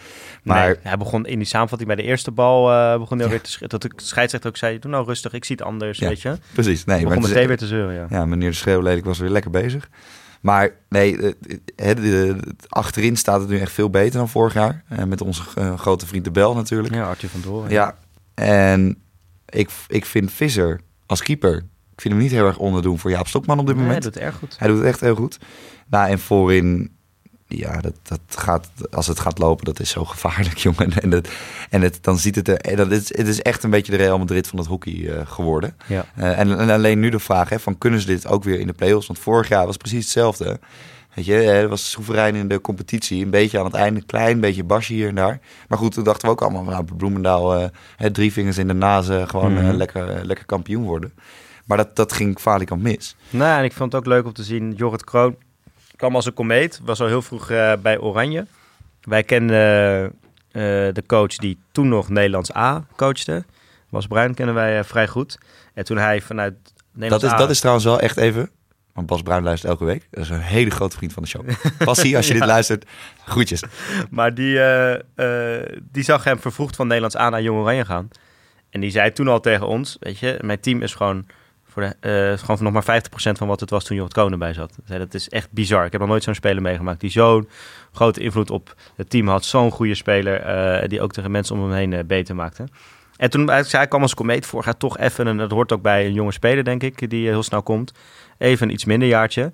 Maar 0.42 0.66
Nee, 0.66 0.76
hij 0.82 0.96
begon 0.96 1.26
in 1.26 1.38
die 1.38 1.46
samenvatting 1.46 1.88
bij 1.94 2.02
de 2.02 2.08
eerste 2.08 2.30
bal, 2.30 2.72
eh, 2.72 2.98
begon 2.98 3.16
hij 3.16 3.26
alweer 3.26 3.42
te 3.42 3.50
sch- 3.50 3.60
Dat 3.66 3.82
de 3.82 3.90
scheidsrechter 3.96 4.50
ook 4.50 4.56
zei, 4.56 4.78
doe 4.78 4.90
nou 4.90 5.06
rustig, 5.06 5.32
ik 5.32 5.44
zie 5.44 5.56
het 5.56 5.64
anders, 5.66 5.98
Ja, 5.98 6.08
weet 6.08 6.22
je. 6.22 6.36
precies, 6.52 6.84
nee. 6.84 7.02
Begon 7.04 7.22
is- 7.22 7.28
meteen 7.28 7.46
weer 7.46 7.56
te 7.56 7.66
zeuren, 7.66 7.94
ja. 7.94 8.06
ja, 8.10 8.26
meneer 8.26 8.50
de 8.50 8.56
Schreeuwlelijk 8.56 9.04
was 9.04 9.18
weer 9.18 9.30
lekker 9.30 9.50
bezig. 9.50 9.88
Maar 10.40 10.70
nee, 10.88 11.16
eh, 11.16 11.32
de- 11.76 11.94
de- 12.00 12.36
achterin 12.68 13.16
staat 13.16 13.40
het 13.40 13.48
nu 13.48 13.58
echt 13.58 13.72
veel 13.72 13.90
beter 13.90 14.18
dan 14.18 14.28
vorig 14.28 14.54
jaar. 14.54 14.82
Eh, 14.88 15.04
met 15.04 15.20
onze 15.20 15.42
grote 15.76 16.06
vriend 16.06 16.24
De 16.24 16.30
Bel 16.30 16.54
natuurlijk. 16.54 16.94
Ja, 16.94 17.08
Arthur 17.08 17.28
van 17.28 17.40
Doren. 17.40 17.70
Ja, 17.70 17.96
en 18.34 18.96
ik, 19.48 19.70
ik 19.88 20.06
vind 20.06 20.32
Visser 20.32 20.80
als 21.06 21.22
keeper, 21.22 21.56
ik 21.92 22.00
vind 22.00 22.14
hem 22.14 22.22
niet 22.22 22.32
heel 22.32 22.46
erg 22.46 22.58
onderdoen 22.58 22.98
voor 22.98 23.10
Jaap 23.10 23.26
Stokman 23.28 23.58
op 23.58 23.66
dit 23.66 23.76
Nee, 23.76 23.84
hij 23.84 23.94
moment. 23.94 24.14
doet 24.14 24.22
het 24.22 24.32
erg 24.32 24.38
goed. 24.38 24.56
Hij 24.58 24.68
doet 24.68 24.76
het 24.76 24.86
echt 24.86 25.00
heel 25.00 25.14
goed. 25.14 25.38
Nou, 25.88 26.10
en 26.10 26.18
voorin, 26.18 26.96
ja, 27.46 27.80
dat, 27.80 27.94
dat 28.02 28.20
gaat, 28.28 28.70
als 28.90 29.06
het 29.06 29.20
gaat 29.20 29.38
lopen, 29.38 29.64
dat 29.64 29.80
is 29.80 29.90
zo 29.90 30.04
gevaarlijk, 30.04 30.58
jongen. 30.66 30.92
En, 30.92 31.10
het, 31.10 31.28
en 31.70 31.82
het, 31.82 31.98
dan 32.00 32.18
ziet 32.18 32.34
het 32.34 32.48
er, 32.48 32.76
dat 32.76 32.90
is, 32.90 33.16
het 33.16 33.26
is 33.26 33.42
echt 33.42 33.62
een 33.62 33.70
beetje 33.70 33.92
de 33.92 33.98
Real 33.98 34.18
Madrid 34.18 34.46
van 34.46 34.58
het 34.58 34.68
hockey 34.68 35.08
eh, 35.08 35.26
geworden. 35.26 35.76
Ja. 35.86 36.04
Eh, 36.14 36.38
en, 36.38 36.58
en 36.58 36.70
alleen 36.70 37.00
nu 37.00 37.10
de 37.10 37.18
vraag, 37.18 37.48
hè, 37.48 37.60
van 37.60 37.78
kunnen 37.78 38.00
ze 38.00 38.06
dit 38.06 38.26
ook 38.26 38.44
weer 38.44 38.60
in 38.60 38.66
de 38.66 38.72
play-offs? 38.72 39.06
Want 39.06 39.18
vorig 39.18 39.48
jaar 39.48 39.64
was 39.64 39.74
het 39.74 39.82
precies 39.82 40.04
hetzelfde. 40.04 40.60
Weet 41.16 41.24
je, 41.24 41.66
was 41.68 41.90
soeverein 41.90 42.34
in 42.34 42.48
de 42.48 42.60
competitie. 42.60 43.24
Een 43.24 43.30
beetje 43.30 43.58
aan 43.58 43.64
het 43.64 43.74
einde, 43.74 44.00
een 44.00 44.06
klein 44.06 44.40
beetje 44.40 44.64
basje 44.64 44.92
hier 44.92 45.08
en 45.08 45.14
daar. 45.14 45.40
Maar 45.68 45.78
goed, 45.78 45.92
toen 45.92 46.04
dachten 46.04 46.26
we 46.28 46.34
ook 46.34 46.42
allemaal, 46.42 46.62
nou, 46.64 46.84
Bloemendaal, 46.96 47.70
hè, 47.96 48.10
drie 48.10 48.32
vingers 48.32 48.58
in 48.58 48.66
de 48.66 48.72
nazen, 48.74 49.28
gewoon 49.28 49.56
eh, 49.56 49.62
Mhm. 49.62 49.76
lekker, 49.76 50.08
eh, 50.10 50.24
lekker 50.24 50.46
kampioen 50.46 50.84
worden. 50.84 51.12
Maar 51.64 51.76
dat, 51.76 51.96
dat 51.96 52.12
ging 52.12 52.38
falikant 52.38 52.82
mis. 52.82 53.16
Nou, 53.30 53.58
en 53.58 53.64
ik 53.64 53.72
vond 53.72 53.92
het 53.92 54.00
ook 54.00 54.06
leuk 54.08 54.24
om 54.26 54.32
te 54.32 54.42
zien, 54.42 54.72
Jorrit 54.72 55.04
Kroon 55.04 55.36
kwam 55.96 56.14
als 56.14 56.26
een 56.26 56.34
komeet, 56.34 56.80
was 56.84 57.00
al 57.00 57.06
heel 57.06 57.22
vroeg 57.22 57.46
bij 57.82 57.98
Oranje. 57.98 58.46
Wij 59.02 59.22
kenden 59.22 60.12
de 60.94 61.02
coach 61.06 61.36
die 61.36 61.58
toen 61.72 61.88
nog 61.88 62.08
Nederlands 62.08 62.54
A 62.56 62.84
coachte. 62.96 63.44
Was 63.88 64.06
Bruin 64.06 64.34
kennen 64.34 64.54
wij 64.54 64.84
vrij 64.84 65.08
goed. 65.08 65.38
En 65.74 65.84
toen 65.84 65.96
hij 65.98 66.20
vanuit 66.20 66.54
Nederlands 66.92 67.24
Dat 67.24 67.32
is, 67.32 67.38
A... 67.38 67.40
dat 67.40 67.50
is 67.50 67.58
trouwens 67.58 67.84
wel 67.86 68.00
echt 68.00 68.16
even. 68.16 68.50
Want 68.96 69.08
Bas 69.08 69.22
Bruin 69.22 69.42
luistert 69.42 69.72
elke 69.72 69.84
week. 69.84 70.06
Dat 70.10 70.24
is 70.24 70.30
een 70.30 70.40
hele 70.40 70.70
grote 70.70 70.96
vriend 70.96 71.12
van 71.12 71.22
de 71.22 71.28
show. 71.28 71.48
Basie, 71.84 72.16
als 72.16 72.26
je 72.26 72.32
dit 72.32 72.44
luistert, 72.44 72.84
groetjes. 73.24 73.62
Maar 74.10 74.34
die, 74.34 74.58
eh, 74.58 74.94
eh, 75.14 75.80
die 75.92 76.04
zag 76.04 76.24
hem 76.24 76.38
vervroegd 76.38 76.76
van 76.76 76.86
Nederlands 76.86 77.16
A 77.16 77.28
naar 77.28 77.42
Jong 77.42 77.60
Oranje 77.60 77.84
gaan. 77.84 78.08
En 78.70 78.80
die 78.80 78.90
zei 78.90 79.12
toen 79.12 79.28
al 79.28 79.40
tegen 79.40 79.66
ons, 79.66 79.96
weet 80.00 80.18
je, 80.18 80.38
mijn 80.40 80.60
team 80.60 80.82
is 80.82 80.94
gewoon, 80.94 81.26
voor 81.66 81.82
de, 81.82 81.96
eh, 82.00 82.38
gewoon 82.38 82.62
nog 82.62 82.72
maar 82.72 82.84
50% 82.84 83.38
van 83.38 83.48
wat 83.48 83.60
het 83.60 83.70
was 83.70 83.84
toen 83.84 83.96
Jorrit 83.96 84.14
Konen 84.14 84.38
bij 84.38 84.52
zat. 84.52 84.78
Zei, 84.84 84.98
dat 84.98 85.14
is 85.14 85.28
echt 85.28 85.52
bizar. 85.52 85.84
Ik 85.84 85.92
heb 85.92 86.00
nog 86.00 86.10
nooit 86.10 86.22
zo'n 86.22 86.34
speler 86.34 86.62
meegemaakt 86.62 87.00
die 87.00 87.10
zo'n 87.10 87.48
grote 87.92 88.20
invloed 88.20 88.50
op 88.50 88.74
het 88.96 89.10
team 89.10 89.28
had. 89.28 89.44
Zo'n 89.44 89.70
goede 89.70 89.94
speler, 89.94 90.88
die 90.88 91.00
ook 91.00 91.12
tegen 91.12 91.30
mensen 91.30 91.56
om 91.56 91.70
hem 91.70 91.90
heen 91.90 92.06
beter 92.06 92.34
maakte. 92.34 92.64
En 93.16 93.30
toen 93.30 93.46
zei, 93.48 93.66
hij 93.70 93.86
kwam 93.88 94.02
als 94.02 94.14
komeet 94.14 94.46
vorig 94.46 94.64
jaar 94.64 94.76
toch 94.76 94.98
even, 94.98 95.26
en 95.26 95.36
dat 95.36 95.50
hoort 95.50 95.72
ook 95.72 95.82
bij 95.82 96.06
een 96.06 96.12
jonge 96.12 96.32
speler 96.32 96.64
denk 96.64 96.82
ik, 96.82 97.10
die 97.10 97.24
eh, 97.26 97.30
heel 97.32 97.42
snel 97.42 97.62
komt. 97.62 97.92
Even 98.38 98.66
een 98.68 98.72
iets 98.74 98.84
minder 98.84 99.08
jaartje. 99.08 99.50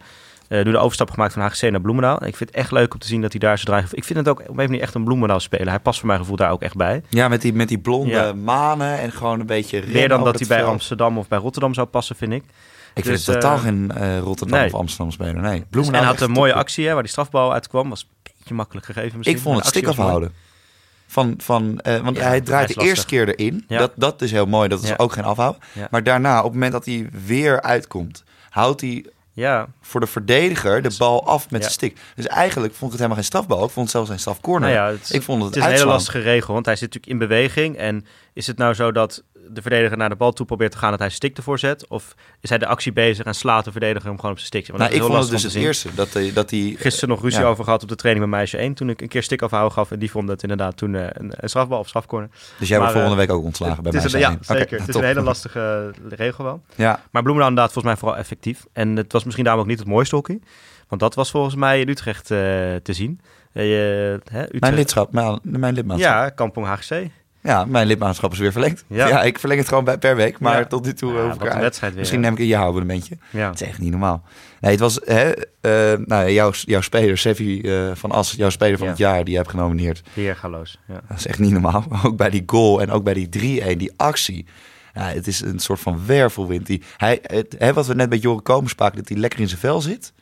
Eh 0.48 0.64
nu 0.64 0.70
de 0.70 0.78
overstap 0.78 1.10
gemaakt 1.10 1.32
van 1.32 1.42
HGC 1.42 1.70
naar 1.70 1.80
Bloemendaal. 1.80 2.18
En 2.18 2.26
ik 2.26 2.36
vind 2.36 2.48
het 2.50 2.58
echt 2.58 2.70
leuk 2.70 2.92
om 2.94 2.98
te 2.98 3.06
zien 3.06 3.20
dat 3.20 3.30
hij 3.30 3.40
daar 3.40 3.58
zo 3.58 3.64
draait. 3.64 3.96
Ik 3.96 4.04
vind 4.04 4.18
het 4.18 4.28
ook 4.28 4.40
op 4.40 4.48
een 4.48 4.54
manier 4.54 4.80
echt 4.80 4.94
een 4.94 5.04
Bloemendaal 5.04 5.40
speler. 5.40 5.68
Hij 5.68 5.78
past 5.78 5.98
voor 5.98 6.06
mijn 6.08 6.18
gevoel 6.20 6.36
daar 6.36 6.50
ook 6.50 6.62
echt 6.62 6.76
bij. 6.76 7.02
Ja, 7.08 7.28
met 7.28 7.40
die, 7.42 7.52
met 7.52 7.68
die 7.68 7.78
blonde 7.78 8.10
Ja. 8.10 8.32
manen 8.32 8.98
en 8.98 9.12
gewoon 9.12 9.40
een 9.40 9.46
beetje 9.46 9.82
Meer 9.86 10.08
dan 10.08 10.24
dat 10.24 10.38
hij 10.38 10.48
bij. 10.48 10.64
Amsterdam 10.64 11.18
of 11.18 11.28
bij 11.28 11.38
Rotterdam 11.38 11.74
zou 11.74 11.86
passen, 11.86 12.16
vind 12.16 12.32
ik. 12.32 12.42
Ik 12.94 13.04
vind 13.04 13.16
Dus, 13.16 13.26
het 13.26 13.34
totaal 13.40 13.56
eh, 13.56 13.62
geen 13.62 13.90
eh, 13.90 14.18
Rotterdam 14.18 14.58
nee. 14.58 14.66
of 14.66 14.74
Amsterdam 14.74 15.10
speler. 15.12 15.36
Nee, 15.36 15.58
Dus, 15.58 15.66
Bloemendaal 15.70 16.02
en 16.02 16.12
is 16.14 16.18
had 16.20 16.28
een 16.28 16.34
mooie 16.34 16.50
top. 16.52 16.60
actie 16.60 16.86
hè, 16.86 16.92
waar 16.92 17.02
die 17.02 17.10
strafbal 17.10 17.52
uitkwam. 17.52 17.88
Was 17.88 18.02
een 18.02 18.32
beetje 18.38 18.54
makkelijk 18.54 18.86
gegeven 18.86 19.16
misschien. 19.16 19.36
Ik 19.36 19.42
vond 19.42 19.54
het 19.56 19.64
de 19.64 19.70
stik 19.70 19.86
actie 19.86 19.96
was 20.02 20.06
mooi. 20.06 20.16
afhouden. 20.24 20.50
Van, 21.12 21.34
van, 21.38 21.78
eh, 21.80 22.00
want 22.00 22.16
Ja, 22.16 22.22
hij 22.22 22.40
draait 22.40 22.74
de 22.74 22.82
eerste 22.82 23.06
keer 23.06 23.28
erin. 23.28 23.64
Ja. 23.68 23.78
Dat, 23.78 23.92
dat 23.96 24.22
is 24.22 24.30
heel 24.30 24.46
mooi. 24.46 24.68
Dat 24.68 24.82
is 24.82 24.88
Ja. 24.88 24.94
ook 24.96 25.12
geen 25.12 25.24
afhouden. 25.24 25.60
Maar 25.90 26.02
daarna, 26.02 26.38
op 26.38 26.44
het 26.44 26.52
moment 26.52 26.72
dat 26.72 26.84
hij 26.84 27.08
weer 27.26 27.62
uitkomt, 27.62 28.24
houdt 28.50 28.80
hij 28.80 29.04
Ja, 29.34 29.66
voor 29.80 30.00
de 30.00 30.06
verdediger 30.06 30.82
de 30.82 30.94
bal 30.98 31.26
af 31.26 31.50
met 31.50 31.62
de 31.62 31.70
stick. 31.70 31.96
Dus 32.14 32.26
eigenlijk 32.26 32.72
vond 32.74 32.82
ik 32.92 32.98
het 32.98 32.98
helemaal 32.98 33.16
geen 33.16 33.24
strafbal. 33.24 33.64
Ik 33.64 33.70
vond 33.70 33.86
het 33.86 33.90
zelfs 33.90 34.10
een 34.10 34.18
strafcorner. 34.18 34.70
nou 34.70 34.80
ja, 34.86 34.92
het, 34.92 35.02
is- 35.02 35.10
ik 35.10 35.22
vond 35.22 35.42
het, 35.42 35.54
het 35.54 35.64
is 35.64 35.70
een 35.70 35.76
hele 35.76 35.86
lastige 35.90 36.18
regel. 36.20 36.54
Want 36.54 36.66
hij 36.66 36.76
zit 36.76 36.94
natuurlijk 36.94 37.12
in 37.22 37.28
beweging. 37.28 37.76
En 37.76 38.06
is 38.32 38.46
het 38.46 38.58
nou 38.58 38.74
zo 38.74 38.92
dat 38.92 39.22
de 39.50 39.62
verdediger 39.62 39.96
naar 39.96 40.08
de 40.08 40.14
bal 40.16 40.32
toe 40.32 40.46
probeert 40.46 40.72
te 40.72 40.78
gaan... 40.78 40.90
dat 40.90 40.98
hij 40.98 41.08
stick 41.08 41.36
ervoor 41.36 41.58
zet? 41.58 41.86
Of 41.88 42.14
is 42.40 42.48
hij 42.48 42.58
de 42.58 42.66
actie 42.66 42.92
bezig 42.92 43.24
en 43.26 43.34
slaat 43.34 43.64
de 43.64 43.70
verdediger 43.70 44.06
hem 44.08 44.16
gewoon 44.16 44.30
op 44.30 44.36
zijn 44.38 44.48
stick? 44.48 44.66
Want 44.66 44.78
Nou, 44.78 44.90
dat 44.90 45.00
ik 45.00 45.06
vond 45.06 45.22
het 45.22 45.30
dus 45.30 45.42
het 45.42 45.52
zien. 45.52 45.62
eerste. 45.62 45.88
Dat 45.94 46.12
hij, 46.12 46.32
dat 46.32 46.50
hij 46.50 46.74
Gisteren 46.78 47.08
nog 47.08 47.22
ruzie 47.22 47.40
Ja. 47.40 47.46
over 47.46 47.64
gehad 47.64 47.82
op 47.82 47.88
de 47.88 47.96
training 47.96 48.26
met 48.30 48.38
meisje 48.38 48.56
1. 48.58 48.74
Toen 48.74 48.88
ik 48.90 49.00
een 49.00 49.08
keer 49.08 49.22
stick 49.22 49.42
afhouden 49.42 49.72
gaf. 49.72 49.90
En 49.90 49.98
die 49.98 50.10
vond 50.10 50.28
het 50.28 50.42
inderdaad 50.42 50.76
toen 50.76 50.94
eh, 50.94 51.02
een, 51.12 51.32
een 51.36 51.48
strafbal 51.48 51.78
of 51.78 51.88
strafcorner. 51.88 52.28
Dus 52.58 52.68
jij 52.68 52.78
wordt 52.78 52.92
Maar, 52.94 53.02
volgende 53.02 53.26
week 53.26 53.36
ook 53.36 53.44
ontslagen 53.44 53.82
bij 53.82 53.92
een, 53.92 54.10
zijn. 54.10 54.22
ja, 54.22 54.32
Oké, 54.32 54.44
zeker. 54.44 54.78
het 54.78 54.88
is 54.88 54.94
top. 54.94 55.02
een 55.02 55.08
hele 55.08 55.20
lastige 55.22 55.92
eh, 56.10 56.16
regel 56.18 56.44
wel. 56.44 56.62
Ja, 56.74 56.90
Maar 57.10 57.22
Bloemendaal 57.22 57.48
inderdaad 57.48 57.72
volgens 57.72 57.94
mij 57.94 57.96
vooral 58.02 58.18
effectief. 58.18 58.64
En 58.72 58.96
het 58.96 59.12
was 59.12 59.24
misschien 59.24 59.44
daarom 59.44 59.62
ook 59.62 59.68
niet 59.68 59.78
het 59.78 59.88
mooiste 59.88 60.14
hockey. 60.14 60.40
Want 60.88 61.00
dat 61.00 61.14
was 61.14 61.30
volgens 61.30 61.54
mij 61.54 61.80
in 61.80 61.88
Utrecht 61.88 62.30
eh, 62.30 62.38
te 62.82 62.92
zien. 62.92 63.20
Eh, 63.52 63.62
hè, 63.64 64.12
Utrecht, 64.14 64.60
mijn 64.60 64.74
lidschap, 64.74 65.12
mijn, 65.12 65.38
mijn 65.42 65.74
lidmaatschap. 65.74 66.12
Ja, 66.12 66.28
Kampong 66.30 66.66
HGC. 66.66 67.08
Ja, 67.42 67.64
mijn 67.64 67.86
lidmaatschap 67.86 68.32
is 68.32 68.38
weer 68.38 68.52
verlengd. 68.52 68.84
Ja. 68.86 69.08
Ja, 69.08 69.22
ik 69.22 69.38
verleng 69.38 69.60
het 69.60 69.68
gewoon 69.68 69.84
bij, 69.84 69.98
per 69.98 70.16
week. 70.16 70.38
Maar 70.38 70.58
Ja. 70.58 70.64
tot 70.64 70.84
nu 70.84 70.94
toe 70.94 71.12
Ja, 71.12 71.24
hoef 71.24 71.34
ik 71.34 71.52
een 71.52 71.60
wedstrijd 71.60 71.92
weer. 71.92 72.00
Misschien 72.00 72.20
neem 72.20 72.32
ik 72.32 72.38
een 72.38 72.46
jaarabonnementje. 72.46 73.16
Ja. 73.30 73.46
Dat 73.46 73.60
is 73.60 73.66
echt 73.68 73.78
niet 73.78 73.90
normaal. 73.90 74.22
Nee, 74.60 74.70
het 74.70 74.80
was 74.80 75.00
hè, 75.04 75.30
eh, 75.60 75.98
nou, 76.06 76.30
jouw, 76.30 76.50
jouw 76.54 76.80
speler, 76.80 77.18
Sevi 77.18 77.60
eh, 77.60 77.90
van 77.94 78.10
As, 78.10 78.32
jouw 78.32 78.50
speler 78.50 78.78
van 78.78 78.88
het 78.88 78.98
jaar, 78.98 79.24
die 79.24 79.30
je 79.32 79.36
hebt 79.36 79.50
genomineerd. 79.50 80.02
Weergaloos. 80.14 80.78
Ja. 80.88 81.00
Dat 81.08 81.18
is 81.18 81.26
echt 81.26 81.38
niet 81.38 81.52
normaal. 81.52 81.84
Ook 82.04 82.16
bij 82.16 82.30
die 82.30 82.42
goal 82.46 82.80
en 82.80 82.90
ook 82.90 83.04
bij 83.04 83.14
die 83.14 83.60
3-1, 83.74 83.76
die 83.76 83.92
actie. 83.96 84.46
Ja, 84.94 85.02
het 85.02 85.26
is 85.26 85.40
een 85.40 85.58
soort 85.58 85.80
van 85.80 86.00
wervelwind. 86.06 86.66
Die, 86.66 86.82
hij, 86.96 87.18
het, 87.22 87.54
hè, 87.58 87.72
wat 87.72 87.86
we 87.86 87.94
net 87.94 88.08
met 88.10 88.22
Joren 88.22 88.42
Komen 88.42 88.70
spraken, 88.70 88.96
dat 88.98 89.08
hij 89.08 89.18
lekker 89.18 89.40
in 89.40 89.48
zijn 89.48 89.60
vel 89.60 89.80
zit. 89.80 90.12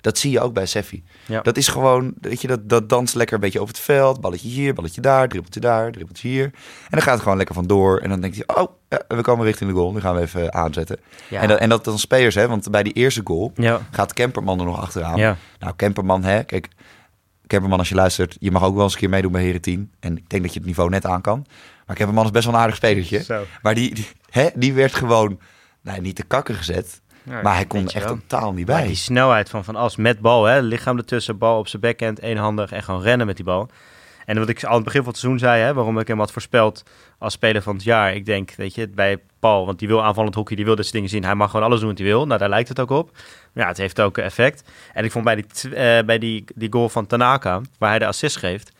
Dat 0.00 0.18
zie 0.18 0.30
je 0.30 0.40
ook 0.40 0.52
bij 0.52 0.66
Seffi. 0.66 1.04
Ja. 1.26 1.40
Dat 1.40 1.56
is 1.56 1.68
gewoon, 1.68 2.14
weet 2.20 2.40
je, 2.40 2.48
dat, 2.48 2.68
dat 2.68 2.88
danst 2.88 3.14
lekker 3.14 3.34
een 3.34 3.40
beetje 3.40 3.60
over 3.60 3.74
het 3.74 3.82
veld. 3.82 4.20
Balletje 4.20 4.48
hier, 4.48 4.74
balletje 4.74 5.00
daar, 5.00 5.28
dribbeltje 5.28 5.60
daar, 5.60 5.92
dribbeltje 5.92 6.28
hier. 6.28 6.44
En 6.44 6.50
dan 6.90 7.02
gaat 7.02 7.12
het 7.12 7.22
gewoon 7.22 7.36
lekker 7.36 7.54
vandoor. 7.54 7.98
En 7.98 8.08
dan 8.08 8.20
denkt 8.20 8.36
hij, 8.36 8.56
oh, 8.56 8.72
ja, 8.88 9.00
we 9.08 9.20
komen 9.20 9.44
richting 9.44 9.70
de 9.70 9.76
goal. 9.76 9.92
Nu 9.92 10.00
gaan 10.00 10.14
we 10.14 10.20
even 10.20 10.54
aanzetten. 10.54 10.98
Ja. 11.28 11.40
En, 11.40 11.48
dat, 11.48 11.58
en 11.58 11.68
dat 11.68 11.84
dan 11.84 11.98
spelers, 11.98 12.34
hè, 12.34 12.48
want 12.48 12.70
bij 12.70 12.82
die 12.82 12.92
eerste 12.92 13.20
goal 13.24 13.52
gaat 13.90 14.12
Kemperman 14.12 14.58
er 14.58 14.64
nog 14.64 14.80
achteraan. 14.80 15.36
Nou, 15.58 15.72
Kemperman, 15.76 16.24
hè, 16.24 16.42
kijk, 16.42 16.68
Kemperman, 17.46 17.78
als 17.78 17.88
je 17.88 17.94
luistert, 17.94 18.36
je 18.40 18.50
mag 18.50 18.64
ook 18.64 18.74
wel 18.74 18.84
eens 18.84 18.92
een 18.92 18.98
keer 18.98 19.08
meedoen 19.08 19.32
bij 19.32 19.42
Heren 19.42 19.60
10. 19.60 19.92
En 20.00 20.16
ik 20.16 20.28
denk 20.28 20.42
dat 20.42 20.52
je 20.52 20.58
het 20.58 20.68
niveau 20.68 20.90
net 20.90 21.06
aan 21.06 21.20
kan. 21.20 21.46
Maar 21.86 21.96
Kemperman 21.96 22.24
is 22.24 22.30
best 22.30 22.44
wel 22.44 22.54
een 22.54 22.60
aardig 22.60 22.76
spelertje. 22.76 23.22
Zo. 23.22 23.44
Maar 23.62 23.74
die, 23.74 23.94
die, 23.94 24.08
hè, 24.30 24.48
die 24.54 24.72
werd 24.72 24.94
gewoon, 24.94 25.40
nee, 25.82 26.00
niet 26.00 26.16
te 26.16 26.24
kakken 26.24 26.54
gezet. 26.54 27.00
Ja, 27.28 27.42
maar 27.42 27.54
hij 27.54 27.66
kon 27.66 27.86
er 27.88 27.94
echt 27.94 28.04
wel. 28.04 28.18
totaal 28.28 28.52
niet 28.52 28.66
Maar 28.66 28.76
bij. 28.78 28.86
die 28.86 28.96
snelheid 28.96 29.48
van 29.50 29.64
Van 29.64 29.76
As 29.76 29.96
met 29.96 30.20
bal, 30.20 30.44
hè, 30.44 30.60
lichaam 30.60 30.96
ertussen, 30.96 31.38
bal 31.38 31.58
op 31.58 31.68
zijn 31.68 31.82
backhand, 31.82 32.20
eenhandig 32.20 32.72
en 32.72 32.82
gewoon 32.82 33.02
rennen 33.02 33.26
met 33.26 33.36
die 33.36 33.44
bal. 33.44 33.68
En 34.26 34.38
wat 34.38 34.48
ik 34.48 34.62
al 34.62 34.68
aan 34.68 34.74
het 34.74 34.84
begin 34.84 35.00
van 35.00 35.10
het 35.10 35.18
seizoen 35.20 35.40
zei, 35.40 35.62
hè, 35.62 35.74
waarom 35.74 35.98
ik 35.98 36.08
hem 36.08 36.18
had 36.18 36.32
voorspeld 36.32 36.82
als 37.18 37.32
speler 37.32 37.62
van 37.62 37.74
het 37.74 37.84
jaar. 37.84 38.14
Ik 38.14 38.26
denk, 38.26 38.54
weet 38.56 38.74
je, 38.74 38.88
bij 38.88 39.18
Paul, 39.38 39.66
want 39.66 39.78
die 39.78 39.88
wil 39.88 40.04
aanvallend 40.04 40.34
hockey, 40.34 40.56
die 40.56 40.64
wil 40.64 40.74
dit 40.74 40.84
soort 40.84 40.94
dingen 40.96 41.10
zien. 41.10 41.24
Hij 41.24 41.34
mag 41.34 41.50
gewoon 41.50 41.66
alles 41.66 41.80
doen 41.80 41.88
wat 41.88 41.98
hij 41.98 42.06
wil. 42.06 42.26
Nou, 42.26 42.38
daar 42.38 42.48
lijkt 42.48 42.68
het 42.68 42.80
ook 42.80 42.90
op. 42.90 43.10
Maar 43.52 43.62
ja, 43.64 43.68
het 43.68 43.78
heeft 43.78 44.00
ook 44.00 44.18
effect. 44.18 44.68
En 44.94 45.04
ik 45.04 45.10
vond 45.12 45.24
bij 45.24 45.34
die, 45.34 45.74
eh, 45.74 46.04
bij 46.04 46.18
die, 46.18 46.44
die 46.54 46.72
goal 46.72 46.88
van 46.88 47.06
Tanaka, 47.06 47.60
waar 47.78 47.90
hij 47.90 47.98
de 47.98 48.06
assist 48.06 48.36
geeft, 48.36 48.72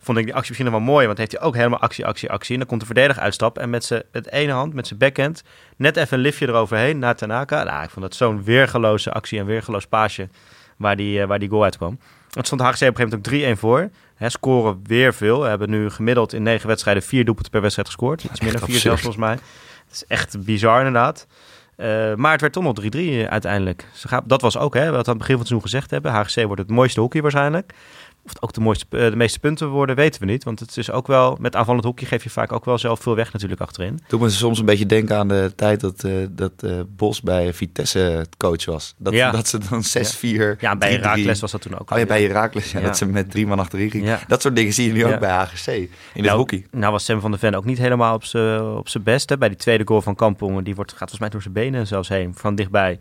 vond 0.00 0.18
ik 0.18 0.24
die 0.24 0.34
actie 0.34 0.48
misschien 0.50 0.72
nog 0.72 0.80
wel 0.82 0.92
mooi. 0.94 1.06
Want 1.06 1.18
heeft 1.18 1.32
hij 1.32 1.40
ook 1.40 1.54
helemaal 1.54 1.80
actie, 1.80 2.06
actie, 2.06 2.30
actie. 2.30 2.52
En 2.52 2.58
dan 2.58 2.68
komt 2.68 2.80
de 2.80 2.86
verdediger 2.86 3.22
uitstappen 3.22 3.62
en 3.62 3.70
met 3.70 3.84
zijn 3.84 4.02
het 4.12 4.30
ene 4.30 4.52
hand, 4.52 4.74
met 4.74 4.86
zijn 4.86 4.98
backhand, 4.98 5.42
net 5.76 5.96
even 5.96 6.16
een 6.16 6.22
liftje 6.22 6.48
eroverheen 6.48 6.98
naar 6.98 7.16
Tanaka. 7.16 7.62
Nou, 7.62 7.82
ik 7.82 7.90
vond 7.90 8.04
dat 8.04 8.14
zo'n 8.14 8.44
weergeloze 8.44 9.12
actie 9.12 9.38
en 9.38 9.46
weergeloos 9.46 9.86
paasje 9.86 10.28
waar 10.76 10.96
die, 10.96 11.20
eh, 11.20 11.26
waar 11.26 11.38
die 11.38 11.48
goal 11.48 11.64
uitkwam. 11.64 11.98
Het 12.30 12.46
stond 12.46 12.60
HGC 12.60 12.72
op 12.72 12.80
een 12.80 12.86
gegeven 12.86 13.02
moment 13.02 13.14
ook 13.14 13.32
3-1 13.32 13.58
voor. 13.58 13.90
Hè, 14.14 14.28
scoren 14.28 14.80
weer 14.86 15.14
veel. 15.14 15.40
We 15.40 15.48
hebben 15.48 15.70
nu 15.70 15.90
gemiddeld 15.90 16.32
in 16.32 16.42
negen 16.42 16.68
wedstrijden 16.68 17.02
vier 17.02 17.24
doelpunten 17.24 17.52
per 17.52 17.60
wedstrijd 17.60 17.88
gescoord. 17.88 18.24
Iets 18.24 18.40
meer 18.40 18.52
dan 18.52 18.68
vier 18.68 18.78
zelfs 18.78 19.02
volgens 19.02 19.24
mij. 19.24 19.38
Het 19.84 19.92
is 19.92 20.04
echt 20.06 20.44
bizar 20.44 20.78
inderdaad. 20.78 21.26
Eh, 21.76 22.14
maar 22.14 22.32
het 22.32 22.40
werd 22.40 22.52
toch 22.52 22.62
nog 22.62 22.74
3-3 22.74 23.28
uiteindelijk. 23.28 23.86
Ze 23.92 24.08
gaan, 24.08 24.22
dat 24.26 24.40
was 24.40 24.58
ook, 24.58 24.74
hè, 24.74 24.90
wat 24.90 24.90
we 24.90 24.96
aan 24.96 25.18
het 25.18 25.18
begin 25.18 25.36
van 25.36 25.38
het 25.38 25.46
seizoen 25.46 25.60
gezegd 25.60 25.90
hebben. 25.90 26.12
HGC 26.12 26.46
wordt 26.46 26.62
het 26.62 26.70
mooiste 26.70 27.00
hockey 27.00 27.22
waarschijnlijk. 27.22 27.72
Of 28.24 28.32
het 28.32 28.42
ook 28.42 28.52
de, 28.52 28.60
mooiste, 28.60 28.86
eh, 28.90 29.10
de 29.10 29.16
meeste 29.16 29.38
punten 29.38 29.68
worden, 29.68 29.96
weten 29.96 30.20
we 30.20 30.26
niet. 30.26 30.44
Want 30.44 30.60
het 30.60 30.76
is 30.76 30.90
ook 30.90 31.06
wel, 31.06 31.36
met 31.40 31.56
aanvallend 31.56 31.84
hockey 31.84 32.06
geef 32.06 32.22
je 32.22 32.30
vaak 32.30 32.52
ook 32.52 32.64
wel 32.64 32.78
zelf 32.78 33.00
veel 33.00 33.16
weg 33.16 33.32
natuurlijk 33.32 33.60
achterin. 33.60 33.98
Toen 34.08 34.20
me 34.20 34.30
soms 34.30 34.58
een 34.58 34.64
beetje 34.64 34.86
denken 34.86 35.16
aan 35.16 35.28
de 35.28 35.52
tijd 35.56 35.80
dat, 35.80 36.04
eh, 36.04 36.12
dat 36.30 36.52
eh, 36.56 36.80
Bos 36.88 37.20
bij 37.22 37.54
Vitesse 37.54 37.98
het 37.98 38.36
coach 38.36 38.64
was. 38.64 38.94
Dat, 38.98 39.12
Ja. 39.12 39.30
dat 39.30 39.48
ze 39.48 39.58
dan 39.70 39.82
6-4... 39.84 40.56
Ja, 40.60 40.76
bij 40.76 40.88
3-3 40.88 41.00
Herakles 41.00 41.40
was 41.40 41.50
dat 41.50 41.60
toen 41.60 41.78
ook. 41.78 41.90
Oh 41.90 41.98
ja, 41.98 42.06
bij 42.06 42.22
Herakles. 42.22 42.72
Ja. 42.72 42.80
Dat 42.80 42.96
ze 42.96 43.06
met 43.06 43.30
drie 43.30 43.46
man 43.46 43.58
achterin. 43.58 44.06
Dat 44.28 44.42
soort 44.42 44.56
dingen 44.56 44.72
zie 44.72 44.86
je 44.86 44.92
nu 44.92 45.06
ook 45.06 45.18
bij 45.18 45.30
HGC. 45.30 45.66
In 45.66 45.88
het 46.12 46.22
nou, 46.24 46.38
hockey. 46.38 46.66
Nou 46.70 46.92
was 46.92 47.04
Sam 47.04 47.20
van 47.20 47.30
der 47.30 47.40
Ven 47.40 47.54
ook 47.54 47.64
niet 47.64 47.78
helemaal 47.78 48.14
op 48.14 48.24
zijn 48.24 48.62
op 48.62 48.88
zijn 48.88 49.02
best. 49.02 49.28
Hè. 49.28 49.38
Bij 49.38 49.48
die 49.48 49.56
tweede 49.56 49.86
goal 49.86 50.02
van 50.02 50.14
Kampong, 50.14 50.64
die 50.64 50.74
wordt, 50.74 50.90
gaat 50.90 50.98
volgens 50.98 51.20
mij 51.20 51.28
door 51.28 51.42
zijn 51.42 51.54
benen 51.54 51.86
zelfs 51.86 52.08
heen, 52.08 52.34
van 52.34 52.54
dichtbij. 52.54 52.98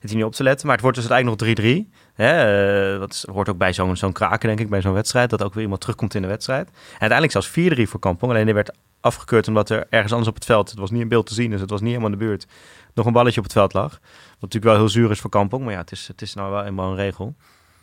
Zit 0.00 0.10
hij 0.10 0.18
niet 0.18 0.28
op 0.28 0.34
te 0.34 0.42
letten. 0.42 0.66
Maar 0.66 0.74
het 0.74 0.84
wordt 0.84 0.98
dus 1.00 1.10
uiteindelijk 1.10 1.58
nog 1.58 1.86
3-3. 1.86 1.99
Hè, 2.20 2.92
eh, 2.94 3.00
dat 3.00 3.12
is- 3.12 3.26
hoort 3.32 3.48
ook 3.48 3.58
bij 3.58 3.72
zo'n 3.72 3.96
zo'n 3.96 4.12
kraken, 4.12 4.48
denk 4.48 4.60
ik, 4.60 4.68
bij 4.70 4.80
zo'n 4.80 4.92
wedstrijd. 4.92 5.30
Dat 5.30 5.42
ook 5.42 5.54
weer 5.54 5.62
iemand 5.62 5.80
terugkomt 5.80 6.14
in 6.14 6.22
de 6.22 6.28
wedstrijd. 6.28 6.66
En 6.68 6.74
uiteindelijk 6.90 7.32
zelfs 7.32 7.48
4-3 7.48 7.88
voor 7.88 8.00
Kampong. 8.00 8.32
Alleen 8.32 8.44
die 8.44 8.54
werd 8.54 8.72
afgekeurd 9.00 9.48
omdat 9.48 9.70
er 9.70 9.86
ergens 9.90 10.10
anders 10.12 10.28
op 10.30 10.34
het 10.34 10.44
veld... 10.44 10.70
Het 10.70 10.78
was 10.78 10.90
niet 10.90 11.00
in 11.00 11.08
beeld 11.08 11.26
te 11.26 11.34
zien, 11.34 11.50
dus 11.50 11.60
het 11.60 11.70
was 11.70 11.80
niet 11.80 11.88
helemaal 11.88 12.12
in 12.12 12.18
de 12.18 12.24
buurt. 12.24 12.46
Nog 12.94 13.06
een 13.06 13.12
balletje 13.12 13.38
op 13.38 13.44
het 13.44 13.52
veld 13.52 13.72
lag. 13.72 13.90
Wat 13.90 14.00
natuurlijk 14.40 14.64
wel 14.64 14.74
heel 14.74 14.88
zuur 14.88 15.10
is 15.10 15.20
voor 15.20 15.30
Kampong. 15.30 15.62
Maar 15.64 15.72
ja, 15.72 15.78
het 15.80 15.92
is, 15.92 16.06
het 16.08 16.22
is 16.22 16.34
nou 16.34 16.50
wel 16.50 16.64
eenmaal 16.64 16.90
een 16.90 16.96
regel. 16.96 17.34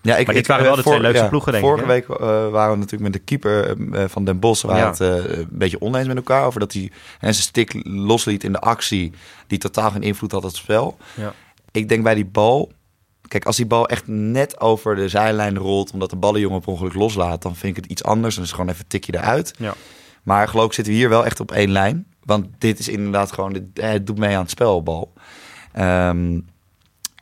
Ja, 0.02 0.16
ik, 0.18 0.26
Maar 0.26 0.36
dit 0.36 0.48
waren 0.48 0.64
eh, 0.64 0.68
wel 0.74 0.84
de 0.84 0.90
twee 0.90 1.00
leukste 1.00 1.28
ploegen, 1.28 1.52
denk 1.52 1.64
ik, 1.64 1.70
Vorige 1.70 1.88
week 1.88 2.10
eh, 2.10 2.18
waren 2.50 2.72
we 2.72 2.78
natuurlijk 2.78 3.04
met 3.04 3.14
de 3.14 3.20
keeper 3.20 3.76
van 4.10 4.24
Den 4.26 4.40
Bosch 4.40 4.64
waren 4.64 4.82
Ja. 4.82 4.90
het 4.90 5.00
een 5.00 5.48
beetje 5.52 5.82
oneens 5.82 6.08
met 6.08 6.16
elkaar 6.18 6.46
over 6.46 6.60
dat 6.60 6.74
hij 6.74 6.82
hè, 7.20 7.32
zijn 7.32 7.34
stick 7.44 7.80
losliet 7.84 8.44
in 8.44 8.52
de 8.52 8.60
actie 8.60 9.12
die 9.48 9.58
totaal 9.58 9.92
geen 9.92 10.02
invloed 10.04 10.32
had 10.32 10.44
op 10.44 10.48
het 10.50 10.58
spel. 10.58 10.98
Ja. 11.16 11.34
Ik 11.72 11.90
denk 11.90 12.04
bij 12.04 12.16
die 12.16 12.26
bal, 12.26 12.72
kijk 13.28 13.46
als 13.46 13.56
die 13.56 13.66
bal 13.66 13.88
echt 13.88 14.08
net 14.08 14.60
over 14.60 14.96
de 14.96 15.10
zijlijn 15.10 15.58
rolt 15.58 15.92
omdat 15.92 16.10
de 16.10 16.16
ballenjongen 16.16 16.58
op 16.58 16.68
ongeluk 16.68 16.94
loslaat, 16.94 17.42
dan 17.42 17.56
vind 17.56 17.78
ik 17.78 17.84
het 17.84 17.92
iets 17.92 18.04
anders. 18.04 18.36
Dan 18.36 18.44
is 18.44 18.50
het 18.50 18.60
gewoon 18.60 18.74
even 18.74 18.84
een 18.84 19.00
tikje 19.00 19.16
eruit. 19.16 19.54
Ja. 19.58 19.74
Maar 20.24 20.48
geloof 20.48 20.66
ik 20.66 20.74
zitten 20.74 20.94
we 20.94 21.00
hier 21.00 21.10
wel 21.10 21.26
echt 21.26 21.40
op 21.40 21.52
één 21.52 21.72
lijn, 21.72 22.08
want 22.24 22.46
dit 22.58 22.80
is 22.80 22.88
inderdaad 22.88 23.32
gewoon, 23.32 23.54
dit, 23.54 23.64
eh, 23.74 23.90
het 23.90 24.08
doet 24.08 24.18
mee 24.18 24.36
aan 24.36 24.42
het 24.42 24.50
spelbal. 24.50 25.14
Ehm, 25.74 26.40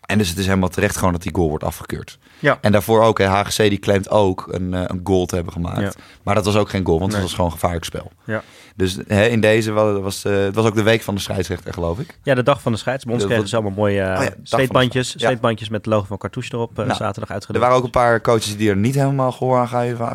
en 0.06 0.18
dus 0.18 0.30
het 0.30 0.38
is 0.38 0.46
helemaal 0.46 0.70
terecht 0.70 0.98
gewoon 0.98 1.14
dat 1.14 1.24
die 1.24 1.36
goal 1.36 1.50
wordt 1.50 1.64
afgekeurd. 1.64 2.20
Ja. 2.40 2.58
En 2.62 2.72
daarvoor 2.72 3.02
ook, 3.04 3.18
hè, 3.18 3.26
HGC 3.26 3.58
die 3.58 3.80
claimt 3.80 4.10
ook 4.10 4.48
een, 4.52 4.74
eh, 4.74 4.82
een 4.88 5.02
goal 5.04 5.26
te 5.26 5.36
hebben 5.36 5.54
gemaakt. 5.54 5.80
Ja. 5.82 5.92
Maar 6.24 6.36
dat 6.36 6.46
was 6.46 6.56
ook 6.56 6.70
geen 6.70 6.86
goal, 6.86 7.00
want 7.00 7.12
Nee. 7.12 7.20
het 7.20 7.30
was 7.30 7.36
gewoon 7.36 7.52
gevaarlijk 7.52 7.86
spel. 7.86 8.12
Ja. 8.26 8.44
Dus 8.76 8.98
hè, 9.08 9.26
in 9.26 9.42
deze 9.42 9.72
was, 9.72 10.00
was, 10.00 10.26
eh, 10.26 10.34
het 10.44 10.56
was 10.56 10.66
ook 10.66 10.76
de 10.76 10.84
week 10.84 11.02
van 11.02 11.16
de 11.16 11.22
scheidsrechter, 11.22 11.74
geloof 11.74 12.00
ik. 12.00 12.20
Ja, 12.24 12.36
de 12.36 12.44
dag 12.44 12.62
van 12.62 12.72
de 12.72 12.78
scheids. 12.78 13.04
Bij 13.06 13.14
ons 13.14 13.26
kregen 13.26 13.48
ze 13.48 13.56
allemaal 13.56 13.74
mooie 13.74 14.02
uh, 14.02 14.18
Oh 14.20 14.24
ja, 14.24 14.34
zweetbandjes 14.44 15.70
met 15.70 15.86
het 15.86 15.94
logo 15.94 16.06
van 16.06 16.18
Cartouche 16.18 16.54
erop 16.54 16.70
eh, 16.80 16.86
Nou, 16.86 16.98
zaterdag 16.98 17.28
Er 17.28 17.34
uitgedeeld. 17.34 17.64
waren 17.64 17.78
ook 17.80 17.84
een 17.84 17.90
paar 17.90 18.22
coaches 18.22 18.58
die 18.58 18.70
er 18.70 18.76
niet 18.78 18.96
helemaal 18.96 19.32
gehoor 19.32 19.58
aan 19.58 19.68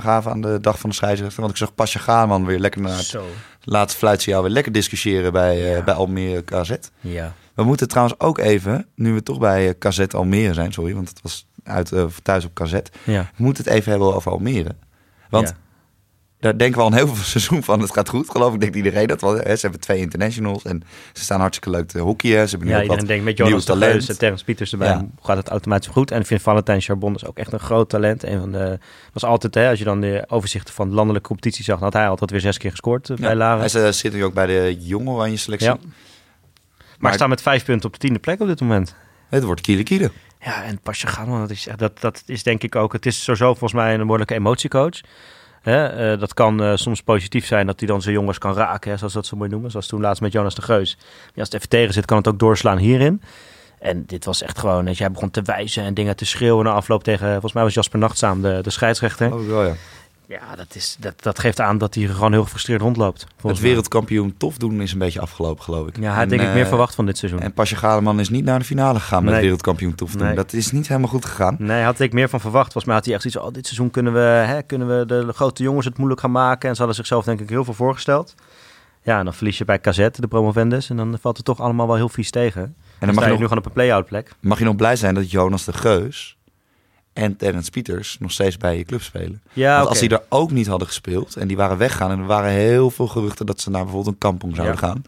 gaven, 0.02 0.30
aan 0.30 0.40
de 0.40 0.58
dag 0.60 0.78
van 0.78 0.90
de 0.90 0.96
scheidsrechter. 0.96 1.40
Want 1.40 1.52
ik 1.52 1.58
zag 1.58 1.74
Pasja 1.74 2.00
Gaanman 2.00 2.46
weer 2.46 2.58
lekker 2.58 2.80
naar 2.80 2.96
het 2.96 3.04
Zo. 3.06 3.24
laatste 3.64 3.98
fluitsignaal 3.98 4.42
weer 4.42 4.50
lekker 4.50 4.72
discussiëren 4.72 5.32
bij, 5.32 5.76
eh, 5.76 5.84
bij 5.84 5.94
Almere 5.94 6.42
KZ. 6.42 6.72
Ja. 7.00 7.32
We 7.54 7.62
moeten 7.66 7.88
trouwens 7.88 8.20
ook 8.20 8.38
even, 8.38 8.86
nu 8.94 9.12
we 9.14 9.22
toch 9.22 9.38
bij 9.38 9.68
eh, 9.68 9.74
KZ 9.78 10.00
Almere 10.14 10.54
zijn, 10.54 10.72
sorry, 10.72 10.94
want 10.94 11.08
het 11.08 11.20
was 11.22 11.46
uit, 11.70 11.92
eh, 11.92 12.04
thuis 12.22 12.44
op 12.44 12.54
KZ. 12.54 12.72
Ja. 13.04 13.30
We 13.36 13.42
moeten 13.42 13.64
het 13.64 13.72
even 13.72 13.90
hebben 13.90 14.14
over 14.14 14.30
Almere. 14.30 14.74
Want 15.30 15.48
Ja. 15.48 15.54
daar 16.40 16.58
denken 16.58 16.76
we 16.78 16.82
al 16.84 16.90
een 16.90 16.96
heel 16.96 17.06
veel 17.14 17.24
seizoen 17.36 17.62
van. 17.62 17.80
Het 17.80 17.92
gaat 17.92 18.08
goed, 18.08 18.30
geloof 18.30 18.54
ik. 18.54 18.60
Denkt 18.60 18.76
iedereen 18.76 19.06
dat 19.06 19.20
wel. 19.20 19.34
Hè? 19.36 19.54
Ze 19.56 19.60
hebben 19.60 19.80
twee 19.80 19.98
internationals 20.00 20.62
en 20.64 20.82
ze 21.12 21.22
staan 21.22 21.40
hartstikke 21.40 21.76
leuk 21.78 21.88
te 21.88 21.98
hockeyen. 21.98 22.48
Ze 22.48 22.50
hebben 22.56 22.68
Ja, 22.68 22.80
iedereen 22.80 22.98
wat 22.98 23.08
denkt 23.08 23.24
met 23.24 23.36
Jonas 23.36 23.64
de. 23.64 23.76
Geus 23.76 24.08
en 24.08 24.18
Terrence 24.18 24.44
Pieters 24.44 24.72
erbij 24.72 24.88
Ja. 24.88 25.06
gaat 25.22 25.36
het 25.36 25.48
automatisch 25.48 25.92
goed. 25.92 26.10
En 26.10 26.20
ik 26.20 26.26
vind 26.26 26.42
Valentijn 26.42 26.80
Charbon 26.80 27.14
is 27.14 27.26
ook 27.26 27.38
echt 27.38 27.52
een 27.52 27.60
groot 27.60 27.88
talent. 27.88 28.22
Een 28.24 28.40
van 28.40 28.52
de, 28.52 28.78
was 29.12 29.24
altijd, 29.24 29.54
hè, 29.54 29.68
als 29.68 29.78
je 29.78 29.84
dan 29.84 30.00
de 30.00 30.24
overzichten 30.28 30.74
van 30.74 30.88
de 30.88 30.94
landelijke 30.94 31.28
competitie 31.28 31.64
zag, 31.64 31.74
dan 31.74 31.84
had 31.84 31.92
hij 31.92 32.08
altijd 32.08 32.30
weer 32.30 32.40
zes 32.40 32.58
keer 32.58 32.70
gescoord 32.70 33.10
eh, 33.10 33.16
bij 33.16 33.34
Laren. 33.34 33.70
Hij 33.70 33.84
eh, 33.86 33.92
zit 33.92 34.12
nu 34.12 34.24
ook 34.24 34.34
bij 34.34 34.46
de 34.46 34.76
jonge 34.80 35.10
oranje 35.10 35.36
selectie. 35.36 35.68
Ja. 35.68 35.78
Maar, 36.98 37.14
staan 37.14 37.28
met 37.28 37.42
vijf 37.42 37.64
punten 37.64 37.86
op 37.86 37.92
de 37.92 37.98
tiende 37.98 38.18
plek 38.18 38.40
op 38.40 38.46
dit 38.46 38.60
moment. 38.60 38.94
Het 39.28 39.42
wordt 39.44 39.60
kiele 39.60 39.82
kiele. 39.82 40.10
Ja, 40.40 40.64
en 40.64 40.80
Pasja 40.80 41.08
Gaanman, 41.08 41.40
dat 41.40 41.50
is, 41.50 41.68
dat, 41.76 42.00
dat 42.00 42.22
is 42.26 42.42
denk 42.42 42.62
ik 42.62 42.76
ook... 42.76 42.92
Het 42.92 43.06
is 43.06 43.22
sowieso 43.22 43.46
volgens 43.46 43.72
mij 43.72 43.94
een 43.94 44.00
behoorlijke 44.00 44.34
emotiecoach. 44.34 45.00
Hè, 45.60 45.86
eh, 45.86 46.20
dat 46.20 46.34
kan 46.34 46.62
eh, 46.62 46.76
soms 46.76 47.02
positief 47.02 47.46
zijn 47.46 47.66
dat 47.66 47.78
hij 47.78 47.88
dan 47.88 48.02
zijn 48.02 48.14
jongens 48.14 48.38
kan 48.38 48.54
raken, 48.54 48.90
hè, 48.90 48.96
zoals 48.96 49.12
dat 49.12 49.26
zo 49.26 49.36
mooi 49.36 49.50
noemen. 49.50 49.70
Zoals 49.70 49.86
toen 49.86 50.00
laatst 50.00 50.22
met 50.22 50.32
Jonas 50.32 50.54
de 50.54 50.62
Geus. 50.62 50.96
Maar 50.96 51.32
als 51.34 51.44
het 51.44 51.54
even 51.54 51.68
tegen 51.68 51.92
zit, 51.94 52.04
kan 52.04 52.16
het 52.16 52.28
ook 52.28 52.38
doorslaan 52.38 52.78
hierin. 52.78 53.22
En 53.78 54.06
dit 54.06 54.24
was 54.24 54.42
echt 54.42 54.58
gewoon, 54.58 54.86
je, 54.86 54.94
hij 54.96 55.10
begon 55.10 55.30
te 55.30 55.42
wijzen 55.42 55.84
en 55.84 55.94
dingen 55.94 56.16
te 56.16 56.24
schreeuwen 56.24 56.64
na 56.64 56.72
afloop 56.72 57.02
tegen, 57.04 57.30
volgens 57.30 57.52
mij 57.52 57.62
was 57.62 57.74
Jasper 57.74 57.98
Nachtzaam 57.98 58.42
de, 58.42 58.58
de 58.62 58.70
scheidsrechter. 58.70 59.34
Oh, 59.34 59.46
wel, 59.46 59.64
ja. 59.64 59.74
Ja, 60.30 60.56
dat, 60.56 60.74
is, 60.74 60.96
dat, 61.00 61.22
dat 61.22 61.38
geeft 61.38 61.60
aan 61.60 61.78
dat 61.78 61.94
hij 61.94 62.06
gewoon 62.06 62.32
heel 62.32 62.42
gefrustreerd 62.42 62.80
rondloopt. 62.80 63.20
Het 63.20 63.44
mij. 63.44 63.54
wereldkampioen 63.54 64.34
tof 64.36 64.56
doen 64.56 64.80
is 64.80 64.92
een 64.92 64.98
beetje 64.98 65.20
afgelopen, 65.20 65.64
geloof 65.64 65.88
ik. 65.88 65.96
Ja, 65.96 66.12
hij 66.12 66.22
En, 66.22 66.28
denk 66.28 66.40
ik 66.40 66.46
eh, 66.48 66.54
meer 66.54 66.66
verwacht 66.66 66.94
van 66.94 67.06
dit 67.06 67.18
seizoen. 67.18 67.40
En 67.40 67.52
Pasja 67.52 67.76
Galeman 67.76 68.20
is 68.20 68.28
niet 68.28 68.44
naar 68.44 68.58
de 68.58 68.64
finale 68.64 69.00
gegaan 69.00 69.24
met 69.24 69.40
wereldkampioen 69.40 69.94
tof 69.94 70.12
doen. 70.12 70.26
Nee. 70.26 70.34
Dat 70.34 70.52
is 70.52 70.72
niet 70.72 70.88
helemaal 70.88 71.08
goed 71.08 71.24
gegaan. 71.24 71.56
Nee, 71.58 71.82
had 71.82 72.00
ik 72.00 72.12
meer 72.12 72.28
van 72.28 72.40
verwacht. 72.40 72.72
Volgens 72.72 72.84
mij 72.84 72.94
had 72.94 73.04
hij 73.04 73.14
echt 73.14 73.22
zoiets 73.22 73.40
van, 73.40 73.48
oh, 73.48 73.54
dit 73.54 73.66
seizoen 73.66 73.90
kunnen 73.90 74.12
we, 74.12 74.18
hè, 74.18 74.62
kunnen 74.62 74.98
we 74.98 75.06
de 75.06 75.32
grote 75.32 75.62
jongens 75.62 75.86
het 75.86 75.96
moeilijk 75.96 76.20
gaan 76.20 76.30
maken. 76.30 76.68
En 76.68 76.74
ze 76.74 76.78
hadden 76.78 76.96
zichzelf 76.96 77.24
denk 77.24 77.40
ik 77.40 77.48
heel 77.48 77.64
veel 77.64 77.74
voorgesteld. 77.74 78.34
Ja, 79.02 79.18
en 79.18 79.24
dan 79.24 79.34
verlies 79.34 79.58
je 79.58 79.64
bij 79.64 79.78
KZ, 79.78 80.08
de 80.12 80.28
promovendus. 80.28 80.90
En 80.90 80.96
dan 80.96 81.18
valt 81.20 81.36
het 81.36 81.46
toch 81.46 81.60
allemaal 81.60 81.86
wel 81.86 81.96
heel 81.96 82.08
vies 82.08 82.30
tegen. 82.30 82.62
En 82.62 82.74
dan 82.98 83.08
sta 83.08 83.12
mag 83.12 83.24
je 83.24 83.30
je, 83.30 83.36
nu 83.36 83.40
nog, 83.40 83.48
gewoon 83.48 83.58
op 83.58 83.66
een 83.66 83.72
play-out 83.72 84.06
plek. 84.06 84.32
mag 84.40 84.58
je 84.58 84.64
nog 84.64 84.76
blij 84.76 84.96
zijn 84.96 85.14
dat 85.14 85.30
Jonas 85.30 85.64
de 85.64 85.72
Geus 85.72 86.38
en 87.12 87.36
Terrence 87.36 87.70
Pieters 87.70 88.16
nog 88.20 88.32
steeds 88.32 88.56
bij 88.56 88.76
je 88.76 88.84
club 88.84 89.02
spelen. 89.02 89.42
Ja, 89.52 89.76
Want 89.76 89.88
als 89.88 89.98
die 89.98 90.08
er 90.08 90.22
ook 90.28 90.50
niet 90.50 90.66
hadden 90.66 90.86
gespeeld 90.86 91.36
en 91.36 91.48
die 91.48 91.56
waren 91.56 91.76
weggaan... 91.78 92.10
en 92.10 92.18
er 92.18 92.26
waren 92.26 92.50
heel 92.50 92.90
veel 92.90 93.06
geruchten 93.06 93.46
dat 93.46 93.60
ze 93.60 93.70
naar 93.70 93.82
bijvoorbeeld 93.82 94.14
een 94.14 94.20
kampong 94.20 94.54
zouden 94.56 94.76
Ja. 94.80 94.86
gaan... 94.86 95.02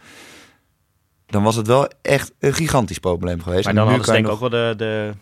dan 1.27 1.43
was 1.43 1.57
het 1.57 1.67
wel 1.67 1.88
echt 2.03 2.33
een 2.38 2.55
gigantisch 2.55 2.99
probleem 2.99 3.43
geweest. 3.43 3.65
Maar 3.65 3.75
dan 3.75 3.87
hadden 3.88 4.05
ze 4.05 4.11
denk 4.12 4.25
ik 4.25 4.31
nog- 4.31 4.43
ook 4.43 4.51
wel 4.51 4.69
de, 4.69 4.75
de, 4.77 5.12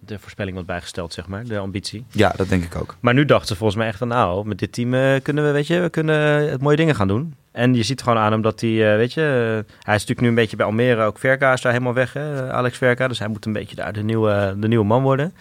de 0.00 0.18
voorspelling 0.18 0.56
wat 0.56 0.66
bijgesteld, 0.66 1.12
zeg 1.12 1.26
maar. 1.26 1.44
De 1.44 1.58
ambitie. 1.58 2.04
Ja, 2.10 2.32
dat 2.36 2.48
denk 2.48 2.64
ik 2.64 2.76
ook. 2.76 2.96
Maar 3.00 3.14
nu 3.14 3.24
dachten 3.24 3.48
ze 3.48 3.56
volgens 3.56 3.78
mij 3.78 3.88
echt 3.88 3.98
van, 3.98 4.08
nou, 4.08 4.46
met 4.46 4.58
dit 4.58 4.72
team 4.72 4.94
eh, 4.94 5.20
kunnen 5.22 5.44
we, 5.44 5.50
weet 5.50 5.66
je, 5.66 5.80
we 5.80 5.88
kunnen 5.90 6.50
het 6.50 6.60
mooie 6.60 6.76
dingen 6.76 6.94
gaan 6.94 7.08
doen. 7.08 7.34
En 7.52 7.74
je 7.74 7.82
ziet 7.82 8.02
gewoon 8.02 8.18
aan 8.18 8.32
hem 8.32 8.42
dat 8.42 8.60
hij, 8.60 8.90
eh, 8.92 8.96
weet 8.96 9.12
je, 9.12 9.20
eh, 9.20 9.74
hij 9.84 9.94
is 9.94 10.00
natuurlijk 10.00 10.20
nu 10.20 10.28
een 10.28 10.34
beetje 10.34 10.56
bij 10.56 10.66
Almere, 10.66 11.04
ook 11.04 11.18
Verka 11.18 11.52
is 11.52 11.60
daar 11.60 11.72
helemaal 11.72 11.94
weg, 11.94 12.12
hè, 12.12 12.52
Alex 12.52 12.78
Verka. 12.78 13.08
Dus 13.08 13.18
hij 13.18 13.28
moet 13.28 13.46
een 13.46 13.52
beetje 13.52 13.76
daar 13.76 13.92
de 13.92 14.02
nieuwe, 14.02 14.54
de 14.58 14.68
nieuwe 14.68 14.84
man 14.84 15.02
worden. 15.02 15.34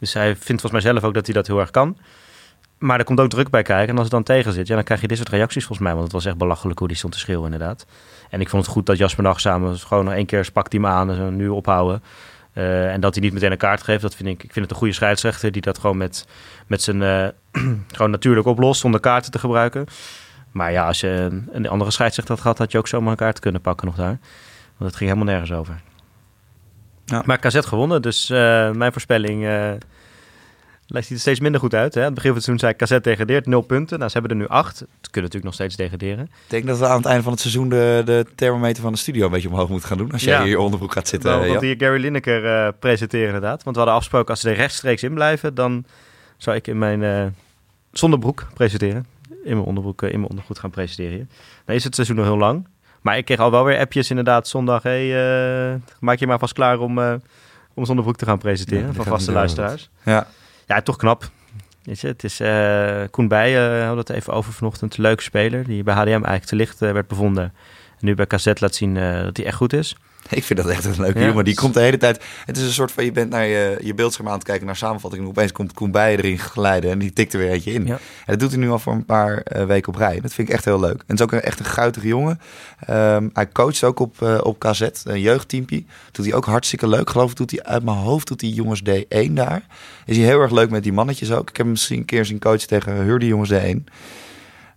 Dus 0.00 0.12
hij 0.12 0.36
vindt 0.36 0.60
volgens 0.60 0.72
mij 0.72 0.92
zelf 0.92 1.04
ook 1.04 1.14
dat 1.14 1.26
hij 1.26 1.34
dat 1.34 1.46
heel 1.46 1.60
erg 1.60 1.70
kan. 1.70 1.96
Maar 2.78 2.98
er 2.98 3.04
komt 3.04 3.20
ook 3.20 3.30
druk 3.30 3.50
bij 3.50 3.62
kijken. 3.62 3.88
En 3.88 3.94
als 3.94 4.02
het 4.02 4.10
dan 4.12 4.22
tegen 4.22 4.52
zit, 4.52 4.66
ja, 4.66 4.74
dan 4.74 4.84
krijg 4.84 5.00
je 5.00 5.06
dit 5.06 5.16
soort 5.16 5.28
reacties 5.28 5.64
volgens 5.64 5.86
mij. 5.86 5.92
Want 5.92 6.04
het 6.04 6.12
was 6.12 6.24
echt 6.24 6.36
belachelijk 6.36 6.78
hoe 6.78 6.88
die 6.88 6.96
stond 6.96 7.12
te 7.12 7.18
schreeuwen 7.18 7.52
inderdaad. 7.52 7.86
En 8.30 8.40
ik 8.40 8.48
vond 8.48 8.64
het 8.64 8.72
goed 8.72 8.86
dat 8.86 8.98
Jasper 8.98 9.22
Nacht 9.22 9.40
samen 9.40 9.78
gewoon 9.78 10.04
nog 10.04 10.14
één 10.14 10.26
keer 10.26 10.44
spakt 10.44 10.72
hij 10.72 10.82
hem 10.82 10.90
aan 10.90 11.10
en 11.10 11.16
zo 11.16 11.30
nu 11.30 11.48
ophouden. 11.48 12.02
Eh, 12.52 12.92
en 12.92 13.00
dat 13.00 13.14
hij 13.14 13.22
niet 13.22 13.32
meteen 13.32 13.50
een 13.50 13.58
kaart 13.58 13.82
geeft, 13.82 14.02
dat 14.02 14.14
vind 14.14 14.28
ik, 14.28 14.42
ik 14.42 14.52
vind 14.52 14.64
het 14.64 14.70
een 14.70 14.76
goede 14.76 14.94
scheidsrechter 14.94 15.52
die 15.52 15.62
dat 15.62 15.78
gewoon 15.78 15.96
met, 15.96 16.26
met 16.66 16.82
zijn 16.82 17.02
eh, 17.02 17.28
gewoon 17.96 18.10
natuurlijk 18.10 18.46
oplost 18.46 18.80
zonder 18.80 19.00
kaarten 19.00 19.30
te 19.30 19.38
gebruiken. 19.38 19.86
Maar 20.50 20.72
ja, 20.72 20.86
als 20.86 21.00
je 21.00 21.08
een, 21.08 21.48
een 21.52 21.68
andere 21.68 21.90
scheidsrechter 21.90 22.34
had 22.34 22.42
gehad, 22.42 22.58
had 22.58 22.72
je 22.72 22.78
ook 22.78 22.88
zomaar 22.88 23.10
een 23.10 23.16
kaart 23.16 23.38
kunnen 23.38 23.60
pakken 23.60 23.86
nog 23.86 23.96
daar. 23.96 24.18
Want 24.76 24.90
het 24.90 24.96
ging 24.96 25.10
helemaal 25.10 25.32
nergens 25.32 25.52
over. 25.52 25.80
Ja. 27.04 27.22
Maar 27.24 27.38
KZ 27.38 27.58
gewonnen, 27.58 28.02
dus 28.02 28.30
eh, 28.30 28.70
mijn 28.70 28.92
voorspelling 28.92 29.44
Lijkt 30.92 31.06
ziet 31.06 31.16
er 31.16 31.22
steeds 31.22 31.40
minder 31.40 31.60
goed 31.60 31.74
uit. 31.74 31.94
Hè? 31.94 32.00
Aan 32.00 32.06
het 32.06 32.14
begin 32.14 32.28
van 32.30 32.36
het 32.38 32.44
seizoen 32.46 32.68
zei 32.68 32.78
Cassette 32.78 33.08
degradeert, 33.08 33.46
nul 33.46 33.60
punten. 33.60 33.98
Nou, 33.98 34.10
ze 34.10 34.18
hebben 34.18 34.36
er 34.36 34.42
nu 34.42 34.48
acht. 34.48 34.76
Ze 34.76 34.84
kunnen 35.00 35.30
natuurlijk 35.30 35.44
nog 35.44 35.54
steeds 35.54 35.76
degraderen. 35.76 36.24
Ik 36.24 36.30
denk 36.46 36.66
dat 36.66 36.78
we 36.78 36.86
aan 36.86 36.96
het 36.96 37.06
einde 37.06 37.22
van 37.22 37.32
het 37.32 37.40
seizoen 37.40 37.68
de, 37.68 38.02
de 38.04 38.26
thermometer 38.34 38.82
van 38.82 38.92
de 38.92 38.98
studio 38.98 39.24
een 39.24 39.30
beetje 39.30 39.48
omhoog 39.48 39.68
moeten 39.68 39.88
gaan 39.88 39.98
doen. 39.98 40.12
Als 40.12 40.24
jij 40.24 40.38
Ja. 40.38 40.44
hier 40.44 40.58
onderbroek 40.58 40.92
gaat 40.92 41.08
zitten. 41.08 41.30
Want 41.38 41.50
Jan. 41.52 41.64
hier 41.64 41.74
Gary 41.78 42.00
Lineker 42.00 42.46
eh, 42.46 42.68
presenteren 42.78 43.26
inderdaad. 43.26 43.62
Want 43.62 43.76
we 43.76 43.82
hadden 43.82 43.94
afgesproken 43.94 44.28
als 44.28 44.40
ze 44.40 44.50
er 44.50 44.56
rechtstreeks 44.56 45.02
in 45.02 45.14
blijven, 45.14 45.54
dan 45.54 45.84
zou 46.36 46.56
ik 46.56 46.66
in 46.66 46.78
mijn 46.78 47.34
zonderbroek 47.92 48.46
presenteren. 48.54 49.06
In 49.28 49.54
mijn 49.54 49.66
onderbroek, 49.66 50.02
eh, 50.02 50.08
in 50.12 50.16
mijn 50.18 50.30
ondergoed 50.30 50.58
gaan 50.58 50.70
presenteren 50.70 51.12
hier. 51.12 51.26
Dan 51.64 51.74
is 51.74 51.84
het 51.84 51.94
seizoen 51.94 52.16
nog 52.16 52.24
heel 52.24 52.38
lang. 52.38 52.66
Maar 53.00 53.16
ik 53.16 53.24
kreeg 53.24 53.38
al 53.38 53.50
wel 53.50 53.64
weer 53.64 53.78
appjes 53.78 54.10
inderdaad 54.10 54.48
zondag. 54.48 54.82
Hey, 54.82 55.08
maak 56.00 56.18
je 56.18 56.26
maar 56.26 56.38
vast 56.38 56.52
klaar 56.52 56.78
om, 56.78 56.98
om 57.74 57.84
zonder 57.84 58.14
te 58.16 58.24
gaan 58.24 58.38
presenteren 58.38 58.86
Ja, 58.86 58.92
van 58.92 59.04
vaste 59.04 59.32
luisteraars. 59.32 59.90
Ja. 60.04 60.26
Ja, 60.70 60.82
toch 60.82 60.96
knap. 60.96 61.30
Weet 61.82 62.00
je, 62.00 62.06
het 62.06 62.24
is 62.24 62.40
eh 62.40 63.02
Koen 63.10 63.28
Bij, 63.28 63.48
eh, 63.48 63.90
we 63.90 63.96
het 63.98 64.10
even 64.10 64.32
over 64.32 64.52
vanochtend. 64.52 64.96
Een 64.96 65.02
leuke 65.02 65.22
speler 65.22 65.64
die 65.64 65.82
bij 65.82 65.94
HDM 65.94 66.10
eigenlijk 66.10 66.44
te 66.44 66.56
licht 66.56 66.82
eh, 66.82 66.92
werd 66.92 67.08
bevonden. 67.08 67.44
En 67.44 68.06
nu 68.06 68.14
bij 68.14 68.26
KZ 68.26 68.52
laat 68.54 68.74
zien 68.74 68.94
dat 68.94 69.36
hij 69.36 69.46
echt 69.46 69.56
goed 69.56 69.72
is. 69.72 69.96
Ik 70.30 70.44
vind 70.44 70.58
dat 70.58 70.68
echt 70.68 70.84
een 70.84 71.00
leuke 71.00 71.18
Ja. 71.18 71.26
jongen. 71.26 71.44
Die 71.44 71.54
komt 71.54 71.74
de 71.74 71.80
hele 71.80 71.96
tijd... 71.96 72.24
Het 72.46 72.56
is 72.56 72.62
een 72.62 72.72
soort 72.72 72.92
van, 72.92 73.04
je 73.04 73.12
bent 73.12 73.30
naar 73.30 73.46
je, 73.46 73.78
je 73.82 73.94
beeldscherm 73.94 74.28
aan 74.28 74.34
het 74.34 74.44
kijken 74.44 74.66
naar 74.66 74.76
samenvatting. 74.76 75.22
En 75.22 75.28
opeens 75.28 75.52
komt 75.52 75.72
Koen 75.72 75.90
bij 75.90 76.16
erin 76.16 76.38
glijden 76.38 76.90
en 76.90 76.98
die 76.98 77.12
tikt 77.12 77.32
er 77.32 77.38
weer 77.38 77.50
eentje 77.50 77.72
in. 77.72 77.86
Ja. 77.86 77.92
En 77.94 78.00
dat 78.26 78.40
doet 78.40 78.50
hij 78.50 78.58
nu 78.60 78.70
al 78.70 78.78
voor 78.78 78.92
een 78.92 79.04
paar 79.04 79.36
eh, 79.38 79.64
weken 79.64 79.92
op 79.92 79.98
rij. 79.98 80.20
Dat 80.20 80.32
vind 80.32 80.48
ik 80.48 80.54
echt 80.54 80.64
heel 80.64 80.80
leuk. 80.80 80.92
En 80.98 81.04
het 81.06 81.18
is 81.18 81.22
ook 81.22 81.32
een, 81.32 81.40
echt 81.40 81.58
een 81.58 81.64
guitige 81.64 82.06
jongen. 82.06 82.40
Ehm, 82.86 83.28
hij 83.32 83.48
coacht 83.48 83.84
ook 83.84 84.00
op, 84.00 84.22
eh, 84.22 84.38
op 84.42 84.58
KZ, 84.58 84.80
een 85.04 85.20
jeugdteampje. 85.20 85.84
Doet 86.12 86.24
hij 86.26 86.34
ook 86.34 86.44
hartstikke 86.44 86.88
leuk. 86.88 87.10
Geloof 87.10 87.30
ik 87.30 87.36
doet 87.36 87.50
hij 87.50 87.62
uit 87.62 87.84
mijn 87.84 87.96
hoofd, 87.96 88.28
doet 88.28 88.40
hij 88.40 88.50
jongens 88.50 88.82
D1 88.82 89.34
daar. 89.34 89.62
Is 90.06 90.16
hij 90.16 90.26
heel 90.26 90.40
erg 90.40 90.50
leuk 90.50 90.70
met 90.70 90.82
die 90.82 90.92
mannetjes 90.92 91.32
ook. 91.32 91.40
Ik 91.48 91.56
heb 91.56 91.56
hem 91.56 91.70
misschien 91.70 91.98
een 91.98 92.04
keer 92.04 92.24
zien 92.24 92.38
coachen 92.38 92.68
tegen 92.68 92.92
Hurdy 92.92 93.26
jongens 93.26 93.50
D1. 93.52 93.84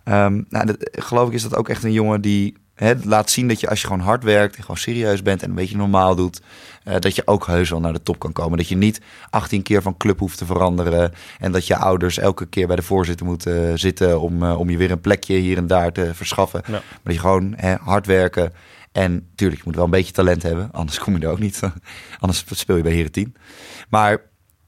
Ehm, 0.04 0.42
nou, 0.48 0.66
dat, 0.66 0.76
geloof 0.92 1.28
ik 1.28 1.34
is 1.34 1.42
dat 1.42 1.56
ook 1.56 1.68
echt 1.68 1.84
een 1.84 1.92
jongen 1.92 2.20
die 2.20 2.56
laat 3.02 3.30
zien 3.30 3.48
dat 3.48 3.60
je 3.60 3.68
als 3.68 3.80
je 3.80 3.86
gewoon 3.86 4.02
hard 4.02 4.24
werkt 4.24 4.56
en 4.56 4.60
gewoon 4.60 4.76
serieus 4.76 5.22
bent 5.22 5.42
en 5.42 5.48
een 5.48 5.54
beetje 5.54 5.76
normaal 5.76 6.14
doet, 6.14 6.40
eh, 6.84 6.98
dat 6.98 7.14
je 7.14 7.26
ook 7.26 7.46
heus 7.46 7.70
wel 7.70 7.80
naar 7.80 7.92
de 7.92 8.02
top 8.02 8.18
kan 8.18 8.32
komen. 8.32 8.58
Dat 8.58 8.68
je 8.68 8.76
niet 8.76 9.00
18 9.30 9.62
keer 9.62 9.82
van 9.82 9.96
club 9.96 10.18
hoeft 10.18 10.38
te 10.38 10.46
veranderen 10.46 11.12
en 11.38 11.52
dat 11.52 11.66
je 11.66 11.76
ouders 11.76 12.18
elke 12.18 12.46
keer 12.46 12.66
bij 12.66 12.76
de 12.76 12.82
voorzitter 12.82 13.26
moeten 13.26 13.68
eh, 13.68 13.72
zitten 13.78 14.20
om, 14.20 14.42
eh, 14.42 14.58
om 14.58 14.70
je 14.70 14.76
weer 14.76 14.90
een 14.90 15.00
plekje 15.00 15.34
hier 15.34 15.56
en 15.56 15.66
daar 15.66 15.92
te 15.92 16.14
verschaffen. 16.14 16.62
Ja. 16.66 16.72
Maar 16.72 17.00
dat 17.02 17.14
je 17.14 17.20
gewoon 17.20 17.54
hè, 17.56 17.74
hard 17.74 18.06
werken 18.06 18.52
en 18.92 19.28
tuurlijk, 19.34 19.60
je 19.60 19.66
moet 19.66 19.76
wel 19.76 19.84
een 19.84 19.90
beetje 19.90 20.12
talent 20.12 20.42
hebben, 20.42 20.68
anders 20.72 20.98
kom 20.98 21.16
je 21.16 21.24
er 21.24 21.30
ook 21.30 21.38
niet. 21.38 21.60
anders 22.18 22.44
speel 22.50 22.76
je 22.76 22.82
bij 22.82 22.92
Heren 22.92 23.12
10. 23.12 23.36
Maar 23.88 24.18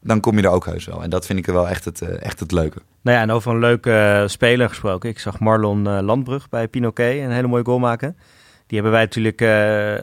dan 0.07 0.20
kom 0.20 0.36
je 0.36 0.42
er 0.42 0.50
ook 0.50 0.66
heus 0.66 0.84
wel. 0.84 1.02
En 1.02 1.11
dat 1.11 1.26
vind 1.26 1.38
ik 1.38 1.46
er 1.46 1.52
wel 1.52 1.68
echt 1.68 1.84
het, 1.84 2.00
eh, 2.00 2.22
echt 2.22 2.40
het 2.40 2.52
leuke. 2.52 2.78
Nou 3.02 3.16
ja, 3.16 3.22
en 3.22 3.30
over 3.30 3.52
een 3.52 3.59
leuke 3.59 3.92
eh, 3.92 4.28
speler 4.28 4.68
gesproken. 4.68 5.11
Ik 5.11 5.18
zag 5.18 5.38
Marlon 5.38 5.86
eh, 5.86 5.98
Landbrug 6.00 6.48
bij 6.48 6.68
Pinoquet 6.68 7.22
een 7.22 7.30
hele 7.30 7.46
mooie 7.46 7.64
goal 7.64 7.78
maken. 7.78 8.16
Die 8.66 8.80
hebben 8.80 8.92
wij 8.92 9.02
natuurlijk 9.02 9.42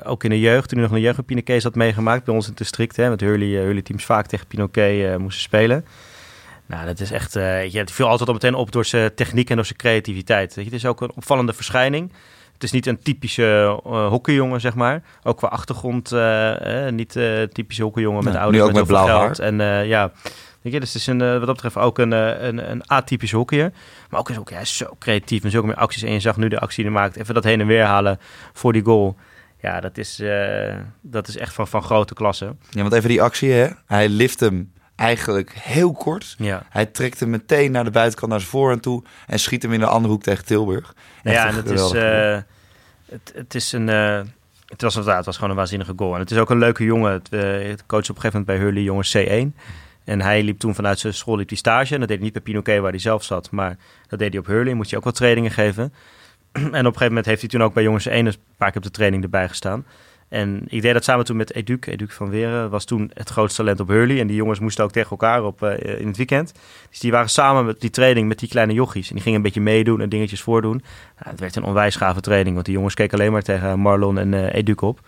ook 0.08 0.24
in 0.24 0.30
de 0.30 0.40
jeugd, 0.40 0.70
toen 0.70 0.78
hij 0.78 0.88
nog 0.88 0.96
in 0.96 1.02
de 1.02 1.08
jeugd 1.08 1.16
bij 1.16 1.26
Pinoquet 1.26 1.62
zat, 1.62 1.76
meegemaakt. 1.76 2.24
Bij 2.26 2.34
ons 2.34 2.44
in 2.44 2.50
het 2.50 2.60
district, 2.60 2.96
hè, 2.96 3.10
met 3.10 3.22
Hurley, 3.22 3.48
Hurley 3.48 3.82
teams 3.82 4.06
vaak 4.06 4.26
tegen 4.26 4.48
Pinoquet 4.48 5.18
moesten 5.18 5.42
spelen. 5.42 5.86
Nou, 6.66 6.86
dat 6.86 7.00
is 7.00 7.12
echt, 7.12 7.34
je, 7.34 7.72
het 7.74 7.92
viel 7.92 8.08
altijd 8.08 8.28
al 8.28 8.34
meteen 8.34 8.54
op 8.54 8.72
door 8.72 8.86
zijn 8.86 9.16
techniek 9.16 9.50
en 9.50 9.56
door 9.56 9.66
zijn 9.66 9.78
creativiteit. 9.78 10.56
Het 10.56 10.74
is 10.74 10.86
ook 10.86 11.02
een 11.02 11.12
opvallende 11.16 11.54
verschijning. 11.54 12.12
Het 12.64 12.72
is 12.74 12.78
niet 12.78 12.88
een 12.88 13.04
typische 13.04 13.80
eh 13.86 14.08
hockeyjongen, 14.08 14.62
zeg 14.62 14.76
maar. 14.76 15.04
Ook 15.24 15.38
qua 15.38 15.48
achtergrond, 15.48 16.12
eh, 16.12 16.88
niet 16.90 17.16
eh 17.16 17.42
typische 17.42 17.84
hockeyjongen 17.84 18.24
met 18.24 18.34
Nee, 18.34 18.42
ouders 18.42 18.64
nu 18.64 18.70
ook 18.70 18.76
met, 18.76 18.88
met 18.90 19.04
blauw 19.04 19.20
geld. 19.20 19.40
En 19.40 19.86
ja, 19.88 20.12
weet 20.62 20.74
je, 20.74 20.80
dus 20.80 20.94
het 20.94 21.02
is 21.02 21.08
een, 21.08 21.18
wat 21.18 21.46
dat 21.46 21.56
betreft 21.56 21.78
ook 21.78 21.98
een, 21.98 22.12
een, 22.12 22.72
een 22.72 22.88
atypische 22.88 23.36
hockeyer. 23.36 23.72
Maar 24.10 24.20
ook 24.20 24.30
is 24.30 24.38
ook, 24.38 24.52
is 24.52 24.78
zo 24.78 24.96
creatief 25.00 25.44
en 25.44 25.52
zulke 25.52 25.68
meer 25.68 25.76
acties. 25.76 26.04
En 26.04 26.12
je 26.12 26.20
zag 26.20 26.38
nu 26.38 26.48
de 26.48 26.60
actie 26.60 26.84
die 26.84 26.92
hij 26.94 27.02
maakt. 27.02 27.16
Even 27.16 27.34
dat 27.34 27.44
heen 27.44 27.62
en 27.62 27.68
weer 27.68 27.84
halen 27.84 28.20
voor 28.54 28.74
die 28.74 28.84
goal. 28.84 29.16
Ja, 29.62 29.80
dat 29.80 29.98
is, 29.98 30.24
dat 31.02 31.28
is 31.28 31.38
echt 31.38 31.54
van, 31.54 31.68
van 31.68 31.84
grote 31.84 32.14
klasse. 32.14 32.56
Ja, 32.70 32.82
want 32.82 32.94
even 32.94 33.10
die 33.10 33.22
actie, 33.22 33.52
hè? 33.52 33.68
Hij 33.86 34.10
lift 34.10 34.40
hem 34.40 34.72
eigenlijk 34.96 35.52
heel 35.60 35.92
kort. 35.92 36.36
Ja, 36.38 36.66
Hij 36.70 36.86
trekt 36.86 37.20
hem 37.20 37.30
meteen 37.30 37.72
naar 37.72 37.84
de 37.84 37.92
buitenkant, 37.92 38.32
naar 38.32 38.40
zijn 38.40 38.52
voorhand 38.52 38.82
toe. 38.82 39.04
En 39.28 39.40
schiet 39.40 39.64
hem 39.64 39.74
in 39.74 39.80
de 39.80 39.86
andere 39.86 40.14
hoek 40.14 40.24
tegen 40.24 40.46
Tilburg. 40.46 40.94
nou 41.24 41.36
ja 41.38 41.48
en 41.48 41.56
het 41.56 41.70
is, 41.70 41.92
het, 43.14 43.32
het 43.36 43.56
is 43.56 43.72
een... 43.72 43.90
eh, 43.90 44.22
het 44.68 44.82
was 44.82 44.96
inderdaad, 44.96 45.18
het 45.18 45.26
was 45.26 45.36
gewoon 45.36 45.50
een 45.50 45.56
waanzinnige 45.56 45.94
goal. 45.96 46.14
En 46.14 46.20
het 46.20 46.32
is 46.32 46.38
ook 46.38 46.50
een 46.50 46.58
leuke 46.58 46.84
jongen. 46.84 47.12
Het, 47.12 47.30
eh, 47.30 47.42
coach 47.88 48.10
op 48.10 48.16
een 48.16 48.22
gegeven 48.22 48.32
moment 48.32 48.46
bij 48.46 48.58
Hurley, 48.58 48.82
jongens 48.82 49.18
C1. 49.18 49.56
En 50.04 50.22
hij 50.22 50.44
liep 50.44 50.60
toen 50.60 50.76
vanuit 50.76 51.00
zijn 51.00 51.14
school 51.14 51.38
liep 51.38 51.48
die 51.48 51.58
stage. 51.58 51.94
En 51.94 52.00
dat 52.00 52.08
deed 52.08 52.18
hij 52.18 52.26
niet 52.26 52.34
bij 52.34 52.42
Pinoquet 52.42 52.82
waar 52.82 52.90
hij 52.92 53.00
zelf 53.00 53.24
zat. 53.24 53.52
Maar 53.52 53.78
dat 54.08 54.20
deed 54.20 54.30
hij 54.30 54.40
op 54.40 54.46
Hurley. 54.46 54.74
Moest 54.74 54.90
hij 54.90 55.00
ook 55.00 55.06
wat 55.06 55.16
trainingen 55.16 55.52
geven. 55.52 55.84
en 56.52 56.62
op 56.62 56.74
een 56.74 56.84
gegeven 56.84 57.08
moment 57.08 57.26
heeft 57.26 57.42
hij 57.42 57.50
toen 57.50 57.64
ook 57.64 57.74
bij 57.74 57.84
jongens 57.84 58.06
1 58.06 58.26
een 58.26 58.34
paar 58.58 58.68
keer 58.68 58.78
op 58.78 58.84
de 58.84 58.92
training 58.92 59.24
erbij 59.24 59.50
gestaan. 59.50 59.86
En 60.34 60.62
ik 60.68 60.82
deed 60.82 60.94
dat 60.94 61.04
samen 61.04 61.26
toen 61.26 61.38
met 61.38 61.54
Educ. 61.54 61.86
Educ 61.86 62.12
van 62.12 62.30
Weren 62.30 62.70
was 62.70 62.86
toen 62.86 63.12
het 63.14 63.30
grootste 63.30 63.62
talent 63.62 63.80
op 63.80 63.88
Hurley. 63.88 64.20
En 64.20 64.28
die 64.28 64.36
jongens 64.36 64.60
moesten 64.60 64.84
ook 64.84 64.92
tegen 64.92 65.10
elkaar 65.10 65.44
op, 65.44 65.64
eh, 65.64 66.00
in 66.00 66.08
het 66.08 66.18
weekend. 66.18 66.54
Dus 66.90 67.00
die 67.00 67.12
waren 67.12 67.30
samen 67.30 67.66
met 67.66 67.82
die 67.82 67.90
training 67.90 68.28
met 68.28 68.40
die 68.40 68.50
kleine 68.50 68.74
jochies. 68.74 69.08
En 69.08 69.14
die 69.14 69.24
gingen 69.24 69.38
een 69.38 69.44
beetje 69.44 69.62
meedoen 69.62 70.02
en 70.02 70.10
dingetjes 70.10 70.42
voordoen. 70.42 70.84
Nou, 71.18 71.30
het 71.30 71.40
werd 71.40 71.56
een 71.56 71.64
onwijs 71.64 71.96
gave 71.96 72.22
training. 72.22 72.54
Want 72.54 72.66
die 72.66 72.76
jongens 72.76 72.94
keken 72.94 73.18
alleen 73.18 73.32
maar 73.32 73.42
tegen 73.42 73.80
Marlon 73.80 74.18
en 74.18 74.34
eh 74.34 74.56
Educ 74.56 74.82
op. 74.82 75.00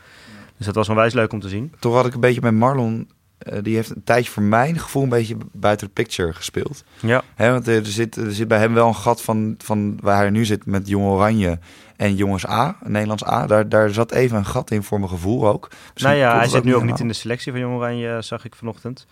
Dus 0.57 0.65
dat 0.65 0.75
was 0.75 0.89
onwijs 0.89 1.13
leuk 1.13 1.33
om 1.33 1.39
te 1.39 1.49
zien. 1.49 1.73
Toch 1.79 1.95
had 1.95 2.05
ik 2.05 2.13
een 2.13 2.19
beetje 2.19 2.41
met 2.41 2.53
Marlon... 2.53 3.07
eh, 3.37 3.59
die 3.61 3.75
heeft 3.75 3.89
een 3.89 4.03
tijdje 4.03 4.31
voor 4.31 4.43
mijn 4.43 4.79
gevoel 4.79 5.03
een 5.03 5.09
beetje 5.09 5.37
buiten 5.51 5.87
de 5.87 5.93
picture 5.93 6.33
gespeeld. 6.33 6.83
Ja, 6.99 7.23
Hè, 7.35 7.51
want 7.51 7.67
er 7.67 7.85
zit, 7.85 8.15
er 8.15 8.33
zit 8.33 8.47
bij 8.47 8.59
hem 8.59 8.73
wel 8.73 8.87
een 8.87 8.95
gat 8.95 9.21
van, 9.21 9.55
van 9.57 9.97
waar 10.01 10.17
hij 10.17 10.29
nu 10.29 10.45
zit 10.45 10.65
met 10.65 10.87
Jong 10.87 11.05
Oranje 11.05 11.59
en 11.95 12.15
Jongens 12.15 12.47
A, 12.47 12.77
Nederlands 12.83 13.25
A. 13.25 13.47
Daar, 13.47 13.69
daar 13.69 13.89
zat 13.89 14.11
even 14.11 14.37
een 14.37 14.45
gat 14.45 14.71
in 14.71 14.83
voor 14.83 14.99
mijn 14.99 15.11
gevoel 15.11 15.47
ook. 15.47 15.69
Misschien 15.93 16.17
nou 16.17 16.31
ja, 16.31 16.37
hij 16.37 16.47
zit 16.47 16.63
nu 16.63 16.75
ook 16.75 16.83
niet 16.83 16.99
in 16.99 17.07
de 17.07 17.13
selectie 17.13 17.51
van 17.51 17.61
Jong 17.61 17.75
Oranje, 17.75 18.21
zag 18.21 18.45
ik 18.45 18.55
vanochtend. 18.55 19.05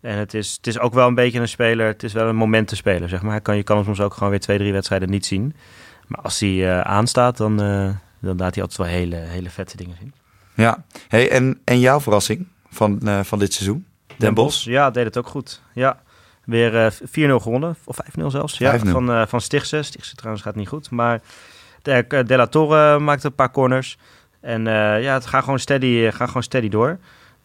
En 0.00 0.16
het 0.16 0.34
is, 0.34 0.52
het 0.56 0.66
is 0.66 0.78
ook 0.78 0.94
wel 0.94 1.06
een 1.06 1.14
beetje 1.14 1.40
een 1.40 1.48
speler. 1.48 1.86
Het 1.86 2.02
is 2.02 2.12
wel 2.12 2.28
een 2.28 2.36
momentenspeler, 2.36 3.08
zeg 3.08 3.22
maar. 3.22 3.30
Hij 3.30 3.40
kan, 3.40 3.56
je 3.56 3.62
kan 3.62 3.76
hem 3.76 3.84
soms 3.84 4.00
ook 4.00 4.14
gewoon 4.14 4.30
weer 4.30 4.40
twee, 4.40 4.58
drie 4.58 4.72
wedstrijden 4.72 5.10
niet 5.10 5.26
zien. 5.26 5.54
Maar 6.06 6.20
als 6.20 6.40
hij 6.40 6.70
eh, 6.70 6.80
aanstaat, 6.80 7.36
dan, 7.36 7.62
eh, 7.62 7.88
dan 8.18 8.36
laat 8.36 8.54
hij 8.54 8.62
altijd 8.62 8.76
wel 8.76 8.86
hele, 8.86 9.16
hele 9.16 9.50
vette 9.50 9.76
dingen 9.76 9.96
zien. 10.00 10.12
Ja, 10.54 10.84
hey, 11.08 11.30
en, 11.30 11.60
en 11.64 11.80
jouw 11.80 12.00
verrassing 12.00 12.46
van, 12.70 13.00
eh, 13.00 13.20
van 13.22 13.38
dit 13.38 13.52
seizoen? 13.52 13.86
Den 14.16 14.34
Bosch? 14.34 14.64
Ja, 14.64 14.90
deed 14.90 15.04
het 15.04 15.18
ook 15.18 15.26
goed. 15.26 15.62
Ja, 15.72 16.02
weer 16.44 16.84
eh 16.84 16.90
4-0 16.90 17.40
gewonnen. 17.40 17.76
Of 17.84 17.96
5-0 17.96 18.30
zelfs. 18.30 18.58
Ja, 18.58 18.70
5-0. 18.70 18.90
van, 18.90 19.10
eh 19.10 19.26
van 19.26 19.40
Stichtse. 19.40 19.82
Stichtse 19.82 20.14
trouwens 20.14 20.44
gaat 20.44 20.54
niet 20.54 20.68
goed. 20.68 20.90
Maar 20.90 21.20
de, 21.82 22.24
De 22.26 22.36
La 22.36 22.46
Torre 22.46 22.98
maakte 22.98 23.26
een 23.26 23.34
paar 23.34 23.50
corners. 23.50 23.98
En 24.40 24.64
ja, 24.64 25.14
het 25.14 25.26
gaat 25.26 25.44
gewoon 25.44 25.58
steady, 25.58 26.10
gaat 26.10 26.28
gewoon 26.28 26.42
steady 26.42 26.68
door. 26.68 26.98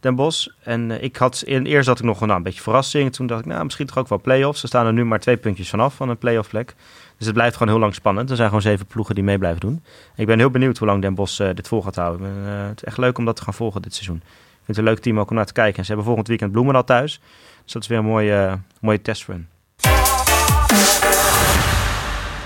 Den 0.05 0.15
Bosch. 0.15 0.47
En 0.63 1.03
ik 1.03 1.15
had 1.15 1.43
in, 1.45 1.65
eerst 1.65 1.87
had 1.87 1.99
ik 1.99 2.05
nog 2.05 2.19
nou, 2.19 2.31
een 2.31 2.43
beetje 2.43 2.61
verrassing. 2.61 3.13
Toen 3.13 3.27
dacht 3.27 3.39
ik, 3.39 3.45
nou, 3.45 3.63
misschien 3.63 3.85
toch 3.85 3.97
ook 3.97 4.07
wel 4.07 4.21
play-offs. 4.21 4.59
Ze 4.59 4.67
staan 4.67 4.85
er 4.85 4.93
nu 4.93 5.05
maar 5.05 5.19
twee 5.19 5.37
puntjes 5.37 5.69
vanaf 5.69 5.95
van 5.95 6.09
een 6.09 6.17
play-off 6.17 6.49
plek. 6.49 6.75
Dus 7.17 7.25
het 7.25 7.35
blijft 7.35 7.57
gewoon 7.57 7.71
heel 7.71 7.81
lang 7.81 7.93
spannend. 7.93 8.29
Er 8.29 8.35
zijn 8.35 8.47
gewoon 8.47 8.63
zeven 8.63 8.85
ploegen 8.85 9.15
die 9.15 9.23
mee 9.23 9.37
blijven 9.37 9.59
doen. 9.59 9.83
Ik 10.15 10.25
ben 10.25 10.39
heel 10.39 10.49
benieuwd 10.49 10.77
hoe 10.77 10.87
lang 10.87 11.01
Den 11.01 11.15
eh, 11.17 11.55
dit 11.55 11.67
vol 11.67 11.81
gaat 11.81 11.95
houden. 11.95 12.27
Het 12.45 12.77
is 12.77 12.83
echt 12.83 12.97
leuk 12.97 13.17
om 13.17 13.25
dat 13.25 13.35
te 13.35 13.41
gaan 13.41 13.53
volgen 13.53 13.81
dit 13.81 13.93
seizoen. 13.93 14.21
Ik 14.67 14.75
vind 14.75 14.77
het 14.77 14.77
een 14.77 14.93
leuk 14.93 14.99
team 15.03 15.19
ook 15.19 15.29
om 15.29 15.35
naar 15.35 15.45
te 15.45 15.53
kijken. 15.53 15.77
En 15.77 15.81
ze 15.83 15.87
hebben 15.87 16.05
volgend 16.05 16.27
weekend 16.27 16.51
Bloemendaal 16.51 16.83
thuis. 16.83 17.21
Dus 17.63 17.73
dat 17.73 17.81
is 17.81 17.87
weer 17.87 17.97
een 17.97 18.05
mooie, 18.05 18.35
eh, 18.35 18.53
mooie 18.81 19.01
testrun. 19.01 19.47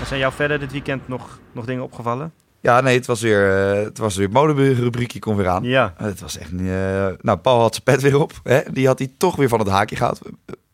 Zijn 0.06 0.20
jou 0.20 0.32
verder 0.32 0.58
dit 0.58 0.72
weekend 0.72 1.08
nog, 1.08 1.38
nog 1.52 1.64
dingen 1.64 1.82
opgevallen? 1.82 2.32
Ja, 2.60 2.80
nee, 2.80 2.96
het 2.96 3.06
was 3.06 3.20
weer, 3.20 3.70
eh, 3.76 3.84
het 3.84 3.98
was 3.98 4.16
weer 4.16 4.30
moderubriekje 4.30 5.18
kon 5.18 5.36
weer 5.36 5.48
aan. 5.48 5.62
Ja. 5.62 5.94
Eh, 5.96 6.04
Het 6.06 6.20
was 6.20 6.38
echt 6.38 6.50
eh, 6.52 6.58
nou, 7.20 7.38
Paul 7.38 7.60
had 7.60 7.72
zijn 7.74 7.84
pet 7.84 8.02
weer 8.02 8.20
op. 8.20 8.32
Hè? 8.42 8.60
Die 8.72 8.86
had 8.86 8.98
hij 8.98 9.12
toch 9.18 9.36
weer 9.36 9.48
van 9.48 9.58
het 9.58 9.68
haakje 9.68 9.96
gehaald. 9.96 10.20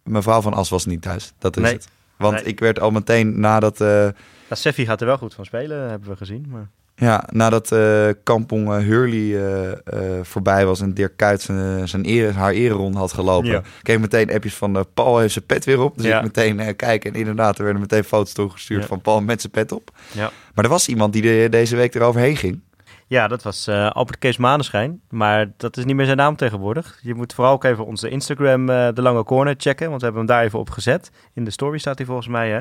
Mevrouw 0.02 0.40
van 0.40 0.54
As 0.54 0.68
was 0.68 0.86
niet 0.86 1.02
thuis. 1.02 1.32
Dat 1.38 1.56
is 1.56 1.62
Nee. 1.62 1.72
het. 1.72 1.88
Want 2.16 2.34
Nee. 2.34 2.42
ik 2.44 2.60
werd 2.60 2.80
al 2.80 2.90
meteen 2.90 3.40
nadat... 3.40 3.80
eh, 3.80 4.08
ja 4.48 4.54
Seffi 4.54 4.86
gaat 4.86 5.00
er 5.00 5.06
wel 5.06 5.18
goed 5.18 5.34
van 5.34 5.44
spelen, 5.44 5.88
hebben 5.90 6.08
we 6.08 6.16
gezien. 6.16 6.46
Maar... 6.50 6.68
Ja, 6.98 7.24
nadat 7.32 7.72
eh 7.72 8.08
Kampong 8.22 8.68
eh, 8.72 8.78
Hurley 8.78 9.36
eh, 9.84 9.98
voorbij 10.22 10.66
was 10.66 10.80
en 10.80 10.94
Dirk 10.94 11.16
Kuyt 11.16 11.40
zijn, 11.42 11.88
zijn 11.88 12.04
ere, 12.04 12.32
haar 12.32 12.52
ereronde 12.52 12.98
had 12.98 13.12
gelopen, 13.12 13.50
Ja. 13.50 13.62
kreeg 13.82 13.96
ik 13.96 14.02
meteen 14.02 14.32
appjes 14.32 14.54
van 14.54 14.86
Paul 14.94 15.18
heeft 15.18 15.32
zijn 15.32 15.46
pet 15.46 15.64
weer 15.64 15.80
op. 15.80 15.96
Dus 15.96 16.06
Ja. 16.06 16.16
ik 16.16 16.22
meteen 16.22 16.76
kijken 16.76 17.12
en 17.12 17.18
inderdaad, 17.18 17.56
er 17.58 17.62
werden 17.64 17.80
meteen 17.80 18.04
foto's 18.04 18.32
toegestuurd 18.32 18.80
Ja. 18.82 18.86
van 18.88 19.00
Paul 19.00 19.20
met 19.20 19.40
zijn 19.40 19.52
pet 19.52 19.72
op. 19.72 19.90
Ja. 20.12 20.30
Maar 20.54 20.64
er 20.64 20.70
was 20.70 20.88
iemand 20.88 21.12
die 21.12 21.22
de- 21.22 21.46
deze 21.50 21.76
week 21.76 21.94
eroverheen 21.94 22.36
ging. 22.36 22.60
Ja, 23.08 23.28
dat 23.28 23.42
was 23.42 23.68
Albert 23.68 24.18
Kees 24.18 24.36
Maneschijn. 24.36 25.00
Maar 25.10 25.50
dat 25.56 25.76
is 25.76 25.84
niet 25.84 25.96
meer 25.96 26.04
zijn 26.04 26.16
naam 26.16 26.36
tegenwoordig. 26.36 26.98
Je 27.02 27.14
moet 27.14 27.34
vooral 27.34 27.52
ook 27.52 27.64
even 27.64 27.86
onze 27.86 28.08
Instagram, 28.08 28.66
De 28.66 28.92
Lange 28.94 29.24
Corner, 29.24 29.54
checken. 29.58 29.88
Want 29.88 30.00
we 30.00 30.06
hebben 30.06 30.24
hem 30.26 30.34
daar 30.36 30.44
even 30.44 30.58
op 30.58 30.70
gezet. 30.70 31.10
In 31.34 31.44
de 31.44 31.50
story 31.50 31.78
staat 31.78 31.98
hij 31.98 32.06
volgens 32.06 32.28
mij. 32.28 32.50
Hè. 32.50 32.60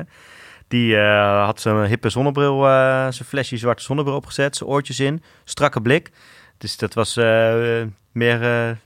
Die 0.68 0.96
eh, 0.96 1.44
had 1.44 1.60
zijn 1.60 1.86
hippe 1.86 2.08
zonnebril, 2.08 2.66
eh, 2.66 3.06
zijn 3.10 3.28
flesje 3.28 3.56
zwarte 3.56 3.82
zonnebril 3.82 4.16
opgezet. 4.16 4.56
Zijn 4.56 4.68
oortjes 4.68 5.00
in, 5.00 5.22
strakke 5.44 5.80
blik. 5.80 6.10
Dus 6.58 6.76
dat 6.76 6.94
was 6.94 7.16
eh, 7.16 7.24
meer 8.12 8.38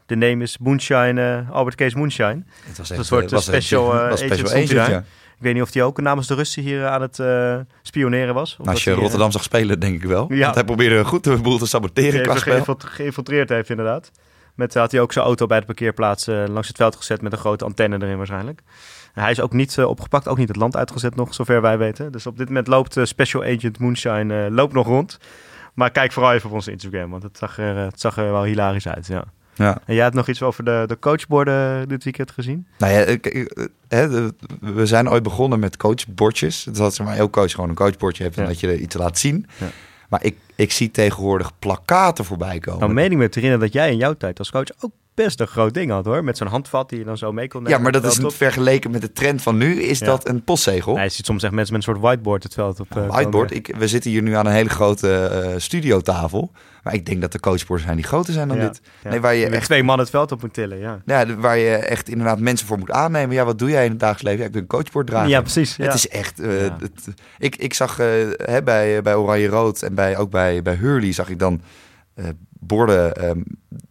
de 0.06 0.16
name 0.16 0.42
is 0.42 0.58
Moonshine, 0.58 1.44
Albert 1.50 1.76
Kees 1.76 1.94
Moonshine. 1.94 2.42
Het 2.64 2.78
was 2.78 2.90
echt, 2.90 2.98
een 2.98 3.04
soort 3.04 3.30
was 3.30 3.44
special, 3.44 3.84
was 3.84 4.20
special 4.20 4.48
agent, 4.48 4.72
agent 4.72 4.90
ja. 4.90 4.98
Ik 5.36 5.46
weet 5.46 5.54
niet 5.54 5.62
of 5.62 5.72
hij 5.72 5.82
ook 5.82 6.00
namens 6.00 6.26
de 6.26 6.34
Russen 6.34 6.62
hier 6.62 6.86
aan 6.86 7.02
het 7.02 7.22
spioneren 7.82 8.34
was. 8.34 8.56
Nou, 8.58 8.70
als 8.70 8.84
je 8.84 8.92
Rotterdam 8.92 9.30
zag 9.30 9.42
spelen, 9.42 9.80
denk 9.80 10.02
ik 10.02 10.08
wel. 10.08 10.32
Ja. 10.32 10.42
Want 10.42 10.54
hij 10.54 10.64
probeerde 10.64 11.04
goed 11.04 11.24
de 11.24 11.36
boel 11.36 11.58
te 11.58 11.66
saboteren 11.66 12.22
qua 12.22 12.36
spel. 12.36 12.76
geïnfiltreerd 12.78 13.48
heeft, 13.48 13.70
inderdaad. 13.70 14.10
Met, 14.54 14.74
had 14.74 14.90
hij 14.90 15.00
ook 15.00 15.12
zijn 15.12 15.24
auto 15.24 15.46
bij 15.46 15.60
de 15.60 15.66
parkeerplaats 15.66 16.26
langs 16.26 16.68
het 16.68 16.76
veld 16.76 16.96
gezet 16.96 17.22
met 17.22 17.32
een 17.32 17.38
grote 17.38 17.64
antenne 17.64 17.96
erin 18.00 18.16
waarschijnlijk. 18.16 18.62
Hij 19.20 19.30
is 19.30 19.40
ook 19.40 19.52
niet 19.52 19.78
opgepakt, 19.84 20.28
ook 20.28 20.38
niet 20.38 20.48
het 20.48 20.56
land 20.56 20.76
uitgezet 20.76 21.16
nog, 21.16 21.34
zover 21.34 21.60
wij 21.60 21.78
weten. 21.78 22.12
Dus 22.12 22.26
op 22.26 22.38
dit 22.38 22.48
moment 22.48 22.66
loopt 22.66 22.96
Special 23.02 23.44
Agent 23.44 23.78
Moonshine 23.78 24.50
loopt 24.50 24.72
nog 24.72 24.86
rond. 24.86 25.18
Maar 25.74 25.90
kijk 25.90 26.12
vooral 26.12 26.32
even 26.32 26.48
op 26.48 26.54
onze 26.54 26.70
Instagram, 26.70 27.10
want 27.10 27.22
het 27.22 27.38
zag 27.38 27.58
er, 27.58 27.76
het 27.76 28.00
zag 28.00 28.16
er 28.16 28.32
wel 28.32 28.44
hilarisch 28.44 28.88
uit. 28.88 29.06
Ja. 29.06 29.24
Ja. 29.54 29.78
En 29.86 29.94
jij 29.94 30.02
hebt 30.02 30.14
nog 30.14 30.28
iets 30.28 30.42
over 30.42 30.64
de, 30.64 30.84
de 30.86 30.98
coachborden 30.98 31.88
dit 31.88 32.04
weekend 32.04 32.30
gezien? 32.30 32.66
Nou 32.78 32.92
ja, 32.92 33.16
hè, 33.88 34.30
we 34.60 34.86
zijn 34.86 35.10
ooit 35.10 35.22
begonnen 35.22 35.58
met 35.58 35.76
coachbordjes. 35.76 36.66
Dat 36.72 36.94
ze 36.94 37.02
maar 37.02 37.16
elk 37.16 37.32
coach 37.32 37.50
gewoon 37.50 37.68
een 37.68 37.74
coachbordje 37.74 38.22
heeft 38.22 38.38
en 38.38 38.46
dat 38.46 38.60
je 38.60 38.66
er 38.66 38.78
iets 38.78 38.96
laat 38.96 39.18
zien. 39.18 39.46
Ja. 39.58 39.66
Maar 40.08 40.24
ik, 40.24 40.36
ik 40.54 40.72
zie 40.72 40.90
tegenwoordig 40.90 41.58
plakaten 41.58 42.24
voorbij 42.24 42.58
komen. 42.58 42.80
Nou, 42.80 42.92
mening 42.92 43.20
me 43.20 43.28
te 43.28 43.40
herinneren 43.40 43.66
dat 43.66 43.74
jij 43.82 43.90
in 43.90 43.96
jouw 43.96 44.14
tijd 44.14 44.38
als 44.38 44.50
coach 44.50 44.68
ook 44.80 44.92
best 45.22 45.40
een 45.40 45.46
groot 45.46 45.74
ding 45.74 45.90
had 45.90 46.04
hoor. 46.04 46.24
Met 46.24 46.36
zo'n 46.36 46.46
handvat 46.46 46.88
die 46.88 46.98
je 46.98 47.04
dan 47.04 47.18
zo 47.18 47.32
mee 47.32 47.48
kon 47.48 47.62
nemen. 47.62 47.76
Ja, 47.76 47.82
maar 47.82 47.92
dat 47.92 48.04
is 48.04 48.18
niet 48.18 48.34
vergeleken 48.34 48.90
met 48.90 49.00
de 49.00 49.12
trend 49.12 49.42
van 49.42 49.56
nu. 49.56 49.82
Is 49.82 49.98
dat 49.98 50.28
een 50.28 50.44
postzegel? 50.44 50.96
Hij 50.96 51.08
ziet 51.08 51.26
soms 51.26 51.42
echt 51.42 51.52
mensen 51.52 51.74
met 51.74 51.86
een 51.86 51.92
soort 51.92 52.04
whiteboard 52.04 52.42
het 52.42 52.54
veld 52.54 52.80
op. 52.80 52.96
Uh, 52.96 53.06
whiteboard. 53.06 53.54
Ik, 53.54 53.74
we 53.78 53.88
zitten 53.88 54.10
hier 54.10 54.22
nu 54.22 54.34
aan 54.34 54.46
een 54.46 54.52
hele 54.52 54.68
grote 54.68 55.30
uh, 55.32 55.54
studiotafel. 55.56 56.52
Maar 56.82 56.94
ik 56.94 57.06
denk 57.06 57.20
dat 57.20 57.32
de 57.32 57.40
coachboards 57.40 57.84
zijn 57.84 57.96
die 57.96 58.04
groter 58.04 58.32
zijn 58.32 58.48
dan 58.48 58.58
dit. 58.58 58.80
Nee, 59.04 59.20
waar 59.20 59.34
je 59.34 59.46
echt 59.46 59.64
twee 59.64 59.82
man 59.82 59.98
het 59.98 60.10
veld 60.10 60.32
op 60.32 60.42
moet 60.42 60.52
tillen. 60.52 60.78
Ja. 60.78 61.02
ja, 61.04 61.36
waar 61.36 61.56
je 61.56 61.76
echt 61.76 62.08
inderdaad 62.08 62.38
mensen 62.38 62.66
voor 62.66 62.78
moet 62.78 62.90
aannemen. 62.90 63.34
Ja, 63.34 63.44
wat 63.44 63.58
doe 63.58 63.70
jij 63.70 63.84
in 63.84 63.90
het 63.90 64.00
dagelijks 64.00 64.24
leven? 64.24 64.40
Ja, 64.40 64.46
ik 64.46 64.52
ben 64.52 64.62
een 64.62 64.68
coachboard 64.68 65.06
dragen. 65.06 65.28
Ja, 65.28 65.40
precies. 65.40 65.76
Het 65.76 65.94
is 65.94 66.08
echt. 66.08 66.40
Uh, 66.40 66.62
het, 66.62 67.08
ik, 67.38 67.56
ik 67.56 67.74
zag 67.74 67.96
hè, 67.96 68.62
bij, 68.62 69.02
bij 69.02 69.14
Oranje 69.14 69.48
Rood 69.48 69.82
en 69.82 69.94
bij, 69.94 70.16
ook 70.16 70.30
bij, 70.30 70.62
bij 70.62 70.74
Hurley 70.74 71.12
zag 71.12 71.28
ik 71.28 71.38
dan 71.38 71.60
borden 72.60 73.28
um, 73.28 73.44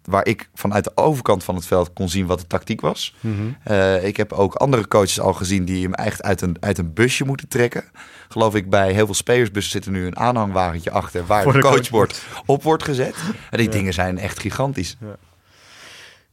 waar 0.10 0.26
ik 0.26 0.50
vanuit 0.54 0.84
de 0.84 0.92
overkant 0.96 1.44
van 1.44 1.56
het 1.56 1.66
veld 1.66 1.94
kon 1.94 2.10
zien 2.10 2.26
wat 2.26 2.40
de 2.40 2.48
tactiek 2.48 2.82
was. 2.82 3.16
Mhm. 3.20 3.34
uh, 3.68 4.04
ik 4.04 4.18
heb 4.18 4.32
ook 4.32 4.56
andere 4.56 4.88
coaches 4.88 5.20
al 5.20 5.34
gezien 5.34 5.66
die 5.66 5.84
hem 5.84 5.94
echt 5.94 6.24
uit 6.24 6.42
een, 6.42 6.58
uit 6.60 6.78
een 6.78 6.94
busje 6.94 7.26
moeten 7.26 7.48
trekken. 7.48 7.84
Geloof 8.30 8.56
ik, 8.56 8.70
bij 8.70 8.92
heel 8.94 9.06
veel 9.06 9.16
spelersbussen 9.16 9.72
zit 9.72 9.86
er 9.86 9.92
nu 9.92 10.06
een 10.06 10.18
aanhangwagentje 10.18 10.92
achter 10.92 11.26
waar 11.26 11.52
de, 11.52 11.60
coachbord 11.60 12.24
op 12.46 12.64
wordt 12.64 12.84
gezet. 12.84 13.16
En 13.50 13.58
die 13.58 13.70
dingen 13.70 13.94
zijn 13.94 14.18
echt 14.18 14.40
gigantisch. 14.40 14.98
Ja. 15.00 15.18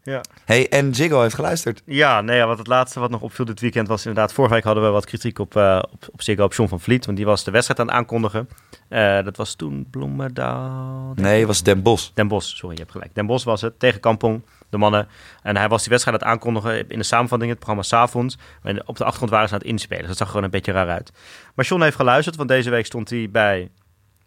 Ja. 0.07 0.21
Hey, 0.45 0.69
en 0.69 0.95
Ziggo 0.95 1.21
heeft 1.21 1.35
geluisterd. 1.35 1.83
Ja, 1.85 2.21
nee, 2.21 2.37
ja, 2.37 2.47
wat 2.47 2.59
het 2.59 2.67
laatste 2.67 3.01
wat 3.01 3.11
nog 3.11 3.21
opviel 3.21 3.45
dit 3.45 3.61
weekend 3.61 3.89
was 3.89 4.07
inderdaad... 4.07 4.33
Vorige 4.33 4.55
week 4.55 4.65
hadden 4.65 4.85
we 4.85 4.91
wat 4.91 5.05
kritiek 5.05 5.39
op, 5.39 5.57
uh, 5.57 5.83
op, 5.91 6.09
op 6.13 6.23
Ziggo, 6.23 6.45
op 6.45 6.55
John 6.55 6.69
van 6.69 6.81
Vliet. 6.81 7.05
Want 7.05 7.17
die 7.17 7.27
was 7.27 7.45
de 7.45 7.51
wedstrijd 7.51 7.81
aan 7.81 7.87
het 7.87 7.95
aankondigen. 7.95 8.49
Uh, 8.89 9.25
dat 9.25 9.37
was 9.37 9.55
toen 9.55 9.87
Bloemendaal... 9.91 11.13
Nee, 11.15 11.39
het 11.39 11.47
was 11.47 11.63
Den 11.63 11.83
Bos. 11.83 12.13
Den 12.15 12.29
Bos, 12.29 12.57
sorry, 12.57 12.75
je 12.75 12.81
hebt 12.81 12.93
gelijk. 12.93 13.15
Den 13.15 13.27
Bos 13.27 13.45
was 13.45 13.61
het, 13.61 13.79
tegen 13.79 14.01
Kampong, 14.01 14.43
de 14.71 14.79
mannen. 14.79 15.09
En 15.43 15.57
hij 15.57 15.69
was 15.69 15.81
die 15.81 15.91
wedstrijd 15.91 16.23
aan 16.23 16.29
het 16.29 16.37
aankondigen 16.37 16.89
in 16.89 16.99
de 16.99 17.05
samenvatting, 17.05 17.51
het 17.51 17.59
programma 17.59 17.83
S'avonds. 17.85 18.39
En 18.63 18.89
op 18.89 18.97
de 18.97 19.05
achtergrond 19.05 19.31
waren 19.31 19.49
ze 19.49 19.55
aan 19.55 19.61
het 19.61 19.69
inspelen. 19.69 20.01
Dus 20.01 20.09
dat 20.09 20.19
zag 20.19 20.29
gewoon 20.29 20.45
een 20.45 20.51
beetje 20.51 20.73
raar 20.73 20.89
uit. 20.89 21.13
Maar 21.55 21.65
John 21.65 21.83
heeft 21.83 21.97
geluisterd, 21.97 22.37
want 22.37 22.49
deze 22.49 22.71
week 22.71 22.87
stond 22.87 23.11
hij 23.11 23.29
bij 23.31 23.71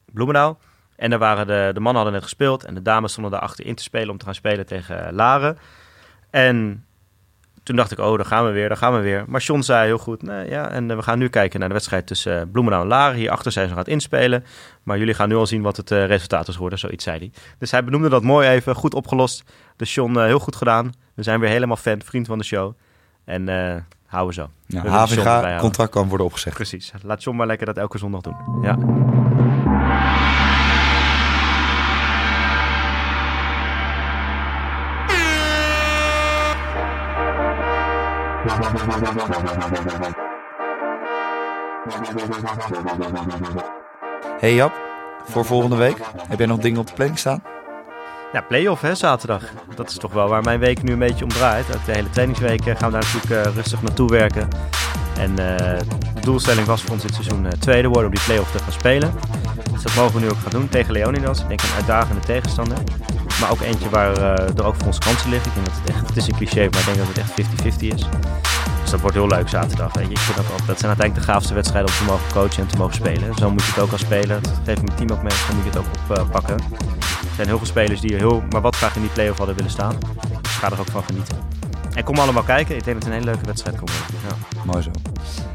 Bloemendaal. 0.05 0.59
En 0.99 1.09
daar 1.09 1.19
waren 1.19 1.47
de, 1.47 1.71
de 1.73 1.79
mannen 1.79 1.95
hadden 1.95 2.13
net 2.13 2.23
gespeeld 2.23 2.65
en 2.65 2.73
de 2.73 2.81
dames 2.81 3.11
stonden 3.11 3.31
daarachter 3.31 3.65
in 3.65 3.75
te 3.75 3.83
spelen 3.83 4.09
om 4.09 4.17
te 4.17 4.25
gaan 4.25 4.35
spelen 4.35 4.65
tegen 4.65 5.13
Laren. 5.13 5.57
En 6.29 6.85
toen 7.63 7.75
dacht 7.75 7.91
ik, 7.91 7.99
oh, 7.99 8.15
daar 8.15 8.25
gaan 8.25 8.45
we 8.45 8.51
weer, 8.51 8.67
daar 8.67 8.77
gaan 8.77 8.93
we 8.93 8.99
weer. 8.99 9.25
Maar 9.27 9.41
John 9.41 9.61
zei 9.61 9.85
heel 9.85 9.97
goed, 9.97 10.21
nee, 10.21 10.49
ja, 10.49 10.69
en 10.69 10.89
eh, 10.89 10.95
we 10.95 11.03
gaan 11.03 11.19
nu 11.19 11.29
kijken 11.29 11.59
naar 11.59 11.67
de 11.67 11.73
wedstrijd 11.73 12.07
tussen 12.07 12.39
uh, 12.39 12.51
Bloemendaal 12.51 12.81
en 12.81 12.87
Laren. 12.87 13.17
Hierachter 13.17 13.51
zijn 13.51 13.67
ze 13.67 13.69
nog 13.73 13.79
aan 13.79 13.85
het 13.85 13.93
inspelen. 13.93 14.45
Maar 14.83 14.97
jullie 14.97 15.13
gaan 15.13 15.29
nu 15.29 15.35
al 15.35 15.45
zien 15.45 15.61
wat 15.61 15.77
het 15.77 15.91
uh, 15.91 16.05
resultaat 16.05 16.47
is 16.47 16.57
worden, 16.57 16.79
zoiets 16.79 17.03
zei 17.03 17.17
hij. 17.17 17.31
Dus 17.57 17.71
hij 17.71 17.83
benoemde 17.83 18.09
dat 18.09 18.23
mooi 18.23 18.47
even, 18.47 18.75
goed 18.75 18.93
opgelost. 18.93 19.43
Dus 19.75 19.93
John, 19.93 20.17
uh, 20.17 20.23
heel 20.23 20.39
goed 20.39 20.55
gedaan. 20.55 20.93
We 21.13 21.23
zijn 21.23 21.39
weer 21.39 21.49
helemaal 21.49 21.77
fan, 21.77 22.01
vriend 22.01 22.27
van 22.27 22.37
de 22.37 22.43
show. 22.43 22.73
En 23.25 23.47
houden 24.05 24.33
zo. 24.33 24.49
Ja, 24.65 24.87
HVG, 24.87 25.59
contract 25.59 25.91
kan 25.91 26.07
worden 26.07 26.25
opgezegd. 26.25 26.55
Precies. 26.55 26.91
Laat 27.03 27.23
John 27.23 27.37
maar 27.37 27.47
lekker 27.47 27.65
dat 27.65 27.77
elke 27.77 27.97
zondag 27.97 28.21
doen. 28.21 28.35
Ja. 28.61 28.77
Hey 44.39 44.53
Jap, 44.53 44.73
voor 45.23 45.45
volgende 45.45 45.75
week, 45.75 45.97
heb 46.27 46.37
jij 46.37 46.47
nog 46.47 46.59
dingen 46.59 46.79
op 46.79 46.87
de 46.87 46.93
planning 46.93 47.19
staan? 47.19 47.43
Ja, 48.33 48.41
play-off 48.41 48.81
hè, 48.81 48.95
zaterdag. 48.95 49.43
Dat 49.75 49.89
is 49.89 49.97
toch 49.97 50.13
wel 50.13 50.27
waar 50.27 50.43
mijn 50.43 50.59
week 50.59 50.83
nu 50.83 50.91
een 50.91 50.99
beetje 50.99 51.23
om 51.23 51.29
draait. 51.29 51.67
de 51.67 51.91
hele 51.91 52.09
trainingsweek 52.09 52.61
gaan 52.63 52.91
we 52.91 52.99
daar 52.99 53.07
natuurlijk 53.13 53.47
uh, 53.47 53.53
rustig 53.55 53.81
naartoe 53.81 54.09
werken. 54.09 54.47
En 55.17 55.29
uh, 55.29 55.35
de 56.15 56.21
doelstelling 56.21 56.67
was 56.67 56.81
voor 56.81 56.91
ons 56.91 57.01
dit 57.01 57.13
seizoen 57.13 57.45
uh, 57.45 57.51
tweede 57.51 57.87
worden 57.87 58.05
om 58.05 58.15
die 58.15 58.23
play-off 58.25 58.51
te 58.51 58.59
gaan 58.59 58.71
spelen. 58.71 59.13
Dus 59.71 59.83
dat 59.83 59.95
mogen 59.95 60.13
we 60.13 60.19
nu 60.19 60.29
ook 60.29 60.39
gaan 60.39 60.51
doen 60.51 60.69
tegen 60.69 60.93
Leonidas. 60.93 61.41
Ik 61.41 61.47
denk 61.47 61.61
een 61.61 61.75
uitdagende 61.75 62.21
tegenstander. 62.21 62.77
Maar 63.39 63.51
ook 63.51 63.61
eentje 63.61 63.89
waar 63.89 64.17
er 64.57 64.65
ook 64.65 64.75
voor 64.75 64.85
ons 64.85 64.97
kansen 64.97 65.29
liggen. 65.29 65.49
Ik 65.49 65.55
denk 65.55 65.67
dat 65.67 65.75
het 65.81 65.89
echt, 65.89 66.07
het 66.07 66.17
is 66.17 66.27
een 66.27 66.35
cliché, 66.35 66.67
maar 66.69 66.79
ik 66.79 66.85
denk 66.85 66.97
dat 66.97 67.07
het 67.07 67.17
echt 67.17 67.31
50-50 67.31 67.79
is. 67.79 68.05
Dus 68.81 68.89
dat 68.91 68.99
wordt 68.99 69.15
heel 69.15 69.27
leuk 69.27 69.49
zaterdag. 69.49 69.95
Ik 69.95 70.19
dat, 70.35 70.45
dat 70.65 70.79
zijn 70.79 70.91
uiteindelijk 70.91 71.15
de 71.15 71.21
gaafste 71.21 71.53
wedstrijden 71.53 71.91
om 71.91 71.97
te 71.97 72.03
mogen 72.03 72.31
coachen 72.31 72.63
en 72.63 72.67
te 72.67 72.77
mogen 72.77 72.95
spelen. 72.95 73.35
Zo 73.35 73.51
moet 73.51 73.63
je 73.63 73.71
het 73.71 73.79
ook 73.79 73.91
als 73.91 74.01
speler. 74.01 74.41
Dat 74.41 74.59
geeft 74.65 74.81
mijn 74.81 74.97
team 74.97 75.09
ook 75.11 75.23
mee, 75.23 75.31
zo 75.31 75.53
moet 75.53 75.63
je 75.63 75.69
het 75.69 75.79
ook 75.79 76.19
oppakken. 76.19 76.57
Uh, 76.71 76.77
er 77.29 77.35
zijn 77.35 77.47
heel 77.47 77.57
veel 77.57 77.67
spelers 77.67 78.01
die 78.01 78.15
heel, 78.15 78.43
maar 78.49 78.61
wat 78.61 78.75
graag 78.75 78.95
in 78.95 79.01
die 79.01 79.11
play-off 79.11 79.37
hadden 79.37 79.55
willen 79.55 79.71
staan. 79.71 79.97
Dus 80.41 80.51
ga 80.51 80.71
er 80.71 80.79
ook 80.79 80.89
van 80.91 81.03
genieten. 81.03 81.58
En 81.99 82.05
kom 82.05 82.17
allemaal 82.17 82.43
kijken. 82.43 82.75
Ik 82.75 82.83
denk 82.83 83.01
dat 83.01 83.05
het 83.05 83.05
een 83.05 83.19
hele 83.19 83.25
leuke 83.25 83.45
wedstrijd 83.45 83.77
komt 83.77 83.91
Ja. 84.27 84.61
Mooi 84.65 84.81
zo. 84.81 84.91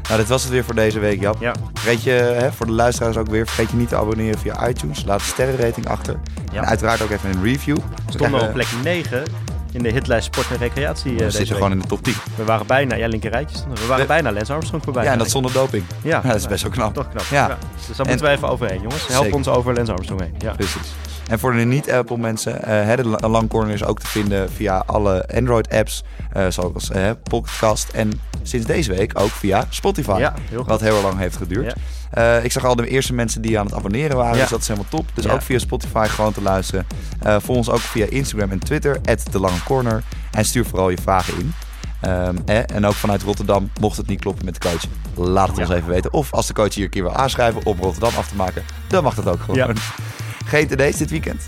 Nou, 0.03 0.19
dit 0.19 0.27
was 0.27 0.43
het 0.43 0.51
weer 0.51 0.63
voor 0.63 0.75
deze 0.75 0.99
week, 0.99 1.19
Jap. 1.19 1.41
Ja. 1.41 1.53
Vergeet 1.73 2.03
je, 2.03 2.11
hè, 2.11 2.51
voor 2.51 2.65
de 2.65 2.71
luisteraars 2.71 3.17
ook 3.17 3.27
weer, 3.27 3.45
vergeet 3.45 3.69
je 3.69 3.77
niet 3.77 3.89
te 3.89 3.95
abonneren 3.95 4.39
via 4.39 4.67
iTunes. 4.67 5.05
Laat 5.05 5.19
een 5.19 5.25
sterrenrating 5.25 5.87
achter. 5.87 6.19
Ja. 6.51 6.61
En 6.61 6.67
uiteraard 6.67 7.01
ook 7.01 7.09
even 7.09 7.29
een 7.29 7.43
review. 7.43 7.77
We 8.05 8.11
stonden 8.11 8.41
op 8.41 8.53
plek 8.53 8.67
9 8.83 9.23
in 9.71 9.83
de 9.83 9.91
hitlijst 9.91 10.25
sport 10.25 10.51
en 10.51 10.57
recreatie. 10.57 11.15
We 11.15 11.23
uh, 11.23 11.29
zitten 11.29 11.55
gewoon 11.55 11.71
in 11.71 11.79
de 11.79 11.87
top 11.87 12.03
10. 12.03 12.13
We 12.35 12.43
waren 12.43 12.67
bijna, 12.67 12.95
ja, 12.95 13.07
linker 13.07 13.31
rijtjes. 13.31 13.63
We 13.73 13.85
waren 13.87 14.07
bijna 14.07 14.31
Lens 14.31 14.49
Armstrong 14.49 14.83
voorbij. 14.83 15.03
Ja, 15.03 15.11
en 15.11 15.17
dat 15.17 15.29
zonder 15.29 15.51
doping. 15.53 15.83
Ja, 16.01 16.21
dat 16.27 16.35
is 16.35 16.47
best 16.47 16.63
wel 16.63 16.71
knap. 16.71 16.93
Toch 16.93 17.09
knap. 17.09 17.25
Ja. 17.29 17.47
ja. 17.47 17.57
Dus 17.87 17.97
daar 17.97 18.07
moeten 18.07 18.25
we 18.25 18.31
even 18.31 18.49
overheen, 18.49 18.81
jongens. 18.81 19.07
Help 19.07 19.33
ons 19.33 19.47
over 19.47 19.73
Lens 19.73 19.89
Armstrong 19.89 20.21
heen. 20.21 20.35
Ja. 20.37 20.51
Precies. 20.51 20.93
En 21.29 21.39
voor 21.39 21.53
de 21.53 21.63
niet-Apple 21.63 22.17
mensen, 22.17 22.59
uh, 22.67 22.95
de 22.95 23.27
Langcorner 23.29 23.73
is 23.73 23.83
ook 23.83 23.99
te 23.99 24.07
vinden 24.07 24.51
via 24.51 24.83
alle 24.85 25.27
Android-apps, 25.35 26.03
uh, 26.37 26.45
zoals 26.49 26.89
uh, 26.89 27.09
Podcast 27.23 27.89
en 27.89 28.21
sinds 28.43 28.65
deze 28.65 28.95
week 28.95 29.19
ook 29.19 29.29
via 29.29 29.65
Spotify. 29.69 30.17
Ja, 30.19 30.33
heel 30.49 30.65
wat 30.65 30.81
heel 30.81 31.01
lang 31.01 31.17
heeft 31.17 31.37
geduurd. 31.37 31.75
Ja. 32.11 32.37
ik 32.37 32.51
zag 32.51 32.65
al 32.65 32.75
de 32.75 32.87
eerste 32.87 33.13
mensen 33.13 33.41
die 33.41 33.59
aan 33.59 33.65
het 33.65 33.75
abonneren 33.75 34.17
waren, 34.17 34.35
ja. 34.35 34.41
dus 34.41 34.49
dat 34.49 34.61
is 34.61 34.67
helemaal 34.67 34.89
top. 34.89 35.05
Dus 35.13 35.27
ook 35.27 35.41
via 35.41 35.59
Spotify 35.59 36.07
gewoon 36.07 36.33
te 36.33 36.41
luisteren. 36.41 36.85
volg 37.21 37.57
ons 37.57 37.69
ook 37.69 37.79
via 37.79 38.05
Instagram 38.09 38.51
en 38.51 38.59
Twitter, 38.59 38.99
de 39.31 39.39
Lange 39.39 39.63
Corner. 39.63 40.03
En 40.31 40.45
stuur 40.45 40.65
vooral 40.65 40.89
je 40.89 40.97
vragen 41.01 41.33
in. 41.39 41.53
Um, 42.05 42.43
en 42.45 42.85
ook 42.85 42.93
vanuit 42.93 43.21
Rotterdam, 43.21 43.71
mocht 43.79 43.97
het 43.97 44.07
niet 44.07 44.19
kloppen 44.19 44.45
met 44.45 44.61
de 44.61 44.69
coach, 44.69 44.83
laat 45.15 45.47
het 45.47 45.57
ons 45.57 45.69
even 45.69 45.89
weten. 45.89 46.13
Of 46.13 46.33
als 46.33 46.47
de 46.47 46.53
coach 46.53 46.73
hier 46.73 46.83
een 46.83 46.89
keer 46.89 47.03
wil 47.03 47.15
aanschrijven 47.15 47.65
om 47.65 47.77
Rotterdam 47.79 48.15
af 48.17 48.27
te 48.27 48.35
maken, 48.35 48.63
dan 48.87 49.03
mag 49.03 49.15
dat 49.15 49.27
ook 49.27 49.41
gewoon. 49.41 49.75
GTD's 50.45 50.97
dit 50.97 51.09
weekend? 51.09 51.43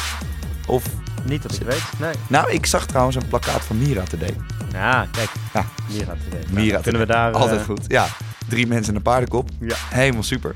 Of... 0.67 0.83
Niet 1.23 1.41
dat 1.41 1.53
ik 1.53 1.61
weet, 1.61 1.83
nee. 1.99 2.13
Nou, 2.27 2.51
ik 2.51 2.65
zag 2.65 2.85
trouwens 2.85 3.15
een 3.15 3.27
plakkaat 3.27 3.61
van 3.61 3.77
Mira 3.77 4.03
Today. 4.03 4.35
Ja, 4.71 5.07
kijk. 5.11 5.29
Ja. 5.53 5.65
Mira 5.89 6.15
Today. 6.23 6.39
Nou, 6.47 6.53
Mira 6.53 6.79
Kunnen 6.79 7.01
we 7.01 7.07
daar... 7.07 7.31
Altijd 7.31 7.59
uh... 7.59 7.65
goed, 7.65 7.81
ja. 7.87 8.07
Drie 8.47 8.67
mensen 8.67 8.89
in 8.89 8.95
een 8.95 9.01
paardenkop. 9.01 9.49
Ja. 9.59 9.75
Helemaal 9.89 10.23
super. 10.23 10.51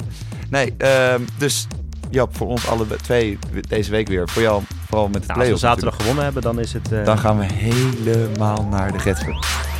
Nee, 0.50 0.74
um, 1.14 1.26
dus 1.38 1.68
Jap, 2.10 2.38
voor 2.38 2.48
ons 2.48 2.68
alle 2.68 2.86
twee 3.02 3.39
deze 3.68 3.92
week 3.92 4.08
weer. 4.08 4.30
Voor 4.30 4.42
jou 4.42 4.64
vooral 4.88 5.08
met 5.08 5.22
de 5.22 5.28
nou, 5.28 5.39
Als 5.39 5.50
we 5.50 5.58
zaterdag 5.58 5.96
gewonnen 5.96 6.24
hebben, 6.24 6.42
dan 6.42 6.60
is 6.60 6.74
het... 6.74 6.92
Uh... 6.92 7.06
Dan 7.06 7.18
gaan 7.20 7.38
we 7.38 7.46
helemaal 7.46 8.68
naar 8.70 8.92
de 8.92 9.00
Getver. 9.00 9.80